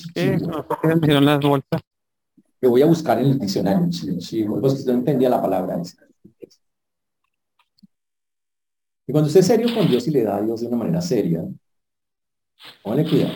vueltas. 1.49 1.81
Lo 2.59 2.69
voy 2.71 2.81
a 2.81 2.87
buscar 2.87 3.19
en 3.19 3.25
el 3.27 3.39
diccionario. 3.39 3.91
Si, 3.91 4.19
si 4.19 4.47
usted 4.47 4.91
no 4.91 4.99
entendía 4.99 5.29
la 5.29 5.41
palabra. 5.41 5.81
Y 9.05 9.11
cuando 9.11 9.27
usted 9.27 9.41
es 9.41 9.47
serio 9.47 9.73
con 9.73 9.87
Dios 9.87 10.07
y 10.07 10.11
le 10.11 10.23
da 10.23 10.37
a 10.37 10.41
Dios 10.41 10.61
de 10.61 10.67
una 10.67 10.77
manera 10.77 11.01
seria, 11.01 11.45
póngale 12.83 13.07
cuidado. 13.07 13.33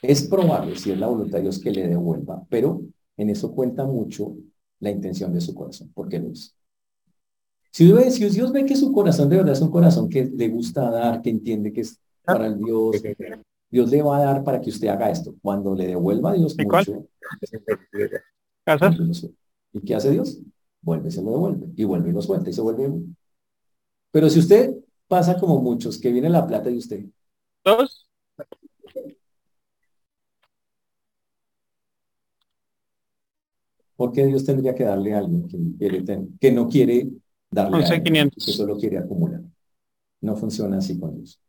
Es 0.00 0.28
probable, 0.28 0.76
si 0.76 0.92
es 0.92 0.98
la 0.98 1.08
voluntad 1.08 1.38
de 1.38 1.42
Dios, 1.44 1.58
que 1.58 1.70
le 1.70 1.88
devuelva, 1.88 2.44
pero 2.48 2.82
en 3.16 3.30
eso 3.30 3.52
cuenta 3.52 3.84
mucho 3.84 4.36
la 4.80 4.90
intención 4.90 5.32
de 5.32 5.40
su 5.40 5.54
corazón, 5.54 5.90
porque 5.94 6.18
lo 6.18 6.30
es. 6.30 6.54
Si 7.74 7.86
Dios, 7.86 8.52
ve 8.52 8.64
que 8.64 8.76
su 8.76 8.92
corazón 8.92 9.28
de 9.28 9.34
verdad 9.34 9.52
es 9.52 9.60
un 9.60 9.72
corazón 9.72 10.08
que 10.08 10.26
le 10.26 10.48
gusta 10.48 10.88
dar, 10.92 11.20
que 11.20 11.30
entiende 11.30 11.72
que 11.72 11.80
es 11.80 12.00
para 12.22 12.46
el 12.46 12.56
Dios, 12.56 13.02
Dios 13.68 13.90
le 13.90 14.00
va 14.00 14.18
a 14.18 14.24
dar 14.26 14.44
para 14.44 14.60
que 14.60 14.70
usted 14.70 14.86
haga 14.86 15.10
esto. 15.10 15.34
Cuando 15.42 15.74
le 15.74 15.88
devuelva 15.88 16.30
a 16.30 16.34
Dios 16.34 16.54
mucho, 16.56 17.08
¿y 19.72 19.80
qué 19.80 19.96
hace 19.96 20.12
Dios? 20.12 20.40
Vuelve, 20.82 21.10
se 21.10 21.20
lo 21.20 21.32
devuelve, 21.32 21.66
y 21.74 21.82
vuelve 21.82 22.10
y 22.10 22.12
lo 22.12 22.22
suelta, 22.22 22.48
y 22.48 22.52
se 22.52 22.60
vuelve. 22.60 22.92
Pero 24.12 24.30
si 24.30 24.38
usted 24.38 24.76
pasa 25.08 25.36
como 25.36 25.60
muchos, 25.60 25.98
que 25.98 26.12
viene 26.12 26.30
la 26.30 26.46
plata 26.46 26.70
de 26.70 26.76
usted. 26.76 27.06
¿Dos? 27.64 28.08
¿Por 33.96 34.12
qué 34.12 34.26
Dios 34.26 34.44
tendría 34.44 34.76
que 34.76 34.84
darle 34.84 35.12
a 35.12 35.18
alguien 35.18 35.48
que, 35.48 35.58
quiere 35.76 36.04
que 36.40 36.52
no 36.52 36.68
quiere 36.68 37.10
darle 37.54 37.84
a 37.84 37.88
alguien, 37.88 38.30
que 38.30 38.52
solo 38.52 38.76
quiere 38.76 38.98
acumular? 38.98 39.40
No 40.20 40.36
funciona 40.36 40.78
así 40.78 40.98
con 40.98 41.14
Dios. 41.14 41.40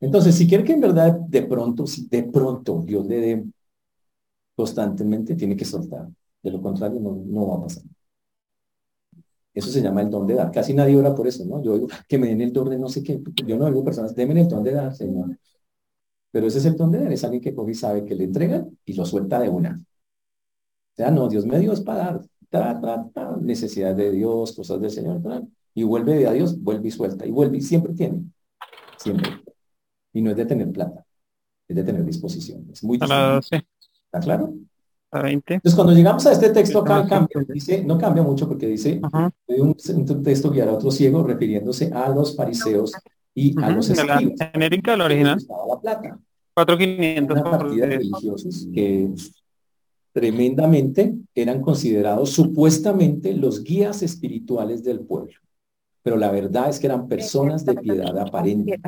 Entonces, 0.00 0.34
si 0.34 0.48
quiere 0.48 0.64
que 0.64 0.72
en 0.72 0.80
verdad 0.80 1.12
de 1.12 1.42
pronto, 1.42 1.86
si 1.86 2.08
de 2.08 2.24
pronto 2.24 2.82
Dios 2.84 3.06
le 3.06 3.20
dé 3.20 3.44
constantemente, 4.54 5.36
tiene 5.36 5.56
que 5.56 5.64
soltar. 5.64 6.08
De 6.42 6.50
lo 6.50 6.60
contrario, 6.60 7.00
no, 7.00 7.22
no 7.24 7.46
va 7.46 7.56
a 7.56 7.62
pasar. 7.62 7.84
Eso 9.54 9.70
se 9.70 9.82
llama 9.82 10.00
el 10.02 10.10
don 10.10 10.26
de 10.26 10.34
dar. 10.34 10.50
Casi 10.50 10.72
nadie 10.74 10.96
ora 10.96 11.14
por 11.14 11.26
eso, 11.28 11.44
¿no? 11.44 11.62
Yo 11.62 11.74
digo, 11.74 11.88
que 12.08 12.18
me 12.18 12.28
den 12.28 12.40
el 12.40 12.52
don 12.52 12.70
de 12.70 12.78
no 12.78 12.88
sé 12.88 13.02
qué. 13.02 13.20
Yo 13.46 13.56
no 13.56 13.66
digo 13.66 13.84
personas, 13.84 14.14
denme 14.14 14.40
el 14.40 14.48
don 14.48 14.64
de 14.64 14.72
dar, 14.72 14.94
Señor. 14.94 15.38
Pero 16.30 16.46
ese 16.46 16.58
es 16.58 16.64
el 16.64 16.76
don 16.76 16.90
de 16.90 16.98
dar. 17.00 17.12
Es 17.12 17.24
alguien 17.24 17.42
que 17.42 17.54
coge 17.54 17.72
y 17.72 17.74
sabe 17.74 18.04
que 18.04 18.14
le 18.14 18.24
entregan 18.24 18.76
y 18.84 18.94
lo 18.94 19.04
suelta 19.04 19.38
de 19.38 19.48
una. 19.50 19.78
O 19.78 20.96
sea, 20.96 21.10
no, 21.10 21.28
Dios 21.28 21.46
me 21.46 21.58
dio 21.58 21.72
es 21.72 21.80
para 21.80 21.98
dar. 21.98 22.20
Necesidades 23.40 23.96
de 23.96 24.12
Dios, 24.12 24.52
cosas 24.52 24.80
del 24.80 24.90
Señor. 24.90 25.20
y 25.74 25.82
vuelve 25.82 26.14
de 26.14 26.26
a 26.26 26.32
Dios, 26.32 26.60
vuelve 26.62 26.88
y 26.88 26.90
suelta. 26.90 27.26
Y 27.26 27.30
vuelve 27.30 27.58
y 27.58 27.62
siempre 27.62 27.94
tiene. 27.94 28.24
Siempre. 28.96 29.30
Y 30.12 30.22
no 30.22 30.30
es 30.30 30.36
de 30.36 30.46
tener 30.46 30.70
plata. 30.70 31.04
Es 31.68 31.76
de 31.76 31.84
tener 31.84 32.04
disposición. 32.04 32.68
Es 32.72 32.84
muy 32.84 32.98
distinto. 32.98 33.38
¿Está 33.38 34.20
claro? 34.20 34.52
Entonces, 35.12 35.74
cuando 35.74 35.92
llegamos 35.92 36.24
a 36.26 36.32
este 36.32 36.48
texto 36.50 36.78
acá, 36.78 37.06
cambia, 37.06 37.44
dice, 37.48 37.84
no 37.84 37.98
cambia 37.98 38.22
mucho 38.22 38.48
porque 38.48 38.66
dice, 38.66 38.98
un, 39.46 39.76
un, 39.94 40.22
texto 40.22 40.50
guiar 40.50 40.70
a 40.70 40.72
otro 40.72 40.90
ciego 40.90 41.22
refiriéndose 41.22 41.90
a 41.92 42.08
los 42.08 42.34
fariseos 42.34 42.92
y 43.34 43.54
a 43.62 43.70
los 43.70 43.90
escribas. 43.90 44.22
La 44.38 44.50
genérica, 44.52 44.96
la 44.96 45.04
original. 45.04 45.38
La 45.68 45.80
plata. 45.80 46.18
4.500. 46.56 47.30
Una 47.30 47.44
partida 47.44 47.86
de 47.86 47.96
religiosos 47.96 48.68
que 48.72 49.10
tremendamente 50.12 51.16
eran 51.34 51.60
considerados 51.62 52.30
supuestamente 52.30 53.34
los 53.34 53.64
guías 53.64 54.02
espirituales 54.02 54.84
del 54.84 55.00
pueblo. 55.00 55.34
Pero 56.02 56.16
la 56.16 56.30
verdad 56.30 56.68
es 56.68 56.78
que 56.78 56.86
eran 56.86 57.08
personas 57.08 57.64
de 57.64 57.74
piedad 57.74 58.18
aparente, 58.18 58.80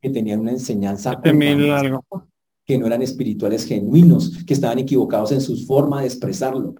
que 0.00 0.10
tenían 0.10 0.40
una 0.40 0.52
enseñanza 0.52 1.20
que 1.22 2.78
no 2.78 2.86
eran 2.86 3.02
espirituales 3.02 3.64
genuinos, 3.64 4.44
que 4.44 4.54
estaban 4.54 4.78
equivocados 4.78 5.30
en 5.32 5.40
su 5.40 5.56
forma 5.66 6.00
de 6.00 6.08
expresarlo, 6.08 6.74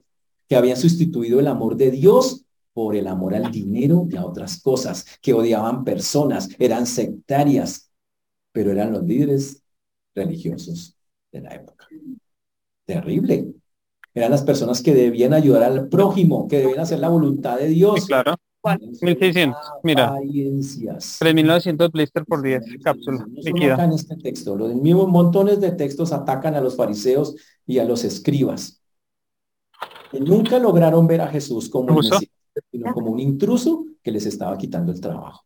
que 0.49 0.57
habían 0.57 0.77
sustituido 0.77 1.39
el 1.39 1.47
amor 1.47 1.77
de 1.77 1.93
Dios 1.93 2.45
por 2.73 2.97
el 2.97 3.07
amor 3.07 3.35
al 3.35 3.51
dinero 3.51 4.07
y 4.11 4.17
a 4.17 4.27
otras 4.27 4.61
cosas, 4.61 5.07
que 5.23 5.33
odiaban 5.33 5.85
personas, 5.85 6.49
eran 6.59 6.87
sectarias, 6.87 7.91
pero 8.53 8.73
eran 8.73 8.93
los 8.93 9.05
líderes 9.05 9.63
religiosos 10.15 10.97
de 11.31 11.41
la 11.41 11.55
época. 11.55 11.87
Terrible. 12.85 13.55
Eran 14.17 14.31
las 14.31 14.43
personas 14.43 14.81
que 14.81 14.95
debían 14.95 15.35
ayudar 15.35 15.63
al 15.63 15.89
prójimo, 15.89 16.49
que 16.49 16.61
debían 16.61 16.81
hacer 16.81 17.01
la 17.01 17.11
voluntad 17.11 17.59
de 17.59 17.69
Dios. 17.69 18.07
claro. 18.07 18.35
1600, 19.03 19.59
mira. 19.83 20.15
3900 21.19 21.93
blister 21.93 22.25
por 22.25 22.43
10 22.43 22.65
cápsulas. 22.83 23.29
No 23.29 23.85
en 23.85 23.93
este 23.93 24.17
texto. 24.17 24.57
Los 24.57 24.75
mismos 24.75 25.09
montones 25.09 25.61
de 25.61 25.71
textos 25.73 26.13
atacan 26.13 26.55
a 26.55 26.63
los 26.63 26.77
fariseos 26.77 27.37
y 27.67 27.79
a 27.79 27.85
los 27.85 28.05
escribas. 28.05 28.83
Que 30.11 30.19
nunca 30.19 30.59
lograron 30.59 31.07
ver 31.07 31.21
a 31.21 31.29
Jesús 31.29 31.69
como 31.69 31.95
un, 31.95 32.03
sino 32.73 32.95
como 32.95 33.11
un 33.11 33.21
intruso 33.21 33.85
que 34.03 34.11
les 34.11 34.25
estaba 34.25 34.57
quitando 34.57 34.93
el 34.93 35.01
trabajo. 35.01 35.45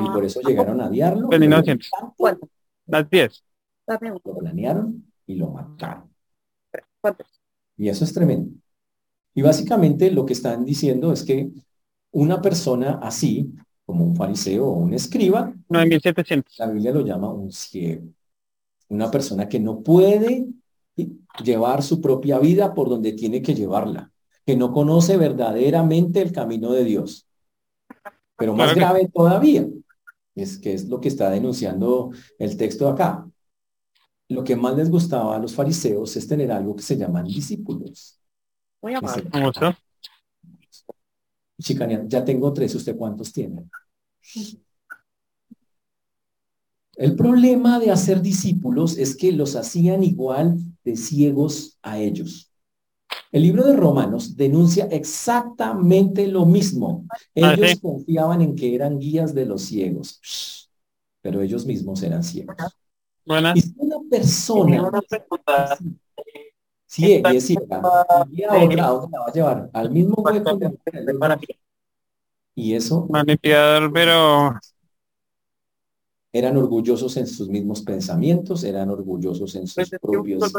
Y 0.00 0.08
por 0.10 0.24
eso 0.24 0.40
llegaron 0.40 0.80
a 0.80 0.88
diarlo. 0.88 1.28
3900. 1.28 1.90
Las 2.86 3.10
10. 3.10 3.44
Lo 4.24 4.38
planearon 4.38 5.04
y 5.26 5.34
lo 5.34 5.50
mataron. 5.50 6.08
Y 7.76 7.88
eso 7.88 8.04
es 8.04 8.12
tremendo. 8.12 8.50
Y 9.34 9.42
básicamente 9.42 10.10
lo 10.10 10.24
que 10.24 10.32
están 10.32 10.64
diciendo 10.64 11.12
es 11.12 11.24
que 11.24 11.50
una 12.12 12.40
persona 12.40 13.00
así, 13.02 13.52
como 13.84 14.04
un 14.04 14.16
fariseo 14.16 14.66
o 14.66 14.78
un 14.78 14.94
escriba, 14.94 15.52
9700. 15.68 16.58
La 16.58 16.68
Biblia 16.68 16.92
lo 16.92 17.00
llama 17.04 17.32
un 17.32 17.50
ciego. 17.50 18.06
Una 18.88 19.10
persona 19.10 19.48
que 19.48 19.58
no 19.58 19.82
puede 19.82 20.46
llevar 21.42 21.82
su 21.82 22.00
propia 22.00 22.38
vida 22.38 22.74
por 22.74 22.88
donde 22.88 23.12
tiene 23.12 23.42
que 23.42 23.54
llevarla, 23.54 24.12
que 24.46 24.56
no 24.56 24.72
conoce 24.72 25.16
verdaderamente 25.16 26.22
el 26.22 26.30
camino 26.30 26.70
de 26.70 26.84
Dios. 26.84 27.26
Pero 28.36 28.54
más 28.54 28.74
grave 28.74 29.08
todavía, 29.12 29.66
es 30.34 30.58
que 30.58 30.74
es 30.74 30.88
lo 30.88 31.00
que 31.00 31.08
está 31.08 31.30
denunciando 31.30 32.10
el 32.38 32.56
texto 32.56 32.88
acá. 32.88 33.28
Lo 34.28 34.42
que 34.42 34.56
más 34.56 34.76
les 34.76 34.90
gustaba 34.90 35.36
a 35.36 35.38
los 35.38 35.54
fariseos 35.54 36.16
es 36.16 36.26
tener 36.26 36.50
algo 36.50 36.74
que 36.74 36.82
se 36.82 36.96
llaman 36.96 37.24
discípulos. 37.24 38.18
Muy 38.80 38.94
amable 38.94 39.30
chicanear, 41.64 42.06
ya 42.06 42.24
tengo 42.24 42.52
tres, 42.52 42.74
¿usted 42.74 42.96
cuántos 42.96 43.32
tiene? 43.32 43.68
El 46.96 47.16
problema 47.16 47.80
de 47.80 47.90
hacer 47.90 48.20
discípulos 48.20 48.96
es 48.96 49.16
que 49.16 49.32
los 49.32 49.56
hacían 49.56 50.04
igual 50.04 50.58
de 50.84 50.96
ciegos 50.96 51.78
a 51.82 51.98
ellos. 51.98 52.50
El 53.32 53.42
libro 53.42 53.64
de 53.64 53.74
Romanos 53.74 54.36
denuncia 54.36 54.84
exactamente 54.86 56.28
lo 56.28 56.46
mismo. 56.46 57.04
Ellos 57.34 57.80
confiaban 57.80 58.42
en 58.42 58.54
que 58.54 58.74
eran 58.74 59.00
guías 59.00 59.34
de 59.34 59.44
los 59.44 59.62
ciegos, 59.62 60.70
pero 61.20 61.42
ellos 61.42 61.66
mismos 61.66 62.02
eran 62.04 62.22
ciegos. 62.22 62.56
Y 63.26 63.62
si 64.22 64.52
una 64.52 65.00
persona 65.02 65.76
Sí, 66.86 67.14
es 67.14 67.22
decir, 67.24 67.58
y 68.30 68.42
a 68.44 68.52
otra, 68.52 68.86
¿a 68.86 68.88
dónde 68.90 69.08
la 69.10 69.20
va 69.20 69.26
a 69.26 69.32
llevar? 69.32 69.70
Al 69.72 69.90
mismo 69.90 70.14
hueco. 70.22 70.60
Y 72.54 72.74
eso. 72.74 73.06
Manipulador, 73.10 73.92
pero. 73.92 74.54
Eran 76.34 76.56
orgullosos 76.56 77.16
en 77.16 77.28
sus 77.28 77.48
mismos 77.48 77.80
pensamientos, 77.82 78.64
eran 78.64 78.90
orgullosos 78.90 79.54
en 79.54 79.68
sus 79.68 79.88
propios. 80.02 80.52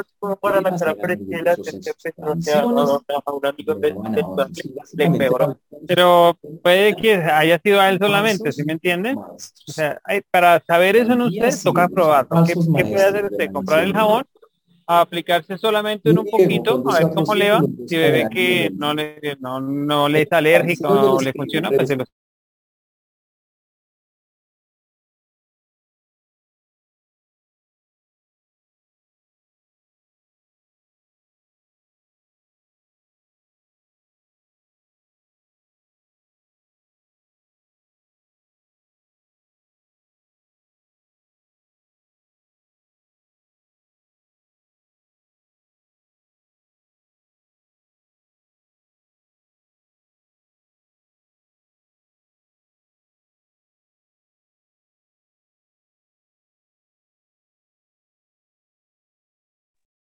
Pero 5.86 6.38
puede 6.63 6.95
que 6.95 7.15
haya 7.15 7.59
sido 7.59 7.82
a 7.82 7.89
él 7.89 7.99
solamente, 7.99 8.53
¿sí 8.53 8.63
me 8.63 8.71
entiende? 8.71 9.15
O 9.15 9.71
sea, 9.71 10.01
para 10.32 10.63
saber 10.65 10.95
eso 10.95 11.11
en 11.11 11.23
usted, 11.23 11.53
toca 11.61 11.89
probar. 11.89 12.26
¿Qué, 12.47 12.53
¿Qué 12.53 12.86
puede 12.86 13.03
hacer 13.03 13.26
usted? 13.26 13.51
Comprar 13.51 13.84
el 13.84 13.91
jabón 13.91 14.23
a 14.88 15.01
aplicarse 15.01 15.57
solamente 15.57 16.09
en 16.09 16.19
un 16.19 16.26
poquito, 16.26 16.82
a 16.89 16.99
ver 16.99 17.13
cómo 17.13 17.36
le 17.36 17.51
va. 17.51 17.61
Si 17.86 17.97
ve 17.97 18.28
que 18.32 18.71
no 18.73 18.93
le, 18.93 19.19
no, 19.41 19.59
no 19.59 20.07
le 20.07 20.21
es 20.21 20.32
alérgico 20.32 20.88
o 20.88 21.21
le 21.21 21.34
funciona, 21.34 21.69
pues 21.69 21.89
se 21.89 21.97
lo 21.97 22.05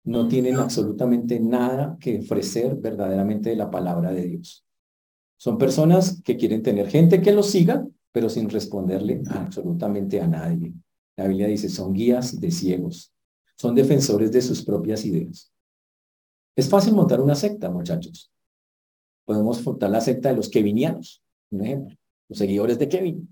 no 0.09 0.27
tienen 0.27 0.55
absolutamente 0.55 1.39
nada 1.39 1.95
que 1.99 2.17
ofrecer 2.17 2.75
verdaderamente 2.77 3.51
de 3.51 3.55
la 3.55 3.69
palabra 3.69 4.11
de 4.11 4.23
Dios. 4.23 4.65
Son 5.37 5.59
personas 5.59 6.19
que 6.23 6.35
quieren 6.35 6.63
tener 6.63 6.89
gente 6.89 7.21
que 7.21 7.31
los 7.31 7.51
siga, 7.51 7.85
pero 8.11 8.27
sin 8.27 8.49
responderle 8.49 9.21
absolutamente 9.29 10.19
a 10.19 10.25
nadie. 10.25 10.73
La 11.15 11.27
Biblia 11.27 11.45
dice, 11.45 11.69
son 11.69 11.93
guías 11.93 12.39
de 12.39 12.49
ciegos. 12.49 13.13
son 13.55 13.75
defensores 13.75 14.31
de 14.31 14.41
sus 14.41 14.63
propias 14.63 15.05
ideas. 15.05 15.51
Es 16.55 16.67
fácil 16.67 16.95
montar 16.95 17.21
una 17.21 17.35
secta, 17.35 17.69
muchachos. 17.69 18.31
Podemos 19.25 19.63
montar 19.63 19.91
la 19.91 20.01
secta 20.01 20.29
de 20.29 20.37
los 20.37 20.49
kevinianos, 20.49 21.21
un 21.51 21.65
ejemplo, 21.65 21.95
los 22.29 22.37
seguidores 22.39 22.79
de 22.79 22.89
Kevin. 22.89 23.29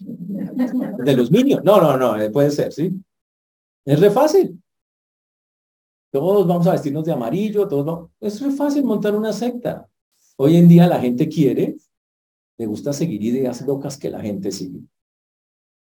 De 0.00 1.16
los 1.16 1.30
minions. 1.30 1.62
No, 1.62 1.80
no, 1.80 1.96
no, 1.96 2.20
eh, 2.20 2.30
puede 2.30 2.50
ser, 2.50 2.72
¿sí? 2.72 3.00
Es 3.84 4.00
re 4.00 4.10
fácil. 4.10 4.60
Todos 6.16 6.46
vamos 6.46 6.66
a 6.66 6.72
vestirnos 6.72 7.04
de 7.04 7.12
amarillo, 7.12 7.68
todos 7.68 8.08
Es 8.18 8.40
re 8.40 8.50
fácil 8.50 8.84
montar 8.84 9.14
una 9.14 9.34
secta. 9.34 9.86
Hoy 10.36 10.56
en 10.56 10.66
día 10.66 10.86
la 10.86 10.98
gente 10.98 11.28
quiere, 11.28 11.76
le 12.56 12.64
gusta 12.64 12.94
seguir 12.94 13.22
ideas 13.22 13.60
locas 13.66 13.98
que 13.98 14.08
la 14.08 14.22
gente 14.22 14.50
sigue. 14.50 14.80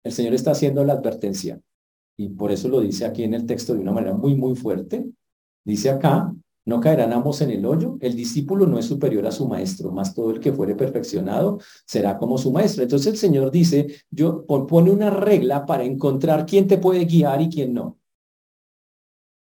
El 0.04 0.12
Señor 0.12 0.34
está 0.34 0.52
haciendo 0.52 0.84
la 0.84 0.94
advertencia 0.94 1.62
y 2.18 2.28
por 2.28 2.52
eso 2.52 2.68
lo 2.68 2.82
dice 2.82 3.06
aquí 3.06 3.24
en 3.24 3.36
el 3.36 3.46
texto 3.46 3.74
de 3.74 3.80
una 3.80 3.94
manera 3.94 4.16
muy, 4.16 4.36
muy 4.36 4.54
fuerte. 4.54 5.10
Dice 5.64 5.92
acá, 5.92 6.36
no 6.66 6.82
caerán 6.82 7.14
ambos 7.14 7.40
en 7.40 7.52
el 7.52 7.66
hoyo. 7.66 7.98
El 8.02 8.14
discípulo 8.14 8.68
no 8.68 8.78
es 8.78 8.86
superior 8.86 9.26
a 9.28 9.32
su 9.32 9.48
maestro, 9.48 9.94
más 9.94 10.14
todo 10.14 10.32
el 10.32 10.42
que 10.42 10.52
fuere 10.52 10.76
perfeccionado 10.76 11.60
será 11.86 12.18
como 12.18 12.38
su 12.38 12.52
maestro. 12.52 12.84
Entonces 12.84 13.14
el 13.14 13.18
Señor 13.18 13.50
dice, 13.50 13.88
yo 14.12 14.46
pone 14.46 14.92
una 14.92 15.10
regla 15.10 15.66
para 15.66 15.86
encontrar 15.86 16.46
quién 16.46 16.68
te 16.68 16.78
puede 16.78 17.06
guiar 17.06 17.42
y 17.42 17.48
quién 17.48 17.74
no. 17.74 17.98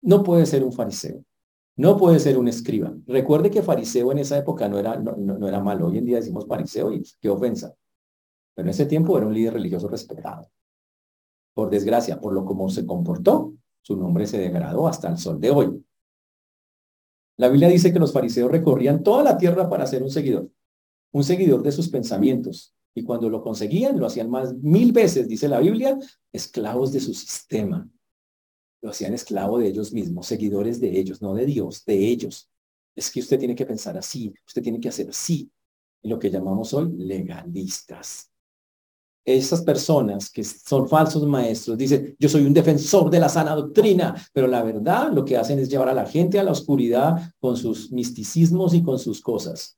No 0.02 0.22
puede 0.22 0.46
ser 0.46 0.64
un 0.64 0.72
fariseo. 0.72 1.24
No 1.76 1.96
puede 1.96 2.18
ser 2.18 2.38
un 2.38 2.48
escriba. 2.48 2.92
Recuerde 3.06 3.50
que 3.50 3.62
fariseo 3.62 4.10
en 4.10 4.18
esa 4.18 4.36
época 4.36 4.68
no 4.68 4.78
era, 4.78 4.96
no, 4.96 5.14
no 5.16 5.46
era 5.46 5.60
malo. 5.60 5.86
Hoy 5.86 5.98
en 5.98 6.06
día 6.06 6.16
decimos 6.16 6.46
fariseo 6.46 6.92
y 6.92 7.02
qué 7.20 7.28
ofensa. 7.28 7.74
Pero 8.54 8.66
en 8.66 8.70
ese 8.70 8.86
tiempo 8.86 9.16
era 9.16 9.26
un 9.26 9.34
líder 9.34 9.54
religioso 9.54 9.86
respetado. 9.88 10.50
Por 11.54 11.70
desgracia, 11.70 12.20
por 12.20 12.32
lo 12.32 12.44
como 12.44 12.68
se 12.68 12.84
comportó, 12.84 13.54
su 13.82 13.96
nombre 13.96 14.26
se 14.26 14.38
degradó 14.38 14.88
hasta 14.88 15.08
el 15.08 15.18
sol 15.18 15.40
de 15.40 15.50
hoy. 15.50 15.84
La 17.36 17.48
Biblia 17.48 17.68
dice 17.68 17.92
que 17.92 18.00
los 18.00 18.12
fariseos 18.12 18.50
recorrían 18.50 19.04
toda 19.04 19.22
la 19.22 19.38
tierra 19.38 19.68
para 19.68 19.86
ser 19.86 20.02
un 20.02 20.10
seguidor, 20.10 20.50
un 21.12 21.22
seguidor 21.22 21.62
de 21.62 21.70
sus 21.70 21.88
pensamientos. 21.88 22.74
Y 22.94 23.04
cuando 23.04 23.30
lo 23.30 23.40
conseguían, 23.40 23.98
lo 23.98 24.06
hacían 24.06 24.28
más 24.28 24.54
mil 24.56 24.92
veces, 24.92 25.28
dice 25.28 25.46
la 25.46 25.60
Biblia, 25.60 25.96
esclavos 26.32 26.92
de 26.92 26.98
su 26.98 27.14
sistema. 27.14 27.88
Lo 28.80 28.90
hacían 28.90 29.14
esclavo 29.14 29.58
de 29.58 29.68
ellos 29.68 29.92
mismos, 29.92 30.26
seguidores 30.26 30.80
de 30.80 30.98
ellos, 30.98 31.20
no 31.20 31.34
de 31.34 31.46
Dios, 31.46 31.84
de 31.84 31.96
ellos. 31.96 32.48
Es 32.94 33.10
que 33.10 33.20
usted 33.20 33.38
tiene 33.38 33.54
que 33.54 33.66
pensar 33.66 33.96
así, 33.96 34.32
usted 34.46 34.62
tiene 34.62 34.80
que 34.80 34.88
hacer 34.88 35.08
así. 35.08 35.50
lo 36.02 36.18
que 36.18 36.30
llamamos 36.30 36.72
hoy 36.74 36.92
legalistas 36.96 38.30
esas 39.36 39.62
personas 39.62 40.30
que 40.30 40.42
son 40.42 40.88
falsos 40.88 41.26
maestros 41.26 41.76
dicen, 41.76 42.16
yo 42.18 42.28
soy 42.28 42.46
un 42.46 42.54
defensor 42.54 43.10
de 43.10 43.20
la 43.20 43.28
sana 43.28 43.54
doctrina, 43.54 44.14
pero 44.32 44.46
la 44.46 44.62
verdad 44.62 45.12
lo 45.12 45.24
que 45.24 45.36
hacen 45.36 45.58
es 45.58 45.68
llevar 45.68 45.90
a 45.90 45.94
la 45.94 46.06
gente 46.06 46.38
a 46.38 46.42
la 46.42 46.52
oscuridad 46.52 47.30
con 47.38 47.56
sus 47.56 47.92
misticismos 47.92 48.72
y 48.72 48.82
con 48.82 48.98
sus 48.98 49.20
cosas. 49.20 49.76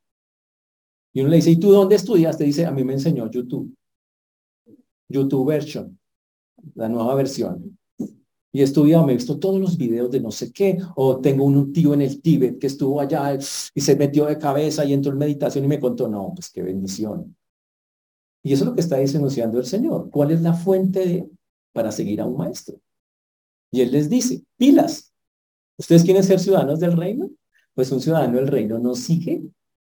Y 1.12 1.20
uno 1.20 1.30
le 1.30 1.36
dice, 1.36 1.50
¿y 1.50 1.56
tú 1.58 1.72
dónde 1.72 1.96
estudiaste? 1.96 2.44
Dice, 2.44 2.64
a 2.64 2.70
mí 2.70 2.84
me 2.84 2.92
enseñó 2.92 3.28
YouTube. 3.28 3.74
YouTube 5.08 5.48
version, 5.48 5.98
la 6.76 6.88
nueva 6.88 7.16
versión. 7.16 7.76
Y 8.52 8.62
estudiado, 8.62 9.06
me 9.06 9.12
he 9.12 9.16
visto 9.16 9.38
todos 9.38 9.60
los 9.60 9.76
videos 9.76 10.10
de 10.10 10.20
no 10.20 10.32
sé 10.32 10.52
qué, 10.52 10.78
o 10.96 11.20
tengo 11.20 11.44
un 11.44 11.72
tío 11.72 11.94
en 11.94 12.02
el 12.02 12.20
Tíbet 12.20 12.58
que 12.58 12.66
estuvo 12.66 13.00
allá 13.00 13.38
y 13.74 13.80
se 13.80 13.96
metió 13.96 14.26
de 14.26 14.38
cabeza 14.38 14.84
y 14.84 14.92
entró 14.92 15.12
en 15.12 15.18
meditación 15.18 15.64
y 15.64 15.68
me 15.68 15.78
contó, 15.78 16.08
no, 16.08 16.32
pues 16.34 16.50
qué 16.50 16.62
bendición. 16.62 17.36
Y 18.42 18.52
eso 18.52 18.64
es 18.64 18.70
lo 18.70 18.74
que 18.74 18.80
está 18.80 18.96
denunciando 18.96 19.58
el 19.58 19.66
Señor. 19.66 20.10
¿Cuál 20.10 20.32
es 20.32 20.40
la 20.40 20.54
fuente 20.54 21.28
para 21.72 21.92
seguir 21.92 22.20
a 22.20 22.26
un 22.26 22.38
maestro? 22.38 22.80
Y 23.70 23.82
Él 23.82 23.92
les 23.92 24.10
dice, 24.10 24.42
pilas, 24.56 25.12
¿ustedes 25.78 26.02
quieren 26.02 26.24
ser 26.24 26.40
ciudadanos 26.40 26.80
del 26.80 26.96
reino? 26.96 27.30
Pues 27.74 27.92
un 27.92 28.00
ciudadano 28.00 28.38
del 28.38 28.48
reino 28.48 28.78
no 28.78 28.94
sigue 28.94 29.42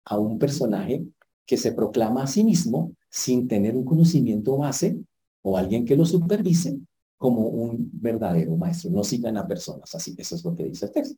a 0.05 0.19
un 0.19 0.39
personaje 0.39 1.05
que 1.47 1.57
se 1.57 1.73
proclama 1.73 2.25
a 2.25 2.27
sí 2.27 2.43
mismo 2.43 2.93
sin 3.09 3.47
tener 3.47 3.77
un 3.77 3.85
conocimiento 3.85 4.57
base 4.57 4.99
o 5.43 5.57
alguien 5.57 5.85
que 5.85 5.97
lo 5.97 6.05
supervise 6.05 6.79
como 7.19 7.49
un 7.49 7.91
verdadero 7.93 8.57
maestro. 8.57 8.91
No 8.91 9.05
sigan 9.05 9.37
a 9.37 9.47
personas 9.47 9.95
así. 9.95 10.15
Eso 10.17 10.37
es 10.37 10.45
lo 10.45 10.55
que 10.55 10.65
dice 10.65 10.87
el 10.87 10.93
texto. 10.93 11.17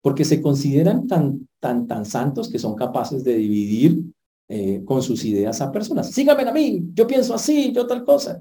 Porque 0.00 0.24
se 0.24 0.40
consideran 0.40 1.06
tan, 1.06 1.48
tan, 1.60 1.86
tan 1.86 2.04
santos 2.04 2.48
que 2.48 2.58
son 2.58 2.74
capaces 2.74 3.22
de 3.22 3.36
dividir 3.36 4.02
eh, 4.48 4.82
con 4.84 5.02
sus 5.02 5.24
ideas 5.24 5.60
a 5.60 5.70
personas. 5.70 6.10
Síganme 6.10 6.42
a 6.42 6.52
mí, 6.52 6.82
yo 6.94 7.06
pienso 7.06 7.34
así, 7.34 7.70
yo 7.70 7.86
tal 7.86 8.02
cosa. 8.04 8.38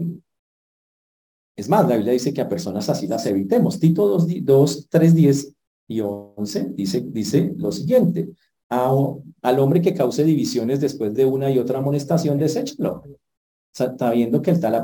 Es 1.57 1.67
más, 1.67 1.87
la 1.87 1.95
Biblia 1.95 2.13
dice 2.13 2.33
que 2.33 2.39
a 2.39 2.47
personas 2.47 2.87
así 2.87 3.07
las 3.07 3.25
evitemos. 3.25 3.79
Tito 3.79 4.07
2, 4.07 4.45
2 4.45 4.87
3, 4.89 5.15
10 5.15 5.53
y 5.89 5.99
11 5.99 6.69
dice, 6.75 7.01
dice 7.01 7.53
lo 7.57 7.71
siguiente. 7.71 8.29
al 8.69 9.59
hombre 9.59 9.81
que 9.81 9.93
cause 9.93 10.23
divisiones 10.23 10.79
después 10.79 11.13
de 11.13 11.25
una 11.25 11.51
y 11.51 11.59
otra 11.59 11.79
amonestación, 11.79 12.37
deséchelo. 12.37 13.03
Sabiendo 13.77 14.41
que 14.41 14.49
el 14.49 14.59
tal 14.59 14.73
ha 14.73 14.83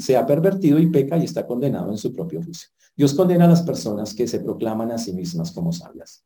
se 0.00 0.16
ha 0.16 0.26
pervertido 0.26 0.80
y 0.80 0.90
peca 0.90 1.16
y 1.16 1.24
está 1.24 1.46
condenado 1.46 1.92
en 1.92 1.96
su 1.96 2.12
propio 2.12 2.42
juicio. 2.42 2.70
Dios 2.96 3.14
condena 3.14 3.44
a 3.44 3.48
las 3.48 3.62
personas 3.62 4.14
que 4.14 4.26
se 4.26 4.40
proclaman 4.40 4.90
a 4.90 4.98
sí 4.98 5.12
mismas 5.12 5.52
como 5.52 5.72
sabias. 5.72 6.24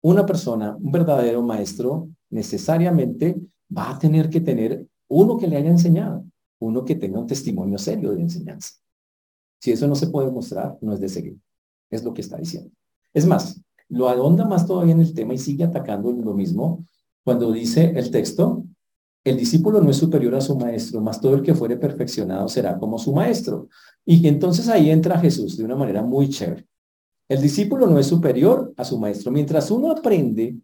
Una 0.00 0.24
persona, 0.24 0.74
un 0.76 0.90
verdadero 0.90 1.42
maestro, 1.42 2.08
necesariamente 2.30 3.36
va 3.76 3.90
a 3.90 3.98
tener 3.98 4.30
que 4.30 4.40
tener 4.40 4.86
uno 5.08 5.36
que 5.36 5.46
le 5.46 5.58
haya 5.58 5.68
enseñado, 5.68 6.24
uno 6.58 6.86
que 6.86 6.94
tenga 6.94 7.18
un 7.18 7.26
testimonio 7.26 7.76
serio 7.76 8.12
de 8.12 8.22
enseñanza. 8.22 8.76
Si 9.60 9.72
eso 9.72 9.86
no 9.86 9.96
se 9.96 10.06
puede 10.06 10.30
mostrar, 10.30 10.78
no 10.80 10.94
es 10.94 11.00
de 11.00 11.10
seguir. 11.10 11.38
Es 11.90 12.02
lo 12.02 12.14
que 12.14 12.22
está 12.22 12.38
diciendo. 12.38 12.70
Es 13.12 13.26
más, 13.26 13.60
lo 13.90 14.08
adonda 14.08 14.46
más 14.46 14.66
todavía 14.66 14.94
en 14.94 15.00
el 15.00 15.12
tema 15.12 15.34
y 15.34 15.38
sigue 15.38 15.64
atacando 15.64 16.10
lo 16.12 16.32
mismo 16.32 16.86
cuando 17.22 17.52
dice 17.52 17.92
el 17.94 18.10
texto, 18.10 18.64
el 19.24 19.36
discípulo 19.36 19.80
no 19.80 19.90
es 19.90 19.96
superior 19.96 20.34
a 20.34 20.40
su 20.40 20.56
maestro, 20.56 21.00
más 21.00 21.20
todo 21.20 21.34
el 21.34 21.42
que 21.42 21.54
fuere 21.54 21.76
perfeccionado 21.76 22.48
será 22.48 22.78
como 22.78 22.98
su 22.98 23.12
maestro. 23.12 23.68
Y 24.04 24.26
entonces 24.26 24.68
ahí 24.68 24.90
entra 24.90 25.18
Jesús 25.18 25.56
de 25.56 25.64
una 25.64 25.76
manera 25.76 26.02
muy 26.02 26.28
chévere. 26.28 26.66
El 27.28 27.40
discípulo 27.40 27.86
no 27.86 27.98
es 27.98 28.06
superior 28.06 28.72
a 28.76 28.84
su 28.84 28.98
maestro. 28.98 29.30
Mientras 29.30 29.70
uno 29.70 29.90
aprende 29.90 30.56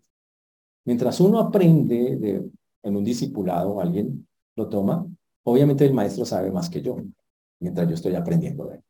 Mientras 0.86 1.20
uno 1.20 1.40
aprende 1.40 2.16
de, 2.16 2.48
en 2.84 2.96
un 2.96 3.04
discipulado, 3.04 3.80
alguien 3.80 4.26
lo 4.54 4.68
toma, 4.68 5.04
obviamente 5.42 5.84
el 5.84 5.92
maestro 5.92 6.24
sabe 6.24 6.52
más 6.52 6.70
que 6.70 6.80
yo, 6.80 6.96
mientras 7.59 7.88
yo 7.88 7.94
estoy 7.94 8.14
aprendiendo 8.14 8.66
de 8.66 8.76
él. 8.76 8.84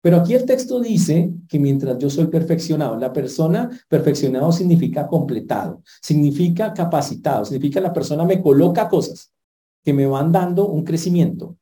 Pero 0.00 0.18
aquí 0.18 0.34
el 0.34 0.44
texto 0.44 0.80
dice 0.80 1.32
que 1.48 1.58
mientras 1.58 1.98
yo 1.98 2.08
soy 2.08 2.28
perfeccionado, 2.28 2.96
la 2.96 3.12
persona 3.12 3.68
perfeccionado 3.88 4.52
significa 4.52 5.06
completado, 5.08 5.82
significa 6.00 6.72
capacitado, 6.72 7.44
significa 7.44 7.80
la 7.80 7.92
persona 7.92 8.24
me 8.24 8.40
coloca 8.40 8.88
cosas 8.88 9.32
que 9.82 9.92
me 9.92 10.06
van 10.06 10.30
dando 10.30 10.68
un 10.68 10.84
crecimiento. 10.84 11.56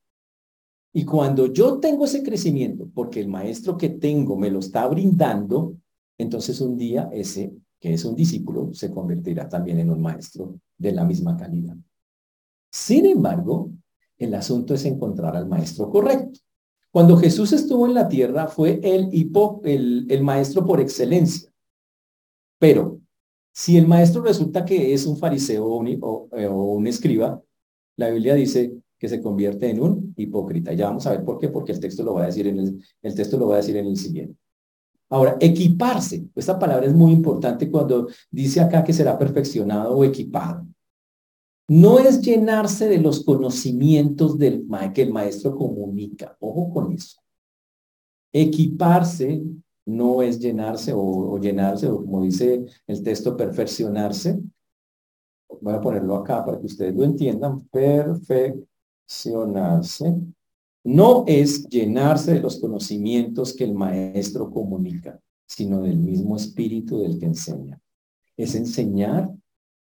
Y 0.93 1.05
cuando 1.05 1.53
yo 1.53 1.79
tengo 1.79 2.05
ese 2.05 2.23
crecimiento, 2.23 2.89
porque 2.95 3.21
el 3.21 3.29
maestro 3.29 3.77
que 3.77 3.91
tengo 3.91 4.37
me 4.37 4.51
lo 4.51 4.59
está 4.59 4.87
brindando, 4.87 5.77
entonces 6.19 6.61
un 6.61 6.77
día 6.77 7.09
ese 7.13 7.55
que 7.81 7.93
es 7.93 8.05
un 8.05 8.15
discípulo, 8.15 8.73
se 8.73 8.91
convertirá 8.91 9.49
también 9.49 9.79
en 9.79 9.91
un 9.91 10.01
maestro 10.01 10.59
de 10.79 10.93
la 10.93 11.05
misma 11.05 11.37
calidad. 11.37 11.77
Sin 12.71 13.07
embargo, 13.07 13.71
el 14.19 14.35
asunto 14.35 14.75
es 14.75 14.85
encontrar 14.85 15.37
al 15.37 15.47
maestro 15.47 15.91
correcto. 15.91 16.41
Cuando 16.97 17.19
Jesús 17.19 17.53
estuvo 17.53 17.87
en 17.87 17.93
la 17.93 18.09
tierra, 18.09 18.47
fue 18.47 18.81
el, 18.83 19.11
hipo, 19.13 19.61
el, 19.65 20.23
maestro 20.23 20.65
por 20.65 20.81
excelencia. 20.81 21.53
Pero 22.59 23.03
si 23.53 23.77
el 23.77 23.87
maestro 23.87 24.23
resulta 24.23 24.65
que 24.65 24.95
es 24.95 25.05
un 25.05 25.19
fariseo 25.19 25.67
o 25.67 25.77
un, 25.77 26.87
eh, 26.87 26.89
escriba, 26.89 27.39
la 27.97 28.09
Biblia 28.09 28.33
dice 28.33 28.79
que 28.99 29.11
se 29.11 29.21
convierte 29.21 29.69
en 29.69 29.83
un 29.83 30.15
hipócrita. 30.17 30.73
Ya 30.73 30.87
vamos 30.87 31.07
a 31.07 31.11
ver 31.11 31.23
por 31.23 31.39
qué, 31.39 31.51
porque 31.51 31.73
el 31.73 31.81
texto 31.81 32.03
lo 32.03 32.15
va 32.15 32.23
a 32.23 32.27
decir 32.29 32.47
en 32.47 32.61
el, 32.61 32.83
el 33.03 33.15
texto 33.15 33.37
lo 33.37 33.49
va 33.49 33.57
a 33.57 33.59
decir 33.59 33.77
en 33.77 33.89
el 33.89 33.99
siguiente. 33.99 34.39
Ahora, 35.11 35.37
equiparse. 35.39 36.25
Esta 36.35 36.59
palabra 36.59 36.87
es 36.87 36.95
muy 36.95 37.13
importante 37.13 37.71
cuando 37.71 38.09
dice 38.31 38.63
acá 38.63 38.83
que 38.83 38.95
será 38.95 39.19
perfeccionado 39.19 39.95
o 39.95 40.03
equipado. 40.03 40.67
No 41.69 41.99
es 41.99 42.21
llenarse 42.21 42.89
de 42.89 42.99
los 42.99 43.25
conocimientos 43.25 44.39
del, 44.39 44.65
que 44.95 45.03
el 45.03 45.13
maestro 45.13 45.57
comunica. 45.57 46.37
Ojo 46.41 46.73
con 46.73 46.93
eso. 46.93 47.19
Equiparse 48.33 49.43
no 49.85 50.23
es 50.23 50.39
llenarse 50.39 50.93
o 50.95 51.37
llenarse, 51.39 51.89
o 51.89 51.97
como 51.99 52.23
dice 52.23 52.65
el 52.87 53.03
texto, 53.03 53.37
perfeccionarse. 53.37 54.39
Voy 55.61 55.75
a 55.75 55.81
ponerlo 55.81 56.15
acá 56.17 56.45
para 56.45 56.61
que 56.61 56.67
ustedes 56.67 56.95
lo 56.95 57.03
entiendan. 57.05 57.67
Perfeccionarse 57.69 60.15
no 60.87 61.25
es 61.27 61.69
llenarse 61.69 62.35
de 62.35 62.41
los 62.41 62.61
conocimientos 62.61 63.55
que 63.55 63.65
el 63.65 63.75
maestro 63.75 64.49
comunica, 64.49 65.21
sino 65.45 65.83
del 65.83 65.99
mismo 65.99 66.37
espíritu 66.37 67.01
del 67.01 67.19
que 67.19 67.27
enseña. 67.27 67.81
Es 68.37 68.55
enseñar 68.55 69.29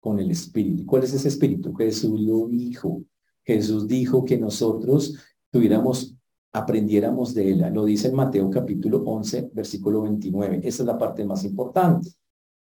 con 0.02 0.18
el 0.18 0.32
espíritu. 0.32 0.84
¿Cuál 0.84 1.04
es 1.04 1.14
ese 1.14 1.28
espíritu? 1.28 1.72
Jesús 1.74 2.20
lo 2.20 2.48
dijo. 2.48 3.04
Jesús 3.44 3.86
dijo 3.86 4.24
que 4.24 4.36
nosotros 4.36 5.14
tuviéramos 5.50 6.16
aprendiéramos 6.52 7.34
de 7.34 7.52
él. 7.52 7.64
Lo 7.72 7.84
dice 7.84 8.08
en 8.08 8.14
Mateo 8.14 8.50
capítulo 8.50 9.02
11, 9.04 9.52
versículo 9.54 10.02
29. 10.02 10.60
Esa 10.64 10.82
es 10.82 10.86
la 10.86 10.98
parte 10.98 11.24
más 11.24 11.44
importante. 11.44 12.10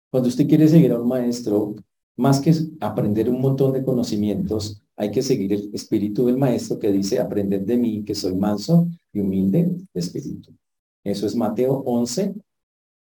Cuando 0.09 0.29
usted 0.29 0.47
quiere 0.47 0.67
seguir 0.67 0.93
a 0.93 0.99
un 0.99 1.07
maestro, 1.07 1.75
más 2.15 2.39
que 2.39 2.53
aprender 2.79 3.29
un 3.29 3.41
montón 3.41 3.73
de 3.73 3.83
conocimientos, 3.83 4.81
hay 4.95 5.11
que 5.11 5.21
seguir 5.21 5.53
el 5.53 5.69
espíritu 5.73 6.25
del 6.25 6.37
maestro 6.37 6.79
que 6.79 6.91
dice, 6.91 7.19
aprended 7.19 7.61
de 7.61 7.77
mí, 7.77 8.03
que 8.03 8.15
soy 8.15 8.35
manso 8.35 8.87
y 9.13 9.19
humilde 9.19 9.69
de 9.93 9.99
espíritu. 9.99 10.51
Eso 11.03 11.27
es 11.27 11.35
Mateo 11.35 11.73
11, 11.85 12.33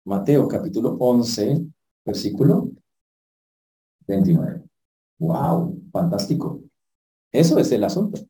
Mateo 0.05 0.47
capítulo 0.47 0.95
11, 0.99 1.67
versículo 2.03 2.69
29. 4.07 4.63
¡Wow! 5.19 5.81
Fantástico. 5.91 6.61
Eso 7.31 7.57
es 7.57 7.71
el 7.71 7.83
asunto. 7.83 8.21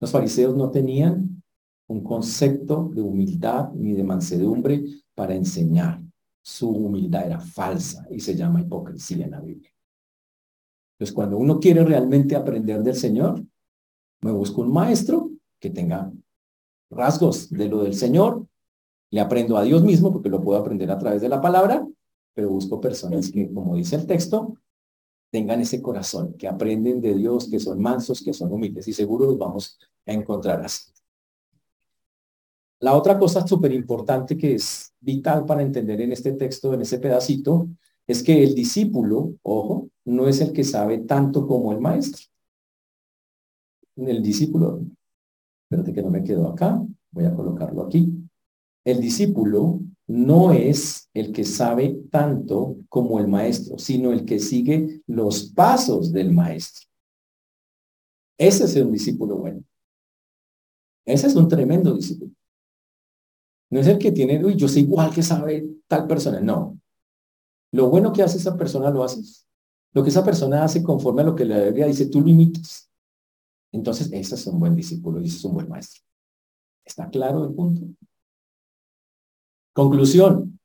Los 0.00 0.10
fariseos 0.10 0.56
no 0.56 0.70
tenían 0.70 1.42
un 1.88 2.04
concepto 2.04 2.90
de 2.94 3.02
humildad 3.02 3.72
ni 3.74 3.94
de 3.94 4.04
mansedumbre 4.04 4.84
para 5.14 5.34
enseñar. 5.34 6.00
Su 6.42 6.70
humildad 6.70 7.26
era 7.26 7.40
falsa 7.40 8.06
y 8.10 8.20
se 8.20 8.34
llama 8.34 8.60
hipocresía 8.60 9.24
en 9.24 9.32
la 9.32 9.40
Biblia. 9.40 9.70
Entonces, 10.92 11.14
cuando 11.14 11.36
uno 11.36 11.60
quiere 11.60 11.84
realmente 11.84 12.36
aprender 12.36 12.82
del 12.82 12.96
Señor, 12.96 13.44
me 14.20 14.32
busco 14.32 14.62
un 14.62 14.72
maestro 14.72 15.30
que 15.60 15.70
tenga 15.70 16.12
rasgos 16.90 17.50
de 17.50 17.68
lo 17.68 17.82
del 17.82 17.94
Señor, 17.94 18.46
le 19.10 19.20
aprendo 19.20 19.56
a 19.56 19.62
Dios 19.62 19.82
mismo 19.82 20.12
porque 20.12 20.28
lo 20.28 20.42
puedo 20.42 20.58
aprender 20.58 20.90
a 20.90 20.98
través 20.98 21.22
de 21.22 21.28
la 21.28 21.40
palabra, 21.40 21.86
pero 22.38 22.50
busco 22.50 22.80
personas 22.80 23.32
que, 23.32 23.52
como 23.52 23.74
dice 23.74 23.96
el 23.96 24.06
texto, 24.06 24.54
tengan 25.28 25.60
ese 25.60 25.82
corazón, 25.82 26.34
que 26.34 26.46
aprenden 26.46 27.00
de 27.00 27.12
Dios, 27.14 27.50
que 27.50 27.58
son 27.58 27.82
mansos, 27.82 28.22
que 28.22 28.32
son 28.32 28.52
humildes 28.52 28.86
y 28.86 28.92
seguro 28.92 29.26
los 29.26 29.38
vamos 29.38 29.76
a 30.06 30.12
encontrar 30.12 30.64
así. 30.64 30.92
La 32.78 32.94
otra 32.94 33.18
cosa 33.18 33.44
súper 33.44 33.72
importante 33.72 34.36
que 34.36 34.54
es 34.54 34.94
vital 35.00 35.46
para 35.46 35.62
entender 35.62 36.00
en 36.00 36.12
este 36.12 36.30
texto, 36.34 36.72
en 36.72 36.82
ese 36.82 37.00
pedacito, 37.00 37.70
es 38.06 38.22
que 38.22 38.40
el 38.40 38.54
discípulo, 38.54 39.34
ojo, 39.42 39.88
no 40.04 40.28
es 40.28 40.40
el 40.40 40.52
que 40.52 40.62
sabe 40.62 40.98
tanto 40.98 41.44
como 41.44 41.72
el 41.72 41.80
maestro. 41.80 42.22
El 43.96 44.22
discípulo, 44.22 44.82
espérate 45.64 45.92
que 45.92 46.02
no 46.02 46.10
me 46.10 46.22
quedo 46.22 46.46
acá, 46.46 46.80
voy 47.10 47.24
a 47.24 47.34
colocarlo 47.34 47.82
aquí. 47.82 48.14
El 48.84 49.00
discípulo 49.00 49.80
no 50.08 50.52
es 50.52 51.10
el 51.12 51.32
que 51.32 51.44
sabe 51.44 52.00
tanto 52.10 52.76
como 52.88 53.20
el 53.20 53.28
maestro, 53.28 53.78
sino 53.78 54.10
el 54.10 54.24
que 54.24 54.40
sigue 54.40 55.02
los 55.06 55.52
pasos 55.52 56.12
del 56.12 56.32
maestro. 56.32 56.88
Ese 58.38 58.64
es 58.64 58.76
un 58.76 58.90
discípulo 58.90 59.36
bueno. 59.36 59.62
Ese 61.04 61.26
es 61.26 61.34
un 61.34 61.46
tremendo 61.46 61.94
discípulo. 61.94 62.32
No 63.70 63.80
es 63.80 63.86
el 63.86 63.98
que 63.98 64.10
tiene, 64.12 64.42
uy, 64.42 64.56
yo 64.56 64.66
soy 64.66 64.82
igual 64.82 65.12
que 65.12 65.22
sabe 65.22 65.68
tal 65.86 66.06
persona. 66.06 66.40
No. 66.40 66.78
Lo 67.72 67.90
bueno 67.90 68.12
que 68.12 68.22
hace 68.22 68.38
esa 68.38 68.56
persona 68.56 68.90
lo 68.90 69.04
haces. 69.04 69.46
Lo 69.92 70.02
que 70.02 70.08
esa 70.08 70.24
persona 70.24 70.64
hace 70.64 70.82
conforme 70.82 71.20
a 71.20 71.26
lo 71.26 71.34
que 71.34 71.44
la 71.44 71.64
Biblia 71.64 71.86
dice, 71.86 72.06
tú 72.06 72.22
lo 72.22 72.28
imitas. 72.28 72.90
Entonces, 73.72 74.10
ese 74.10 74.36
es 74.36 74.46
un 74.46 74.58
buen 74.58 74.74
discípulo 74.74 75.20
y 75.20 75.26
ese 75.26 75.36
es 75.36 75.44
un 75.44 75.54
buen 75.54 75.68
maestro. 75.68 76.02
¿Está 76.82 77.10
claro 77.10 77.44
el 77.44 77.52
punto? 77.52 77.82
Conclusión. 79.78 80.58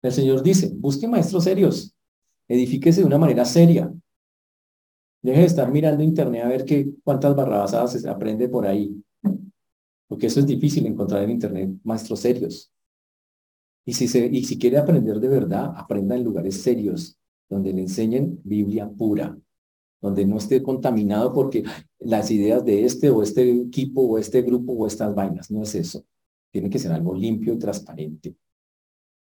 El 0.00 0.12
Señor 0.12 0.42
dice, 0.42 0.72
busque 0.74 1.06
maestros 1.06 1.44
serios, 1.44 1.94
edifíquese 2.48 3.02
de 3.02 3.06
una 3.06 3.18
manera 3.18 3.44
seria. 3.44 3.92
Deje 5.20 5.40
de 5.40 5.46
estar 5.46 5.70
mirando 5.70 6.02
internet 6.02 6.42
a 6.42 6.48
ver 6.48 6.64
qué, 6.64 6.90
cuántas 7.04 7.36
barrabasadas 7.36 8.00
se 8.00 8.08
aprende 8.08 8.48
por 8.48 8.66
ahí. 8.66 8.96
Porque 10.08 10.28
eso 10.28 10.40
es 10.40 10.46
difícil 10.46 10.86
encontrar 10.86 11.22
en 11.24 11.32
internet 11.32 11.70
maestros 11.84 12.20
serios. 12.20 12.72
Y 13.84 13.92
si, 13.92 14.08
se, 14.08 14.24
y 14.24 14.42
si 14.44 14.56
quiere 14.56 14.78
aprender 14.78 15.20
de 15.20 15.28
verdad, 15.28 15.74
aprenda 15.76 16.16
en 16.16 16.24
lugares 16.24 16.62
serios, 16.62 17.18
donde 17.50 17.74
le 17.74 17.82
enseñen 17.82 18.40
Biblia 18.42 18.88
pura, 18.88 19.36
donde 20.00 20.24
no 20.24 20.38
esté 20.38 20.62
contaminado 20.62 21.30
porque 21.34 21.62
las 21.98 22.30
ideas 22.30 22.64
de 22.64 22.86
este 22.86 23.10
o 23.10 23.22
este 23.22 23.50
equipo 23.50 24.00
o 24.00 24.16
este 24.16 24.40
grupo 24.40 24.72
o 24.72 24.86
estas 24.86 25.14
vainas, 25.14 25.50
no 25.50 25.62
es 25.62 25.74
eso. 25.74 26.06
Tiene 26.50 26.70
que 26.70 26.78
ser 26.78 26.92
algo 26.92 27.14
limpio 27.14 27.52
y 27.52 27.58
transparente 27.58 28.34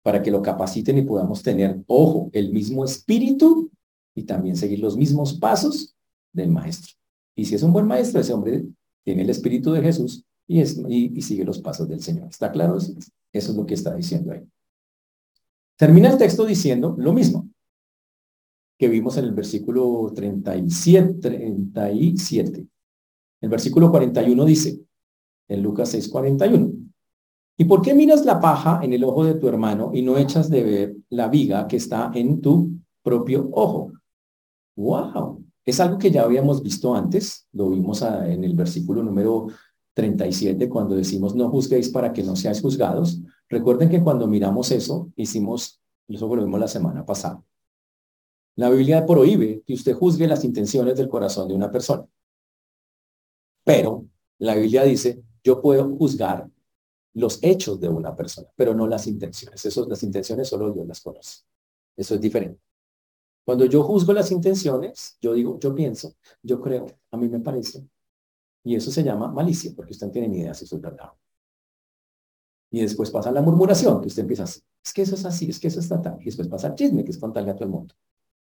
para 0.07 0.23
que 0.23 0.31
lo 0.31 0.41
capaciten 0.41 0.97
y 0.97 1.01
podamos 1.01 1.43
tener, 1.43 1.83
ojo, 1.85 2.29
el 2.31 2.53
mismo 2.53 2.85
espíritu 2.85 3.69
y 4.15 4.23
también 4.23 4.55
seguir 4.55 4.79
los 4.79 4.95
mismos 4.95 5.33
pasos 5.33 5.97
del 6.31 6.49
maestro. 6.49 6.93
Y 7.35 7.43
si 7.43 7.55
es 7.55 7.61
un 7.61 7.73
buen 7.73 7.85
maestro, 7.85 8.21
ese 8.21 8.31
hombre 8.31 8.63
tiene 9.03 9.23
el 9.23 9.29
espíritu 9.29 9.73
de 9.73 9.81
Jesús 9.81 10.23
y, 10.47 10.61
es, 10.61 10.81
y, 10.87 11.21
sigue 11.21 11.43
los 11.43 11.59
pasos 11.59 11.89
del 11.89 12.01
Señor. 12.01 12.29
¿Está 12.29 12.53
claro? 12.53 12.77
Eso 12.77 13.01
es 13.33 13.49
lo 13.49 13.65
que 13.65 13.73
está 13.73 13.93
diciendo 13.95 14.31
ahí. 14.31 14.47
Termina 15.75 16.09
el 16.09 16.17
texto 16.17 16.45
diciendo 16.45 16.95
lo 16.97 17.11
mismo 17.11 17.49
que 18.79 18.87
vimos 18.87 19.17
en 19.17 19.25
el 19.25 19.33
versículo 19.33 20.13
37. 20.15 21.19
37. 21.19 22.67
El 23.41 23.49
versículo 23.49 23.91
41 23.91 24.45
dice, 24.45 24.79
en 25.49 25.61
Lucas 25.61 25.89
6, 25.89 26.07
41, 26.07 26.71
¿Y 27.59 27.65
por 27.65 27.81
qué 27.81 27.95
miras 27.95 28.23
la 28.23 28.39
paja 28.39 28.81
en 28.83 28.93
el 28.93 29.03
ojo 29.03 29.25
de 29.25 29.33
tu 29.33 29.47
hermano 29.47 29.91
y 29.93 30.03
no 30.03 30.17
echas 30.17 30.49
de 30.49 30.63
ver 30.63 30.95
la 31.09 31.27
viga 31.27 31.67
que 31.67 31.77
está 31.77 32.11
en 32.13 32.39
tu 32.39 32.69
propio 33.01 33.49
ojo? 33.51 33.93
¡Wow! 34.75 35.43
Es 35.65 35.79
algo 35.79 35.97
que 35.97 36.11
ya 36.11 36.23
habíamos 36.23 36.61
visto 36.61 36.93
antes, 36.93 37.47
lo 37.51 37.71
vimos 37.71 38.03
en 38.03 38.43
el 38.43 38.53
versículo 38.55 39.01
número 39.01 39.47
37 39.95 40.69
cuando 40.69 40.95
decimos 40.95 41.33
no 41.33 41.49
juzguéis 41.49 41.89
para 41.89 42.13
que 42.13 42.21
no 42.21 42.35
seáis 42.35 42.61
juzgados. 42.61 43.19
Recuerden 43.49 43.89
que 43.89 44.03
cuando 44.03 44.27
miramos 44.27 44.71
eso, 44.71 45.11
hicimos, 45.15 45.81
eso 46.07 46.35
lo 46.35 46.43
vimos 46.43 46.59
la 46.59 46.67
semana 46.67 47.03
pasada. 47.03 47.43
La 48.55 48.69
Biblia 48.69 49.05
prohíbe 49.05 49.63
que 49.65 49.73
usted 49.73 49.93
juzgue 49.93 50.27
las 50.27 50.43
intenciones 50.43 50.95
del 50.95 51.09
corazón 51.09 51.47
de 51.47 51.55
una 51.55 51.71
persona. 51.71 52.05
Pero 53.63 54.05
la 54.37 54.55
Biblia 54.55 54.83
dice, 54.83 55.23
yo 55.43 55.59
puedo 55.61 55.89
juzgar 55.97 56.47
los 57.17 57.39
hechos 57.41 57.79
de 57.79 57.89
una 57.89 58.15
persona, 58.15 58.47
pero 58.55 58.73
no 58.73 58.87
las 58.87 59.07
intenciones. 59.07 59.65
Eso, 59.65 59.87
las 59.87 60.03
intenciones 60.03 60.47
solo 60.47 60.71
Dios 60.71 60.87
las 60.87 61.01
conoce. 61.01 61.41
Eso 61.95 62.15
es 62.15 62.21
diferente. 62.21 62.61
Cuando 63.43 63.65
yo 63.65 63.81
juzgo 63.83 64.13
las 64.13 64.31
intenciones, 64.31 65.17
yo 65.21 65.33
digo, 65.33 65.59
yo 65.59 65.73
pienso, 65.73 66.15
yo 66.43 66.61
creo, 66.61 66.85
a 67.11 67.17
mí 67.17 67.27
me 67.27 67.39
parece. 67.39 67.87
Y 68.63 68.75
eso 68.75 68.91
se 68.91 69.03
llama 69.03 69.31
malicia, 69.31 69.71
porque 69.75 69.93
usted 69.93 70.07
no 70.07 70.11
tiene 70.13 70.27
ni 70.27 70.39
idea 70.39 70.53
si 70.53 70.65
eso 70.65 70.75
es 70.75 70.81
verdad. 70.81 71.11
Y 72.69 72.81
después 72.81 73.09
pasa 73.09 73.31
la 73.31 73.41
murmuración, 73.41 74.01
que 74.01 74.07
usted 74.07 74.21
empieza 74.23 74.43
es 74.43 74.93
que 74.93 75.01
eso 75.01 75.15
es 75.15 75.25
así, 75.25 75.49
es 75.49 75.59
que 75.59 75.67
eso 75.67 75.79
está 75.79 76.01
tal. 76.01 76.17
Y 76.21 76.25
después 76.25 76.47
pasa 76.47 76.67
el 76.67 76.75
chisme, 76.75 77.03
que 77.03 77.11
es 77.11 77.17
contarle 77.17 77.51
a 77.51 77.55
todo 77.55 77.65
el 77.65 77.71
mundo. 77.71 77.95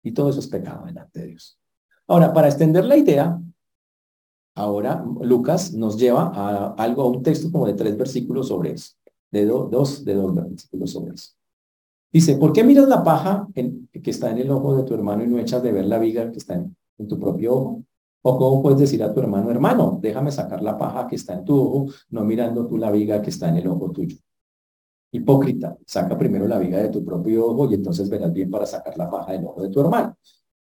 Y 0.03 0.11
todo 0.11 0.29
eso 0.29 0.39
es 0.39 0.47
pecado 0.47 0.85
delante 0.85 1.21
de 1.21 1.27
Dios. 1.27 1.59
Ahora, 2.05 2.31
para 2.31 2.47
extender 2.47 2.85
la 2.85 2.95
idea, 2.95 3.41
Ahora 4.57 5.05
Lucas 5.21 5.71
nos 5.75 5.97
lleva 5.97 6.31
a 6.33 6.73
algo, 6.79 7.03
a 7.03 7.07
un 7.07 7.21
texto 7.21 7.51
como 7.51 7.67
de 7.67 7.75
tres 7.75 7.95
versículos 7.95 8.47
sobre 8.47 8.71
eso, 8.71 8.95
de 9.29 9.45
dos, 9.45 10.03
de 10.03 10.15
dos 10.15 10.33
versículos 10.33 10.91
sobre 10.91 11.13
eso. 11.13 11.33
Dice, 12.11 12.37
¿por 12.37 12.53
qué 12.53 12.63
miras 12.63 12.87
la 12.87 13.03
paja 13.03 13.47
que 13.53 14.09
está 14.09 14.31
en 14.31 14.39
el 14.39 14.49
ojo 14.49 14.75
de 14.75 14.81
tu 14.81 14.95
hermano 14.95 15.23
y 15.23 15.27
no 15.27 15.37
echas 15.37 15.61
de 15.61 15.71
ver 15.71 15.85
la 15.85 15.99
viga 15.99 16.31
que 16.31 16.39
está 16.39 16.55
en, 16.55 16.75
tu 17.07 17.19
propio 17.19 17.53
ojo? 17.53 17.83
¿O 18.23 18.37
cómo 18.39 18.63
puedes 18.63 18.79
decir 18.79 19.03
a 19.03 19.13
tu 19.13 19.19
hermano, 19.19 19.51
hermano, 19.51 19.99
déjame 20.01 20.31
sacar 20.31 20.63
la 20.63 20.75
paja 20.75 21.05
que 21.05 21.17
está 21.17 21.35
en 21.35 21.45
tu 21.45 21.55
ojo, 21.55 21.93
no 22.09 22.23
mirando 22.23 22.65
tú 22.65 22.79
la 22.79 22.89
viga 22.89 23.21
que 23.21 23.29
está 23.29 23.49
en 23.49 23.57
el 23.57 23.67
ojo 23.67 23.91
tuyo? 23.91 24.17
Hipócrita, 25.11 25.77
saca 25.85 26.17
primero 26.17 26.47
la 26.47 26.57
viga 26.57 26.79
de 26.79 26.89
tu 26.89 27.05
propio 27.05 27.45
ojo 27.45 27.69
y 27.69 27.75
entonces 27.75 28.09
verás 28.09 28.33
bien 28.33 28.49
para 28.49 28.65
sacar 28.65 28.97
la 28.97 29.07
paja 29.07 29.33
del 29.33 29.45
ojo 29.45 29.61
de 29.61 29.69
tu 29.69 29.81
hermano. 29.81 30.17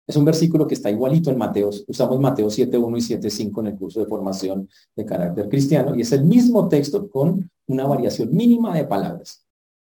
Es 0.06 0.16
un 0.16 0.24
versículo 0.24 0.66
que 0.66 0.74
está 0.74 0.90
igualito 0.90 1.30
en 1.30 1.38
Mateo. 1.38 1.70
Usamos 1.88 2.20
Mateo 2.20 2.46
7.1 2.46 2.98
y 2.98 3.16
7.5 3.16 3.60
en 3.60 3.66
el 3.66 3.76
curso 3.76 4.00
de 4.00 4.06
formación 4.06 4.68
de 4.94 5.04
carácter 5.04 5.48
cristiano 5.48 5.96
y 5.96 6.02
es 6.02 6.12
el 6.12 6.24
mismo 6.24 6.68
texto 6.68 7.10
con 7.10 7.50
una 7.66 7.86
variación 7.86 8.34
mínima 8.34 8.74
de 8.74 8.84
palabras. 8.84 9.44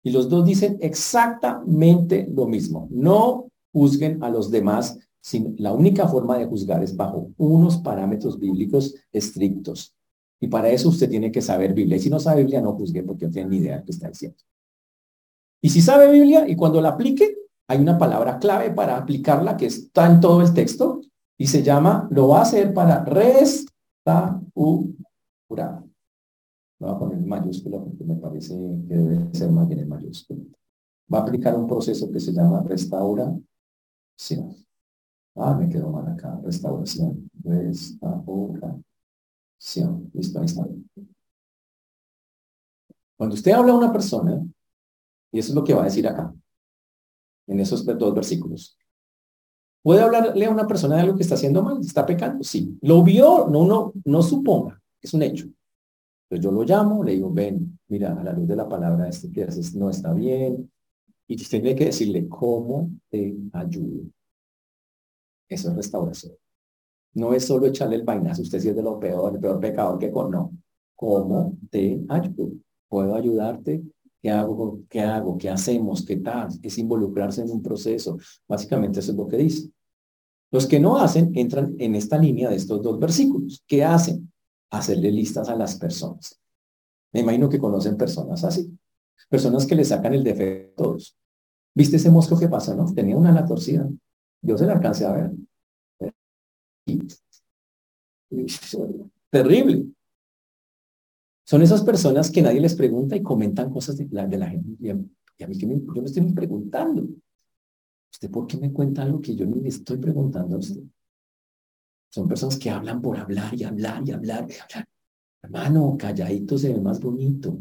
Y 0.04 0.12
los 0.12 0.28
dos 0.28 0.46
dicen 0.46 0.78
exactamente 0.82 2.28
lo 2.34 2.48
mismo. 2.48 2.88
No 2.92 3.48
juzguen 3.72 4.22
a 4.24 4.30
los 4.30 4.52
demás, 4.52 4.98
sin, 5.22 5.56
la 5.58 5.72
única 5.72 6.08
forma 6.08 6.38
de 6.38 6.46
juzgar 6.46 6.84
es 6.84 6.96
bajo 6.96 7.32
unos 7.38 7.78
parámetros 7.78 8.38
bíblicos 8.38 8.96
estrictos. 9.14 9.94
Y 10.42 10.48
para 10.48 10.70
eso 10.70 10.90
usted 10.90 11.10
tiene 11.10 11.32
que 11.32 11.42
saber 11.42 11.74
Biblia. 11.74 11.98
Y 11.98 12.00
si 12.00 12.10
no 12.10 12.20
sabe 12.20 12.42
Biblia, 12.42 12.62
no 12.62 12.74
juzgue 12.74 13.04
porque 13.04 13.28
no 13.28 13.32
tiene 13.32 13.50
ni 13.50 13.58
idea 13.58 13.78
de 13.78 13.86
qué 13.86 13.92
está 13.92 14.10
diciendo. 14.10 14.38
Y 15.62 15.70
si 15.70 15.82
sabe 15.82 16.12
Biblia 16.12 16.50
y 16.50 16.56
cuando 16.56 16.82
la 16.82 16.90
aplique, 16.90 17.38
hay 17.72 17.80
una 17.80 17.98
palabra 17.98 18.38
clave 18.38 18.72
para 18.72 18.98
aplicarla 18.98 19.56
que 19.56 19.68
está 19.68 20.12
en 20.12 20.20
todo 20.20 20.42
el 20.42 20.54
texto 20.54 21.00
y 21.38 21.48
se 21.48 21.64
llama, 21.64 22.10
lo 22.12 22.28
va 22.28 22.40
a 22.40 22.42
hacer 22.42 22.74
para 22.74 23.06
restaurar. 23.06 24.42
Lo 25.48 26.88
voy 26.88 26.90
a 26.90 27.00
poner 27.00 27.26
mayúscula 27.26 27.80
porque 27.80 28.04
me 28.04 28.16
parece 28.16 28.54
que 28.88 28.94
debe 28.94 29.34
ser 29.34 29.52
más 29.52 29.70
bien 29.70 29.80
en 29.80 29.88
mayúscula. 29.88 30.42
Va 31.14 31.20
a 31.20 31.22
aplicar 31.22 31.56
un 31.56 31.66
proceso 31.66 32.12
que 32.12 32.20
se 32.20 32.34
llama 32.34 32.62
restauración. 32.64 33.46
Ah, 35.36 35.56
me 35.58 35.70
quedó 35.70 35.92
mal 35.92 36.08
acá. 36.08 36.38
Restauración. 36.44 37.30
Restauración. 37.42 38.84
Listo, 40.14 40.40
ahí 40.40 40.46
está. 40.46 40.68
Cuando 43.16 43.36
usted 43.36 43.54
habla 43.54 43.72
a 43.72 43.78
una 43.78 43.94
persona, 43.94 44.44
y 45.32 45.40
eso 45.40 45.52
es 45.52 45.56
lo 45.56 45.64
que 45.64 45.74
va 45.74 45.84
a 45.84 45.86
decir 45.86 46.06
acá, 46.06 46.34
en 47.52 47.60
esos 47.60 47.86
dos 47.86 48.16
versículos, 48.16 48.78
¿puede 49.84 50.02
hablarle 50.02 50.46
a 50.46 50.50
una 50.50 50.66
persona 50.66 50.96
de 50.96 51.02
algo 51.02 51.18
que 51.18 51.24
está 51.24 51.36
haciendo 51.36 51.62
mal? 51.62 51.80
¿Está 51.82 52.06
pecando? 52.06 52.44
Sí. 52.44 52.78
¿Lo 52.82 53.04
vio? 53.04 53.48
No, 53.50 53.66
no, 53.66 53.94
no 54.06 54.22
suponga, 54.22 54.82
es 55.02 55.14
un 55.14 55.24
hecho. 55.24 55.48
Entonces 56.24 56.44
yo 56.46 56.52
lo 56.52 56.64
llamo, 56.64 57.04
le 57.04 57.12
digo, 57.12 57.30
ven, 57.32 57.78
mira, 57.90 58.18
a 58.18 58.24
la 58.24 58.32
luz 58.32 58.48
de 58.48 58.56
la 58.56 58.70
palabra, 58.70 59.10
este 59.10 59.30
que 59.30 59.44
haces 59.44 59.76
no 59.76 59.90
está 59.90 60.14
bien. 60.14 60.72
Y 61.28 61.36
tiene 61.36 61.76
que 61.76 61.86
decirle, 61.86 62.28
¿cómo 62.30 62.90
te 63.10 63.36
ayudo? 63.52 64.04
Eso 65.50 65.70
es 65.70 65.76
restauración. 65.76 66.34
No 67.14 67.34
es 67.34 67.46
solo 67.46 67.68
echarle 67.68 67.98
el 67.98 68.04
vainazo, 68.04 68.44
usted 68.44 68.60
sí 68.62 68.70
es 68.70 68.76
de 68.76 68.82
lo 68.82 68.98
peor, 68.98 69.34
el 69.34 69.42
peor 69.42 69.60
pecador 69.60 70.00
que 70.00 70.10
con 70.10 70.32
no. 70.32 70.54
¿Cómo 70.96 71.58
te 71.70 72.02
ayudo? 72.08 72.54
¿Puedo 72.88 73.14
ayudarte? 73.16 73.82
¿Qué 74.22 74.30
hago? 74.30 74.80
¿Qué 74.88 75.02
hago? 75.02 75.38
¿Qué 75.38 75.50
hacemos? 75.50 76.06
¿Qué 76.06 76.18
tal? 76.18 76.50
Es 76.62 76.78
involucrarse 76.78 77.42
en 77.42 77.50
un 77.50 77.64
proceso. 77.64 78.18
Básicamente 78.48 79.00
eso 79.00 79.12
es 79.12 79.18
lo 79.18 79.28
que 79.28 79.38
dice. 79.38 79.70
Los 80.52 80.68
que 80.68 80.80
no 80.80 80.98
hacen 80.98 81.32
entran 81.34 81.76
en 81.80 81.96
esta 81.96 82.18
línea 82.18 82.50
de 82.50 82.58
estos 82.58 82.82
dos 82.82 83.00
versículos. 83.00 83.64
¿Qué 83.66 83.84
hacen? 83.84 84.32
Hacerle 84.70 85.12
listas 85.12 85.50
a 85.50 85.56
las 85.56 85.76
personas. 85.76 86.40
Me 87.12 87.22
imagino 87.22 87.50
que 87.50 87.60
conocen 87.60 87.98
personas 87.98 88.44
así. 88.44 88.78
Personas 89.30 89.66
que 89.66 89.76
le 89.76 89.86
sacan 89.86 90.14
el 90.14 90.24
defecto 90.24 90.84
a 90.84 90.84
todos. 90.84 91.18
¿Viste 91.74 91.96
ese 91.96 92.10
mosco 92.10 92.38
que 92.38 92.50
pasa, 92.50 92.76
no? 92.76 92.94
Tenía 92.94 93.18
una 93.18 93.30
ala 93.30 93.46
torcida. 93.46 93.90
Yo 94.42 94.58
se 94.58 94.66
la 94.66 94.74
alcancé 94.74 95.06
a 95.06 95.14
ver. 95.14 95.32
Terrible. 99.30 99.86
Son 101.44 101.62
esas 101.62 101.84
personas 101.84 102.32
que 102.32 102.42
nadie 102.42 102.62
les 102.62 102.76
pregunta 102.76 103.16
y 103.16 103.24
comentan 103.24 103.72
cosas 103.72 103.98
de 103.98 104.08
la, 104.12 104.28
de 104.28 104.38
la 104.38 104.50
gente. 104.50 104.70
Y 104.80 104.90
a, 104.90 105.48
mí 105.48 105.58
que 105.58 105.68
yo 105.68 106.02
me 106.02 106.06
estoy 106.06 106.32
preguntando. 106.34 107.08
¿Usted 108.12 108.30
por 108.30 108.48
qué 108.48 108.58
me 108.58 108.72
cuenta 108.72 109.04
algo 109.04 109.22
que 109.22 109.36
yo 109.36 109.46
ni 109.46 109.62
le 109.62 109.70
estoy 109.70 109.98
preguntando 109.98 110.56
a 110.56 110.60
usted? 110.60 110.82
Son 112.10 112.28
personas 112.28 112.58
que 112.58 112.70
hablan 112.70 113.02
por 113.02 113.18
hablar 113.18 113.54
y 113.56 113.64
hablar 113.64 114.04
y 114.06 114.12
hablar 114.12 114.48
y 114.50 114.60
hablar. 114.60 114.88
Hermano, 115.42 115.96
calladito 115.98 116.58
se 116.58 116.74
ve 116.74 116.82
más 116.82 117.00
bonito. 117.00 117.58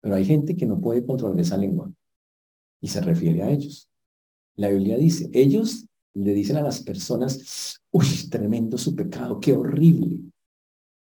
Pero 0.00 0.14
hay 0.14 0.24
gente 0.24 0.56
que 0.56 0.66
no 0.66 0.80
puede 0.80 1.04
controlar 1.04 1.38
esa 1.40 1.56
lengua 1.56 1.92
y 2.80 2.88
se 2.88 3.00
refiere 3.00 3.42
a 3.42 3.50
ellos. 3.50 3.88
La 4.56 4.68
Biblia 4.68 4.96
dice, 4.96 5.30
ellos 5.32 5.86
le 6.14 6.34
dicen 6.34 6.56
a 6.56 6.62
las 6.62 6.82
personas, 6.82 7.80
uy, 7.90 8.06
tremendo 8.30 8.76
su 8.78 8.94
pecado, 8.94 9.40
qué 9.40 9.52
horrible. 9.52 10.20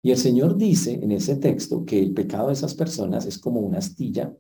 Y 0.03 0.11
el 0.11 0.17
Señor 0.17 0.57
dice 0.57 0.93
en 0.93 1.11
ese 1.11 1.35
texto 1.35 1.85
que 1.85 1.99
el 1.99 2.13
pecado 2.13 2.47
de 2.47 2.53
esas 2.53 2.73
personas 2.73 3.25
es 3.25 3.37
como 3.37 3.59
una 3.59 3.77
astilla 3.77 4.33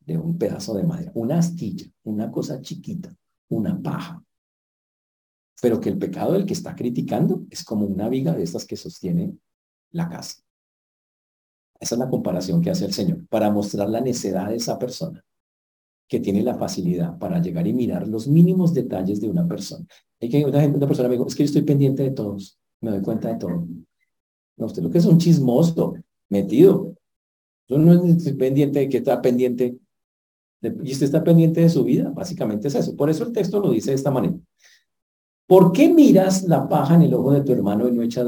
de 0.00 0.18
un 0.18 0.38
pedazo 0.38 0.74
de 0.74 0.84
madera, 0.84 1.12
una 1.14 1.38
astilla, 1.38 1.86
una 2.04 2.30
cosa 2.30 2.60
chiquita, 2.60 3.14
una 3.48 3.80
paja. 3.80 4.24
Pero 5.60 5.80
que 5.80 5.90
el 5.90 5.98
pecado 5.98 6.32
del 6.32 6.46
que 6.46 6.54
está 6.54 6.74
criticando 6.74 7.44
es 7.50 7.64
como 7.64 7.86
una 7.86 8.08
viga 8.08 8.32
de 8.32 8.42
estas 8.42 8.64
que 8.64 8.76
sostiene 8.76 9.36
la 9.90 10.08
casa. 10.08 10.42
Esa 11.78 11.94
es 11.94 11.98
la 11.98 12.10
comparación 12.10 12.60
que 12.60 12.70
hace 12.70 12.84
el 12.84 12.92
Señor 12.92 13.26
para 13.28 13.50
mostrar 13.50 13.88
la 13.88 14.00
necedad 14.00 14.48
de 14.48 14.56
esa 14.56 14.78
persona 14.78 15.24
que 16.08 16.20
tiene 16.20 16.42
la 16.42 16.56
facilidad 16.56 17.18
para 17.18 17.40
llegar 17.40 17.66
y 17.66 17.72
mirar 17.74 18.08
los 18.08 18.26
mínimos 18.26 18.72
detalles 18.72 19.20
de 19.20 19.28
una 19.28 19.46
persona. 19.46 19.86
Hay 20.20 20.28
que 20.28 20.44
una, 20.44 20.86
persona 20.86 21.08
me 21.08 21.16
es 21.16 21.34
que 21.36 21.42
yo 21.42 21.44
estoy 21.44 21.62
pendiente 21.62 22.02
de 22.02 22.10
todos, 22.10 22.58
me 22.80 22.90
doy 22.90 23.02
cuenta 23.02 23.28
de 23.28 23.36
todo. 23.36 23.68
No, 24.58 24.66
usted 24.66 24.82
lo 24.82 24.90
que 24.90 24.98
es 24.98 25.06
un 25.06 25.18
chismoso, 25.18 25.94
metido. 26.28 26.94
Yo 27.68 27.78
no 27.78 27.92
estoy 28.04 28.34
pendiente 28.34 28.80
de 28.80 28.88
que 28.88 28.98
está 28.98 29.20
pendiente, 29.20 29.78
y 30.60 30.92
usted 30.92 31.06
está 31.06 31.22
pendiente 31.22 31.60
de 31.60 31.68
su 31.68 31.84
vida, 31.84 32.10
básicamente 32.10 32.68
es 32.68 32.74
eso. 32.74 32.96
Por 32.96 33.10
eso 33.10 33.24
el 33.24 33.32
texto 33.32 33.60
lo 33.60 33.70
dice 33.70 33.90
de 33.90 33.96
esta 33.96 34.10
manera. 34.10 34.34
¿Por 35.46 35.72
qué 35.72 35.88
miras 35.88 36.44
la 36.44 36.68
paja 36.68 36.94
en 36.94 37.02
el 37.02 37.14
ojo 37.14 37.32
de 37.32 37.42
tu 37.42 37.52
hermano 37.52 37.88
y 37.88 37.92
no 37.92 38.02
echas, 38.02 38.26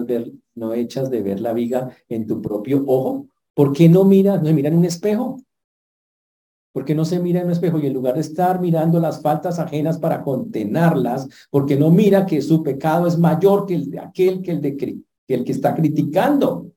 no 0.54 0.72
echas 0.72 1.10
de 1.10 1.22
ver 1.22 1.40
la 1.40 1.52
viga 1.52 1.90
en 2.08 2.26
tu 2.26 2.40
propio 2.40 2.84
ojo? 2.86 3.26
¿Por 3.52 3.72
qué 3.72 3.88
no 3.88 4.04
miras, 4.04 4.42
no 4.42 4.52
miras 4.52 4.72
en 4.72 4.78
un 4.78 4.84
espejo? 4.84 5.38
porque 6.72 6.94
no 6.94 7.04
se 7.04 7.18
mira 7.18 7.40
en 7.40 7.46
un 7.46 7.52
espejo 7.52 7.78
y 7.78 7.86
en 7.86 7.94
lugar 7.94 8.14
de 8.14 8.20
estar 8.20 8.60
mirando 8.60 9.00
las 9.00 9.20
faltas 9.20 9.58
ajenas 9.58 9.98
para 9.98 10.22
condenarlas, 10.22 11.28
porque 11.50 11.76
no 11.76 11.90
mira 11.90 12.26
que 12.26 12.40
su 12.42 12.62
pecado 12.62 13.06
es 13.06 13.18
mayor 13.18 13.66
que 13.66 13.74
el 13.74 13.90
de 13.90 13.98
aquel 13.98 14.42
que 14.42 14.52
el, 14.52 14.60
de, 14.60 14.76
que 15.30 15.36
el 15.36 15.44
que 15.44 15.52
está 15.52 15.76
criticando. 15.76 16.72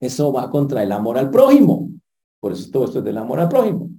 Eso 0.00 0.32
va 0.32 0.50
contra 0.50 0.82
el 0.82 0.90
amor 0.92 1.18
al 1.18 1.30
prójimo. 1.30 1.90
Por 2.40 2.52
eso 2.52 2.70
todo 2.70 2.86
esto 2.86 3.00
es 3.00 3.04
del 3.04 3.18
amor 3.18 3.38
al 3.38 3.50
prójimo. 3.50 3.90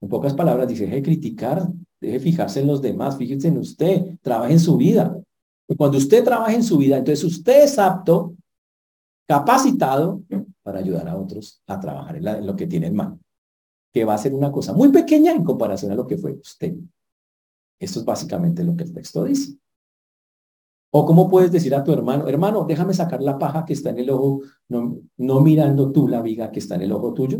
En 0.00 0.08
pocas 0.08 0.32
palabras, 0.32 0.66
dice, 0.66 0.84
deje 0.84 0.96
de 0.96 1.02
criticar, 1.02 1.68
deje 2.00 2.18
fijarse 2.18 2.60
en 2.60 2.68
los 2.68 2.80
demás, 2.80 3.18
fíjese 3.18 3.48
en 3.48 3.58
usted, 3.58 4.18
trabaje 4.22 4.54
en 4.54 4.58
su 4.58 4.78
vida. 4.78 5.14
Y 5.68 5.76
cuando 5.76 5.98
usted 5.98 6.24
trabaja 6.24 6.54
en 6.54 6.62
su 6.62 6.78
vida, 6.78 6.96
entonces 6.96 7.22
usted 7.22 7.64
es 7.64 7.78
apto, 7.78 8.34
capacitado 9.28 10.22
para 10.62 10.78
ayudar 10.78 11.08
a 11.08 11.18
otros 11.18 11.60
a 11.66 11.78
trabajar 11.78 12.16
en, 12.16 12.26
en 12.26 12.46
lo 12.46 12.56
que 12.56 12.66
tienen 12.66 12.96
mal 12.96 13.18
que 13.92 14.04
va 14.04 14.14
a 14.14 14.18
ser 14.18 14.32
una 14.32 14.52
cosa 14.52 14.72
muy 14.72 14.90
pequeña 14.92 15.32
en 15.32 15.42
comparación 15.42 15.90
a 15.90 15.96
lo 15.96 16.06
que 16.06 16.16
fue 16.16 16.30
usted. 16.32 16.74
Esto 17.76 17.98
es 17.98 18.04
básicamente 18.04 18.62
lo 18.62 18.76
que 18.76 18.84
el 18.84 18.92
texto 18.92 19.24
dice. 19.24 19.58
O 20.92 21.06
cómo 21.06 21.28
puedes 21.28 21.52
decir 21.52 21.74
a 21.74 21.84
tu 21.84 21.92
hermano, 21.92 22.26
hermano, 22.26 22.64
déjame 22.64 22.94
sacar 22.94 23.22
la 23.22 23.38
paja 23.38 23.64
que 23.64 23.74
está 23.74 23.90
en 23.90 24.00
el 24.00 24.10
ojo, 24.10 24.42
no, 24.68 25.40
mirando 25.40 25.92
tú 25.92 26.08
la 26.08 26.20
viga 26.20 26.50
que 26.50 26.58
está 26.58 26.74
en 26.74 26.82
el 26.82 26.92
ojo 26.92 27.14
tuyo. 27.14 27.38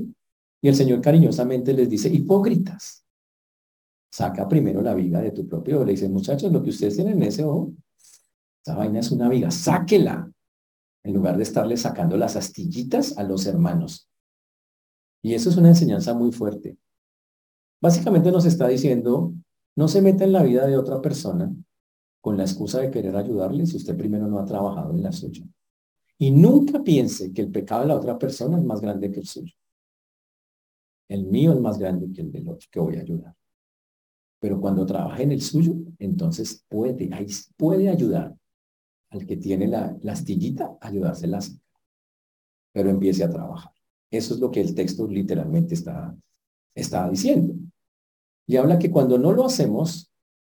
Y 0.62 0.68
el 0.68 0.76
Señor 0.76 1.00
cariñosamente 1.00 1.72
les 1.72 1.90
dice, 1.90 2.08
hipócritas, 2.08 3.04
saca 4.12 4.46
primero 4.46 4.82
la 4.82 4.94
viga 4.94 5.20
de 5.20 5.32
tu 5.32 5.48
propio 5.48 5.76
ojo. 5.76 5.84
Le 5.84 5.92
dice, 5.92 6.08
muchachos, 6.08 6.52
lo 6.52 6.62
que 6.62 6.70
ustedes 6.70 6.94
tienen 6.94 7.14
en 7.14 7.24
ese 7.24 7.44
ojo, 7.44 7.72
esa 8.64 8.76
vaina 8.76 9.00
es 9.00 9.10
una 9.10 9.28
viga, 9.28 9.50
sáquela, 9.50 10.30
en 11.02 11.14
lugar 11.14 11.36
de 11.36 11.42
estarle 11.42 11.76
sacando 11.76 12.16
las 12.16 12.36
astillitas 12.36 13.18
a 13.18 13.24
los 13.24 13.46
hermanos. 13.46 14.08
Y 15.22 15.34
eso 15.34 15.50
es 15.50 15.56
una 15.56 15.68
enseñanza 15.68 16.14
muy 16.14 16.30
fuerte. 16.30 16.78
Básicamente 17.82 18.30
nos 18.30 18.44
está 18.44 18.68
diciendo, 18.68 19.34
no 19.76 19.88
se 19.88 20.02
meta 20.02 20.24
en 20.24 20.32
la 20.32 20.42
vida 20.42 20.66
de 20.66 20.76
otra 20.76 21.00
persona 21.00 21.52
con 22.20 22.36
la 22.36 22.44
excusa 22.44 22.80
de 22.80 22.90
querer 22.90 23.16
ayudarle 23.16 23.66
si 23.66 23.76
usted 23.76 23.96
primero 23.96 24.26
no 24.26 24.38
ha 24.38 24.44
trabajado 24.44 24.92
en 24.92 25.02
la 25.02 25.12
suya. 25.12 25.44
Y 26.18 26.30
nunca 26.30 26.82
piense 26.82 27.32
que 27.32 27.42
el 27.42 27.50
pecado 27.50 27.82
de 27.82 27.88
la 27.88 27.96
otra 27.96 28.18
persona 28.18 28.58
es 28.58 28.64
más 28.64 28.80
grande 28.80 29.10
que 29.10 29.20
el 29.20 29.26
suyo. 29.26 29.54
El 31.08 31.24
mío 31.24 31.52
es 31.52 31.60
más 31.60 31.78
grande 31.78 32.12
que 32.12 32.20
el 32.20 32.30
del 32.30 32.48
otro 32.48 32.68
que 32.70 32.78
voy 32.78 32.96
a 32.96 33.00
ayudar. 33.00 33.34
Pero 34.38 34.60
cuando 34.60 34.86
trabaje 34.86 35.22
en 35.22 35.32
el 35.32 35.40
suyo, 35.40 35.74
entonces 35.98 36.64
puede, 36.68 37.08
ahí 37.12 37.26
puede 37.56 37.88
ayudar 37.88 38.36
al 39.10 39.26
que 39.26 39.36
tiene 39.36 39.66
la, 39.66 39.96
la 40.02 40.12
astillita, 40.12 40.76
ayudárselas. 40.80 41.58
Pero 42.72 42.90
empiece 42.90 43.24
a 43.24 43.30
trabajar. 43.30 43.72
Eso 44.10 44.34
es 44.34 44.40
lo 44.40 44.50
que 44.50 44.60
el 44.60 44.74
texto 44.74 45.06
literalmente 45.06 45.74
está, 45.74 46.14
está 46.74 47.08
diciendo. 47.08 47.54
Y 48.46 48.56
habla 48.56 48.78
que 48.78 48.90
cuando 48.90 49.18
no 49.18 49.32
lo 49.32 49.46
hacemos, 49.46 50.09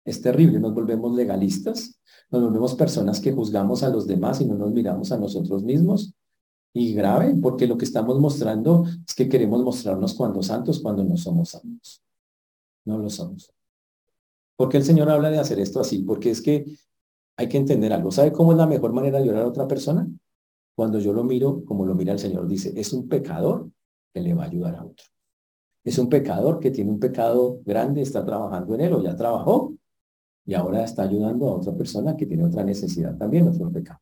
es 0.08 0.22
terrible, 0.22 0.58
nos 0.58 0.74
volvemos 0.74 1.14
legalistas, 1.14 2.00
nos 2.32 2.42
volvemos 2.42 2.76
personas 2.76 3.20
que 3.20 3.34
juzgamos 3.34 3.84
a 3.84 3.90
los 3.90 4.08
demás 4.08 4.40
y 4.40 4.46
no 4.46 4.56
nos 4.56 4.72
miramos 4.72 5.12
a 5.12 5.18
nosotros 5.18 5.64
mismos. 5.64 6.14
Y 6.74 6.94
grave, 6.94 7.36
porque 7.42 7.68
lo 7.68 7.78
que 7.78 7.84
estamos 7.84 8.18
mostrando 8.18 8.86
es 9.06 9.14
que 9.14 9.28
queremos 9.28 9.62
mostrarnos 9.64 10.14
cuando 10.14 10.42
santos, 10.42 10.80
cuando 10.80 11.04
no 11.04 11.18
somos 11.18 11.50
santos. 11.50 12.02
No 12.86 12.98
lo 12.98 13.10
somos. 13.10 13.52
porque 14.56 14.78
el 14.78 14.86
Señor 14.86 15.10
habla 15.10 15.30
de 15.30 15.40
hacer 15.40 15.60
esto 15.60 15.82
así? 15.82 16.00
Porque 16.00 16.32
es 16.32 16.42
que 16.42 16.66
hay 17.36 17.50
que 17.50 17.58
entender 17.58 17.92
algo. 17.92 18.10
¿Sabe 18.10 18.32
cómo 18.32 18.54
es 18.54 18.58
la 18.58 18.66
mejor 18.66 18.94
manera 18.94 19.18
de 19.18 19.26
ayudar 19.26 19.44
a 19.44 19.48
otra 19.48 19.68
persona? 19.68 20.08
Cuando 20.74 21.00
yo 21.00 21.12
lo 21.12 21.26
miro, 21.26 21.66
como 21.66 21.86
lo 21.86 21.96
mira 21.96 22.14
el 22.14 22.20
Señor, 22.20 22.48
dice, 22.48 22.72
es 22.78 22.94
un 22.94 23.10
pecador 23.10 23.70
que 24.14 24.22
le 24.22 24.34
va 24.34 24.44
a 24.44 24.48
ayudar 24.48 24.76
a 24.76 24.86
otro. 24.86 25.06
Es 25.84 25.98
un 25.98 26.08
pecador 26.08 26.62
que 26.62 26.72
tiene 26.72 26.92
un 26.92 27.00
pecado 27.00 27.60
grande, 27.66 28.02
está 28.02 28.24
trabajando 28.26 28.74
en 28.76 28.82
él 28.82 28.94
o 28.94 29.04
ya 29.04 29.14
trabajó 29.14 29.77
y 30.48 30.54
ahora 30.54 30.84
está 30.86 31.04
ayudando 31.04 31.50
a 31.50 31.56
otra 31.56 31.76
persona 31.76 32.16
que 32.16 32.26
tiene 32.26 32.46
otra 32.46 32.64
necesidad 32.64 33.16
también, 33.18 33.50
otro 33.50 33.70
pecado. 33.70 34.00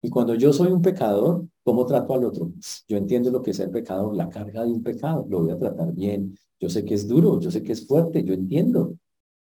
Y 0.00 0.08
cuando 0.08 0.34
yo 0.36 0.52
soy 0.52 0.70
un 0.70 0.80
pecador, 0.80 1.48
¿cómo 1.64 1.84
trato 1.84 2.14
al 2.14 2.24
otro? 2.24 2.52
Yo 2.86 2.96
entiendo 2.96 3.32
lo 3.32 3.42
que 3.42 3.50
es 3.50 3.58
el 3.58 3.70
pecado, 3.70 4.12
la 4.12 4.28
carga 4.28 4.64
de 4.64 4.70
un 4.70 4.84
pecado, 4.84 5.26
lo 5.28 5.40
voy 5.40 5.50
a 5.50 5.58
tratar 5.58 5.92
bien. 5.92 6.38
Yo 6.60 6.70
sé 6.70 6.84
que 6.84 6.94
es 6.94 7.08
duro, 7.08 7.40
yo 7.40 7.50
sé 7.50 7.64
que 7.64 7.72
es 7.72 7.84
fuerte, 7.84 8.22
yo 8.22 8.34
entiendo. 8.34 8.96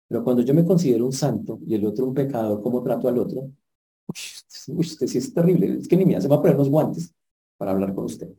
Pero 0.07 0.23
cuando 0.23 0.43
yo 0.43 0.53
me 0.53 0.63
considero 0.63 1.03
un 1.03 1.11
santo 1.11 1.59
y 1.65 1.73
el 1.73 1.83
otro 1.83 2.05
un 2.05 2.13
pecador, 2.13 2.61
¿cómo 2.61 2.83
trato 2.83 3.07
al 3.07 3.17
otro? 3.17 3.49
Uy, 4.67 4.79
usted 4.81 5.07
sí 5.07 5.17
es 5.17 5.33
terrible. 5.33 5.79
Es 5.79 5.87
que 5.87 5.97
ni 5.97 6.05
me 6.05 6.15
hace 6.15 6.27
va 6.27 6.35
a 6.35 6.41
poner 6.41 6.55
los 6.55 6.69
guantes 6.69 7.11
para 7.57 7.71
hablar 7.71 7.95
con 7.95 8.05
usted. 8.05 8.29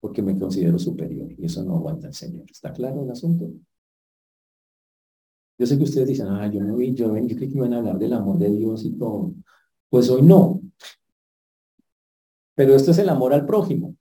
Porque 0.00 0.22
me 0.22 0.38
considero 0.38 0.78
superior 0.78 1.30
y 1.36 1.44
eso 1.44 1.62
no 1.62 1.76
aguanta 1.76 2.06
el 2.06 2.14
Señor. 2.14 2.46
¿Está 2.50 2.72
claro 2.72 3.02
el 3.02 3.10
asunto? 3.10 3.50
Yo 5.58 5.66
sé 5.66 5.78
que 5.78 5.84
ustedes 5.84 6.08
dicen, 6.08 6.28
ah, 6.28 6.50
yo 6.52 6.60
no 6.62 6.76
vi, 6.76 6.94
yo, 6.94 7.16
yo 7.16 7.36
creí 7.36 7.48
que 7.48 7.56
iban 7.56 7.72
a 7.72 7.78
hablar 7.78 7.98
del 7.98 8.12
amor 8.12 8.38
de 8.38 8.50
Dios 8.50 8.84
y 8.84 8.92
todo. 8.92 9.32
Pues 9.88 10.10
hoy 10.10 10.22
no. 10.22 10.60
Pero 12.54 12.74
esto 12.74 12.90
es 12.90 12.98
el 12.98 13.08
amor 13.08 13.32
al 13.32 13.46
prójimo. 13.46 13.96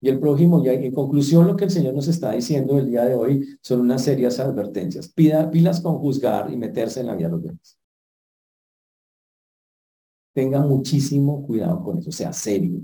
Y 0.00 0.08
el 0.08 0.20
prójimo, 0.20 0.62
ya 0.64 0.72
en 0.72 0.92
conclusión, 0.92 1.46
lo 1.46 1.56
que 1.56 1.64
el 1.64 1.70
Señor 1.70 1.94
nos 1.94 2.06
está 2.08 2.32
diciendo 2.32 2.78
el 2.78 2.86
día 2.86 3.04
de 3.04 3.14
hoy 3.14 3.58
son 3.62 3.80
unas 3.80 4.04
serias 4.04 4.38
advertencias. 4.38 5.08
Pida, 5.08 5.50
pilas 5.50 5.80
con 5.80 5.98
juzgar 5.98 6.52
y 6.52 6.56
meterse 6.56 7.00
en 7.00 7.06
la 7.06 7.14
vida 7.14 7.28
de 7.28 7.32
los 7.32 7.42
demás. 7.42 7.78
Tenga 10.32 10.60
muchísimo 10.60 11.44
cuidado 11.46 11.82
con 11.82 11.98
eso, 11.98 12.12
sea 12.12 12.32
serio. 12.32 12.80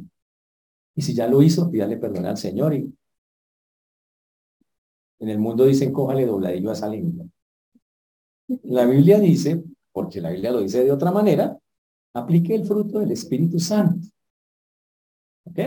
Y 0.95 1.03
si 1.03 1.15
ya 1.15 1.27
lo 1.29 1.43
hizo, 1.43 1.71
pídale 1.71 1.97
perdón 1.99 2.27
al 2.27 2.37
Señor. 2.39 2.75
Y 2.75 2.93
en 5.21 5.29
el 5.29 5.39
mundo 5.39 5.65
dicen, 5.67 5.93
cójale 5.93 6.27
dobladillo 6.27 6.71
a 6.71 6.73
esa 6.73 6.89
lengua. 6.89 7.27
La 8.65 8.87
Biblia 8.87 9.19
dice, 9.19 9.63
porque 9.93 10.21
la 10.21 10.31
Biblia 10.31 10.53
lo 10.53 10.61
dice 10.61 10.85
de 10.85 10.93
otra 10.93 11.11
manera, 11.11 11.59
aplique 12.15 12.55
el 12.55 12.65
fruto 12.65 12.99
del 12.99 13.13
Espíritu 13.13 13.59
Santo. 13.59 14.09
¿Ok? 15.45 15.59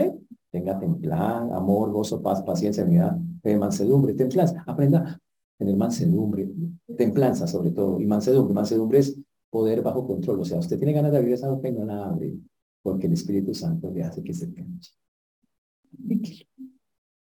Tenga 0.50 0.78
templanza, 0.78 1.56
amor, 1.56 1.90
gozo, 1.92 2.22
paz, 2.22 2.42
paciencia, 2.42 2.84
unidad, 2.84 3.18
mansedumbre, 3.58 4.14
templanza. 4.14 4.64
Aprenda 4.66 5.20
tener 5.56 5.76
mansedumbre, 5.76 6.48
templanza 6.96 7.46
sobre 7.46 7.70
todo, 7.70 8.00
y 8.00 8.06
mansedumbre. 8.06 8.54
Mansedumbre 8.54 8.98
es 8.98 9.18
poder 9.50 9.82
bajo 9.82 10.06
control. 10.06 10.40
O 10.40 10.44
sea, 10.44 10.58
usted 10.58 10.78
tiene 10.78 10.92
ganas 10.92 11.12
de 11.12 11.18
abrir 11.18 11.34
esa 11.34 11.50
boca 11.50 11.68
y 11.68 11.72
no 11.72 11.84
la 11.84 12.06
abre, 12.06 12.34
porque 12.82 13.06
el 13.06 13.12
Espíritu 13.12 13.54
Santo 13.54 13.90
le 13.90 14.02
hace 14.02 14.22
que 14.22 14.34
se 14.34 14.52
canche. 14.52 14.92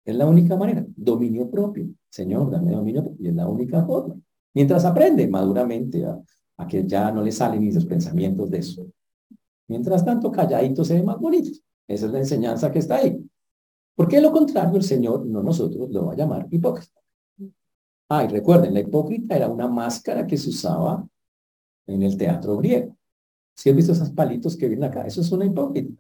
Es 0.05 0.15
la 0.15 0.27
única 0.27 0.57
manera. 0.57 0.87
Dominio 0.97 1.51
propio. 1.51 1.89
Señor, 2.09 2.51
dame 2.51 2.73
dominio 2.73 3.05
propio. 3.05 3.25
Y 3.25 3.29
es 3.29 3.35
la 3.35 3.49
única 3.49 3.85
forma. 3.85 4.17
Mientras 4.57 4.87
aprende 4.87 5.29
maduramente 5.29 6.03
a, 6.07 6.67
que 6.67 6.87
ya 6.87 7.13
no 7.13 7.23
le 7.23 7.31
salen 7.31 7.61
ni 7.61 7.71
los 7.71 7.85
pensamientos 7.85 8.51
de 8.51 8.59
eso. 8.59 8.87
Mientras 9.69 10.03
tanto, 10.03 10.33
calladito 10.33 10.83
se 10.83 10.95
ve 10.95 11.03
más 11.03 11.19
bonito. 11.19 11.51
Esa 11.87 12.07
es 12.07 12.13
la 12.13 12.21
enseñanza 12.21 12.73
que 12.73 12.79
está 12.79 12.97
ahí. 12.97 13.23
Porque 13.95 14.19
lo 14.19 14.33
contrario, 14.33 14.77
el 14.77 14.83
Señor, 14.83 15.27
no 15.27 15.43
nosotros, 15.43 15.91
lo 15.91 16.07
va 16.07 16.15
a 16.15 16.17
llamar 16.17 16.47
hipócrita. 16.51 16.99
Ah, 18.09 18.25
y 18.25 18.29
recuerden, 18.29 18.73
la 18.73 18.81
hipócrita 18.81 19.37
era 19.37 19.51
una 19.51 19.69
máscara 19.69 20.27
que 20.27 20.39
se 20.39 20.49
usaba 20.49 21.07
en 21.87 22.03
el 22.03 22.17
teatro 22.17 22.57
griego. 22.57 22.97
Si 23.55 23.69
has 23.69 23.77
visto 23.77 23.93
esos 23.93 24.09
palitos 24.13 24.57
que 24.57 24.69
vienen 24.69 24.89
acá, 24.89 25.03
eso 25.07 25.21
es 25.21 25.31
una 25.33 25.45
hipócrita. 25.45 25.93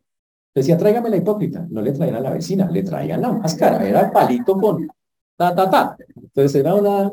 Decía, 0.54 0.78
tráigame 0.78 1.10
la 1.10 1.18
hipócrita. 1.18 1.66
No 1.68 1.82
le 1.82 1.92
traían 1.92 2.16
a 2.16 2.20
la 2.20 2.30
vecina, 2.30 2.70
le 2.70 2.82
traían 2.82 3.20
la 3.20 3.32
máscara. 3.32 3.86
Era 3.86 4.10
palito 4.10 4.56
con 4.56 4.88
ta, 5.36 5.54
ta, 5.54 5.68
ta. 5.68 5.96
Entonces 6.14 6.54
era 6.54 6.74
una... 6.74 7.12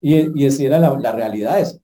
Y, 0.00 0.42
y 0.42 0.46
esa 0.46 0.62
era 0.62 0.78
la, 0.78 1.12
realidad 1.12 1.60
eso. 1.60 1.80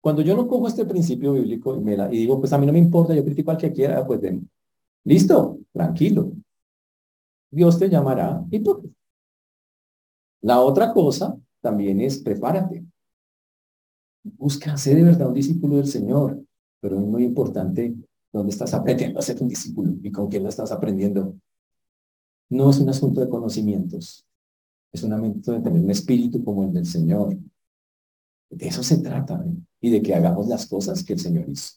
Cuando 0.00 0.22
yo 0.22 0.36
no 0.36 0.46
cojo 0.46 0.68
este 0.68 0.84
principio 0.84 1.32
bíblico 1.32 1.76
y, 1.76 1.80
me 1.80 1.96
la, 1.96 2.12
y 2.12 2.18
digo, 2.18 2.38
pues 2.38 2.52
a 2.52 2.58
mí 2.58 2.66
no 2.66 2.72
me 2.72 2.78
importa, 2.78 3.14
yo 3.14 3.24
critico 3.24 3.50
al 3.50 3.58
que 3.58 3.72
quiera, 3.72 4.06
pues 4.06 4.20
de, 4.20 4.40
listo, 5.04 5.58
tranquilo. 5.72 6.32
Dios 7.50 7.78
te 7.78 7.88
llamará 7.88 8.44
hipócrita. 8.50 8.94
La 10.42 10.60
otra 10.60 10.92
cosa 10.92 11.36
también 11.60 12.00
es 12.00 12.18
prepárate. 12.18 12.84
Busca 14.22 14.76
ser 14.76 14.96
de 14.96 15.04
verdad 15.04 15.28
un 15.28 15.34
discípulo 15.34 15.76
del 15.76 15.86
Señor, 15.86 16.40
pero 16.80 16.98
es 16.98 17.06
muy 17.06 17.24
importante 17.24 17.94
dónde 18.32 18.50
estás 18.50 18.74
aprendiendo 18.74 19.18
a 19.18 19.22
ser 19.22 19.42
un 19.42 19.48
discípulo 19.48 19.94
y 20.02 20.12
con 20.12 20.28
quién 20.28 20.42
lo 20.42 20.48
estás 20.48 20.70
aprendiendo. 20.70 21.34
No 22.50 22.70
es 22.70 22.78
un 22.78 22.88
asunto 22.88 23.20
de 23.20 23.28
conocimientos, 23.28 24.27
es 24.92 25.02
un 25.02 25.12
asunto 25.12 25.52
de 25.52 25.60
tener 25.60 25.82
un 25.82 25.90
espíritu 25.90 26.42
como 26.42 26.64
el 26.64 26.72
del 26.72 26.86
Señor. 26.86 27.36
De 28.50 28.66
eso 28.66 28.82
se 28.82 28.98
trata 28.98 29.42
¿eh? 29.46 29.54
y 29.80 29.90
de 29.90 30.02
que 30.02 30.14
hagamos 30.14 30.48
las 30.48 30.66
cosas 30.66 31.04
que 31.04 31.12
el 31.12 31.20
Señor 31.20 31.48
hizo, 31.48 31.74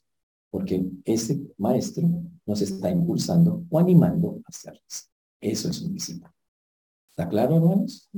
porque 0.50 0.86
ese 1.04 1.42
maestro 1.58 2.10
nos 2.46 2.62
está 2.62 2.90
impulsando 2.90 3.66
o 3.70 3.80
animando 3.80 4.42
a 4.46 4.50
hacerlas. 4.50 5.10
Eso 5.40 5.70
es 5.70 5.82
un 5.82 5.94
discípulo. 5.94 6.34
¿Está 7.10 7.28
claro, 7.28 7.58
hermanos? 7.58 8.10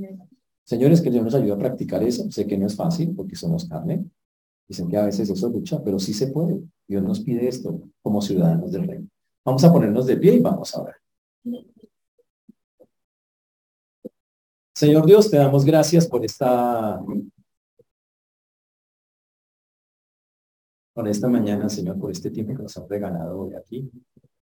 Señores, 0.63 1.01
que 1.01 1.09
Dios 1.09 1.23
nos 1.23 1.33
ayude 1.33 1.53
a 1.53 1.57
practicar 1.57 2.03
eso. 2.03 2.29
Sé 2.31 2.45
que 2.45 2.57
no 2.57 2.67
es 2.67 2.75
fácil 2.75 3.13
porque 3.15 3.35
somos 3.35 3.65
carne. 3.65 4.05
Dicen 4.67 4.87
que 4.87 4.97
a 4.97 5.05
veces 5.05 5.29
eso 5.29 5.49
lucha, 5.49 5.83
pero 5.83 5.99
sí 5.99 6.13
se 6.13 6.27
puede. 6.27 6.61
Dios 6.87 7.03
nos 7.03 7.19
pide 7.21 7.47
esto 7.47 7.81
como 8.01 8.21
ciudadanos 8.21 8.71
del 8.71 8.87
reino. 8.87 9.07
Vamos 9.43 9.63
a 9.63 9.71
ponernos 9.73 10.05
de 10.05 10.17
pie 10.17 10.35
y 10.35 10.39
vamos 10.39 10.73
a 10.75 10.83
ver. 10.83 10.95
Señor 14.83 15.05
Dios, 15.05 15.31
te 15.31 15.37
damos 15.37 15.63
gracias 15.63 16.05
por 16.05 16.25
esta 16.25 17.01
por 20.93 21.07
esta 21.07 21.29
mañana, 21.29 21.69
Señor, 21.69 21.97
por 21.97 22.11
este 22.11 22.29
tiempo 22.29 22.53
que 22.53 22.63
nos 22.63 22.75
han 22.75 22.89
regalado 22.89 23.39
hoy 23.39 23.53
aquí. 23.53 23.89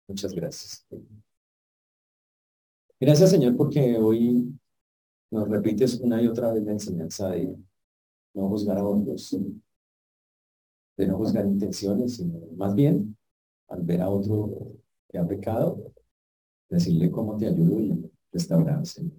Muchas 0.07 0.33
gracias. 0.33 0.87
Gracias, 3.01 3.29
Señor, 3.29 3.57
porque 3.57 3.99
hoy 3.99 4.57
nos 5.33 5.49
repites 5.49 5.99
una 5.99 6.23
y 6.23 6.29
otra 6.29 6.53
vez 6.53 6.63
la 6.63 6.73
enseñanza 6.75 7.31
de 7.31 7.53
no 8.33 8.49
juzgar 8.51 8.79
a 8.79 8.85
otros, 8.85 9.37
de 10.97 11.07
no 11.09 11.17
juzgar 11.17 11.45
intenciones, 11.45 12.19
sino 12.19 12.39
más 12.55 12.73
bien 12.77 13.17
al 13.67 13.83
ver 13.83 14.01
a 14.01 14.09
otro 14.09 14.77
que 15.09 15.19
ha 15.19 15.27
pecado, 15.27 15.93
decirle 16.69 17.11
cómo 17.11 17.37
te 17.37 17.49
ayudo 17.49 17.81
y 17.81 18.13
restaurarse. 18.31 19.11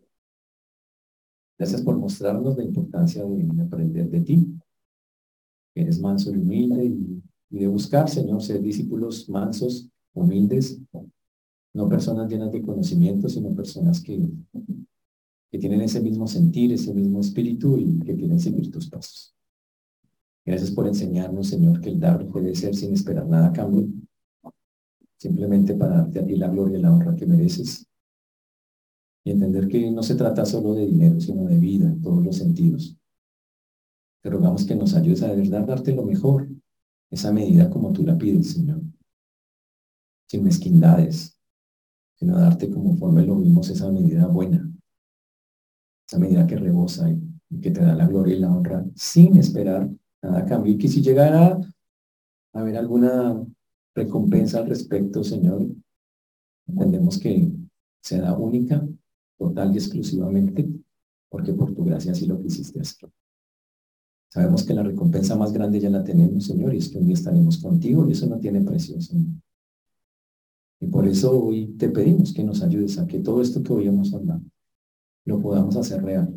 Gracias 1.61 1.83
por 1.83 1.95
mostrarnos 1.95 2.57
la 2.57 2.63
importancia 2.63 3.23
de 3.23 3.61
aprender 3.61 4.09
de 4.09 4.21
ti, 4.21 4.51
que 5.75 5.81
eres 5.83 5.99
manso 5.99 6.31
y 6.33 6.39
humilde, 6.39 6.85
y, 6.85 7.21
de 7.51 7.67
buscar, 7.67 8.09
Señor, 8.09 8.41
ser 8.41 8.63
discípulos 8.63 9.29
mansos, 9.29 9.87
humildes, 10.11 10.81
no 11.71 11.87
personas 11.87 12.31
llenas 12.31 12.51
de 12.51 12.63
conocimiento, 12.63 13.29
sino 13.29 13.53
personas 13.53 14.01
que, 14.01 14.27
que 15.51 15.59
tienen 15.59 15.81
ese 15.81 16.01
mismo 16.01 16.25
sentir, 16.25 16.73
ese 16.73 16.95
mismo 16.95 17.19
espíritu 17.19 17.77
y 17.77 17.99
que 17.99 18.15
quieren 18.15 18.39
seguir 18.39 18.71
tus 18.71 18.89
pasos. 18.89 19.35
Gracias 20.43 20.71
por 20.71 20.87
enseñarnos, 20.87 21.49
Señor, 21.49 21.79
que 21.79 21.89
el 21.89 21.99
dar 21.99 22.27
puede 22.27 22.55
ser 22.55 22.73
sin 22.73 22.91
esperar 22.93 23.27
nada 23.27 23.49
a 23.49 23.53
cambio, 23.53 23.87
simplemente 25.15 25.75
para 25.75 25.97
darte 25.97 26.21
a 26.21 26.25
ti 26.25 26.35
la 26.37 26.47
gloria 26.47 26.79
y 26.79 26.81
la 26.81 26.91
honra 26.91 27.15
que 27.15 27.27
mereces. 27.27 27.85
Y 29.23 29.31
entender 29.31 29.67
que 29.67 29.91
no 29.91 30.01
se 30.03 30.15
trata 30.15 30.45
solo 30.45 30.73
de 30.73 30.85
dinero, 30.85 31.19
sino 31.19 31.45
de 31.45 31.57
vida 31.57 31.87
en 31.87 32.01
todos 32.01 32.23
los 32.23 32.37
sentidos. 32.37 32.97
Te 34.21 34.29
rogamos 34.29 34.65
que 34.65 34.75
nos 34.75 34.93
ayudes 34.93 35.23
a 35.23 35.27
de 35.27 35.35
verdad 35.35 35.65
darte 35.65 35.93
lo 35.93 36.03
mejor, 36.03 36.47
esa 37.09 37.31
medida 37.31 37.69
como 37.69 37.91
tú 37.91 38.03
la 38.03 38.17
pides, 38.17 38.53
Señor. 38.53 38.81
Sin 40.27 40.43
mezquindades, 40.43 41.37
sino 42.15 42.37
darte 42.37 42.69
conforme 42.69 43.25
lo 43.25 43.37
vimos 43.39 43.69
esa 43.69 43.91
medida 43.91 44.27
buena, 44.27 44.71
esa 46.07 46.19
medida 46.19 46.45
que 46.45 46.55
rebosa 46.55 47.09
y, 47.09 47.19
que 47.59 47.71
te 47.71 47.81
da 47.81 47.93
la 47.93 48.07
gloria 48.07 48.35
y 48.35 48.39
la 48.39 48.49
honra 48.51 48.85
sin 48.95 49.35
esperar 49.37 49.89
nada 50.21 50.39
a 50.39 50.45
cambio. 50.45 50.71
Y 50.71 50.77
que 50.77 50.87
si 50.87 51.01
llegara 51.01 51.59
a 52.53 52.59
haber 52.59 52.77
alguna 52.77 53.43
recompensa 53.93 54.59
al 54.59 54.67
respecto, 54.67 55.23
Señor, 55.23 55.67
entendemos 56.67 57.19
que 57.19 57.51
se 58.01 58.19
da 58.19 58.37
única, 58.37 58.87
total 59.41 59.73
y 59.73 59.77
exclusivamente, 59.77 60.69
porque 61.27 61.51
por 61.53 61.73
tu 61.73 61.83
gracia 61.83 62.11
así 62.11 62.27
lo 62.27 62.39
quisiste 62.39 62.79
hacer. 62.79 63.09
Sabemos 64.29 64.63
que 64.63 64.75
la 64.75 64.83
recompensa 64.83 65.35
más 65.35 65.51
grande 65.51 65.79
ya 65.79 65.89
la 65.89 66.03
tenemos, 66.03 66.45
Señor, 66.45 66.73
y 66.73 66.77
es 66.77 66.89
que 66.89 66.99
un 66.99 67.05
día 67.05 67.15
estaremos 67.15 67.57
contigo 67.57 68.07
y 68.07 68.11
eso 68.11 68.27
no 68.27 68.39
tiene 68.39 68.61
precio, 68.61 69.01
Señor. 69.01 69.33
Y 70.79 70.87
por 70.87 71.07
eso 71.07 71.43
hoy 71.43 71.75
te 71.77 71.89
pedimos 71.89 72.33
que 72.33 72.43
nos 72.43 72.61
ayudes 72.61 72.97
a 72.99 73.07
que 73.07 73.19
todo 73.19 73.41
esto 73.41 73.63
que 73.63 73.73
hoy 73.73 73.87
hemos 73.87 74.13
hablado 74.13 74.41
lo 75.25 75.39
podamos 75.39 75.75
hacer 75.75 76.03
real, 76.03 76.33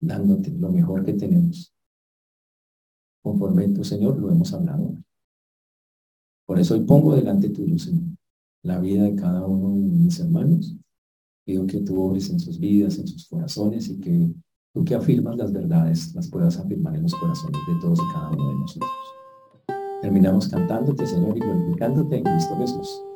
dándote 0.00 0.50
lo 0.50 0.70
mejor 0.70 1.04
que 1.04 1.14
tenemos. 1.14 1.74
Conforme 3.22 3.68
tu 3.68 3.84
Señor 3.84 4.18
lo 4.18 4.30
hemos 4.30 4.52
hablado. 4.52 4.94
Por 6.46 6.58
eso 6.58 6.74
hoy 6.74 6.80
pongo 6.80 7.14
delante 7.14 7.50
tuyo, 7.50 7.78
Señor, 7.78 8.16
la 8.62 8.80
vida 8.80 9.04
de 9.04 9.14
cada 9.14 9.46
uno 9.46 9.70
de 9.70 9.98
mis 9.98 10.18
hermanos. 10.20 10.76
Pido 11.50 11.66
que 11.66 11.80
tú 11.80 12.00
obres 12.00 12.30
en 12.30 12.38
sus 12.38 12.60
vidas, 12.60 12.96
en 12.98 13.08
sus 13.08 13.26
corazones 13.26 13.88
y 13.88 13.98
que 13.98 14.30
Tú 14.72 14.84
que 14.84 14.94
afirmas 14.94 15.36
las 15.36 15.52
verdades, 15.52 16.14
las 16.14 16.28
puedas 16.28 16.56
afirmar 16.56 16.94
en 16.94 17.02
los 17.02 17.14
corazones 17.16 17.60
de 17.66 17.80
todos 17.80 17.98
y 17.98 18.12
cada 18.12 18.30
uno 18.30 18.50
de 18.50 18.54
nosotros. 18.54 18.90
Terminamos 20.00 20.46
cantándote, 20.46 21.04
Señor, 21.04 21.36
y 21.36 21.40
glorificándote 21.40 22.18
en 22.18 22.22
Cristo 22.22 22.56
Jesús. 22.56 23.09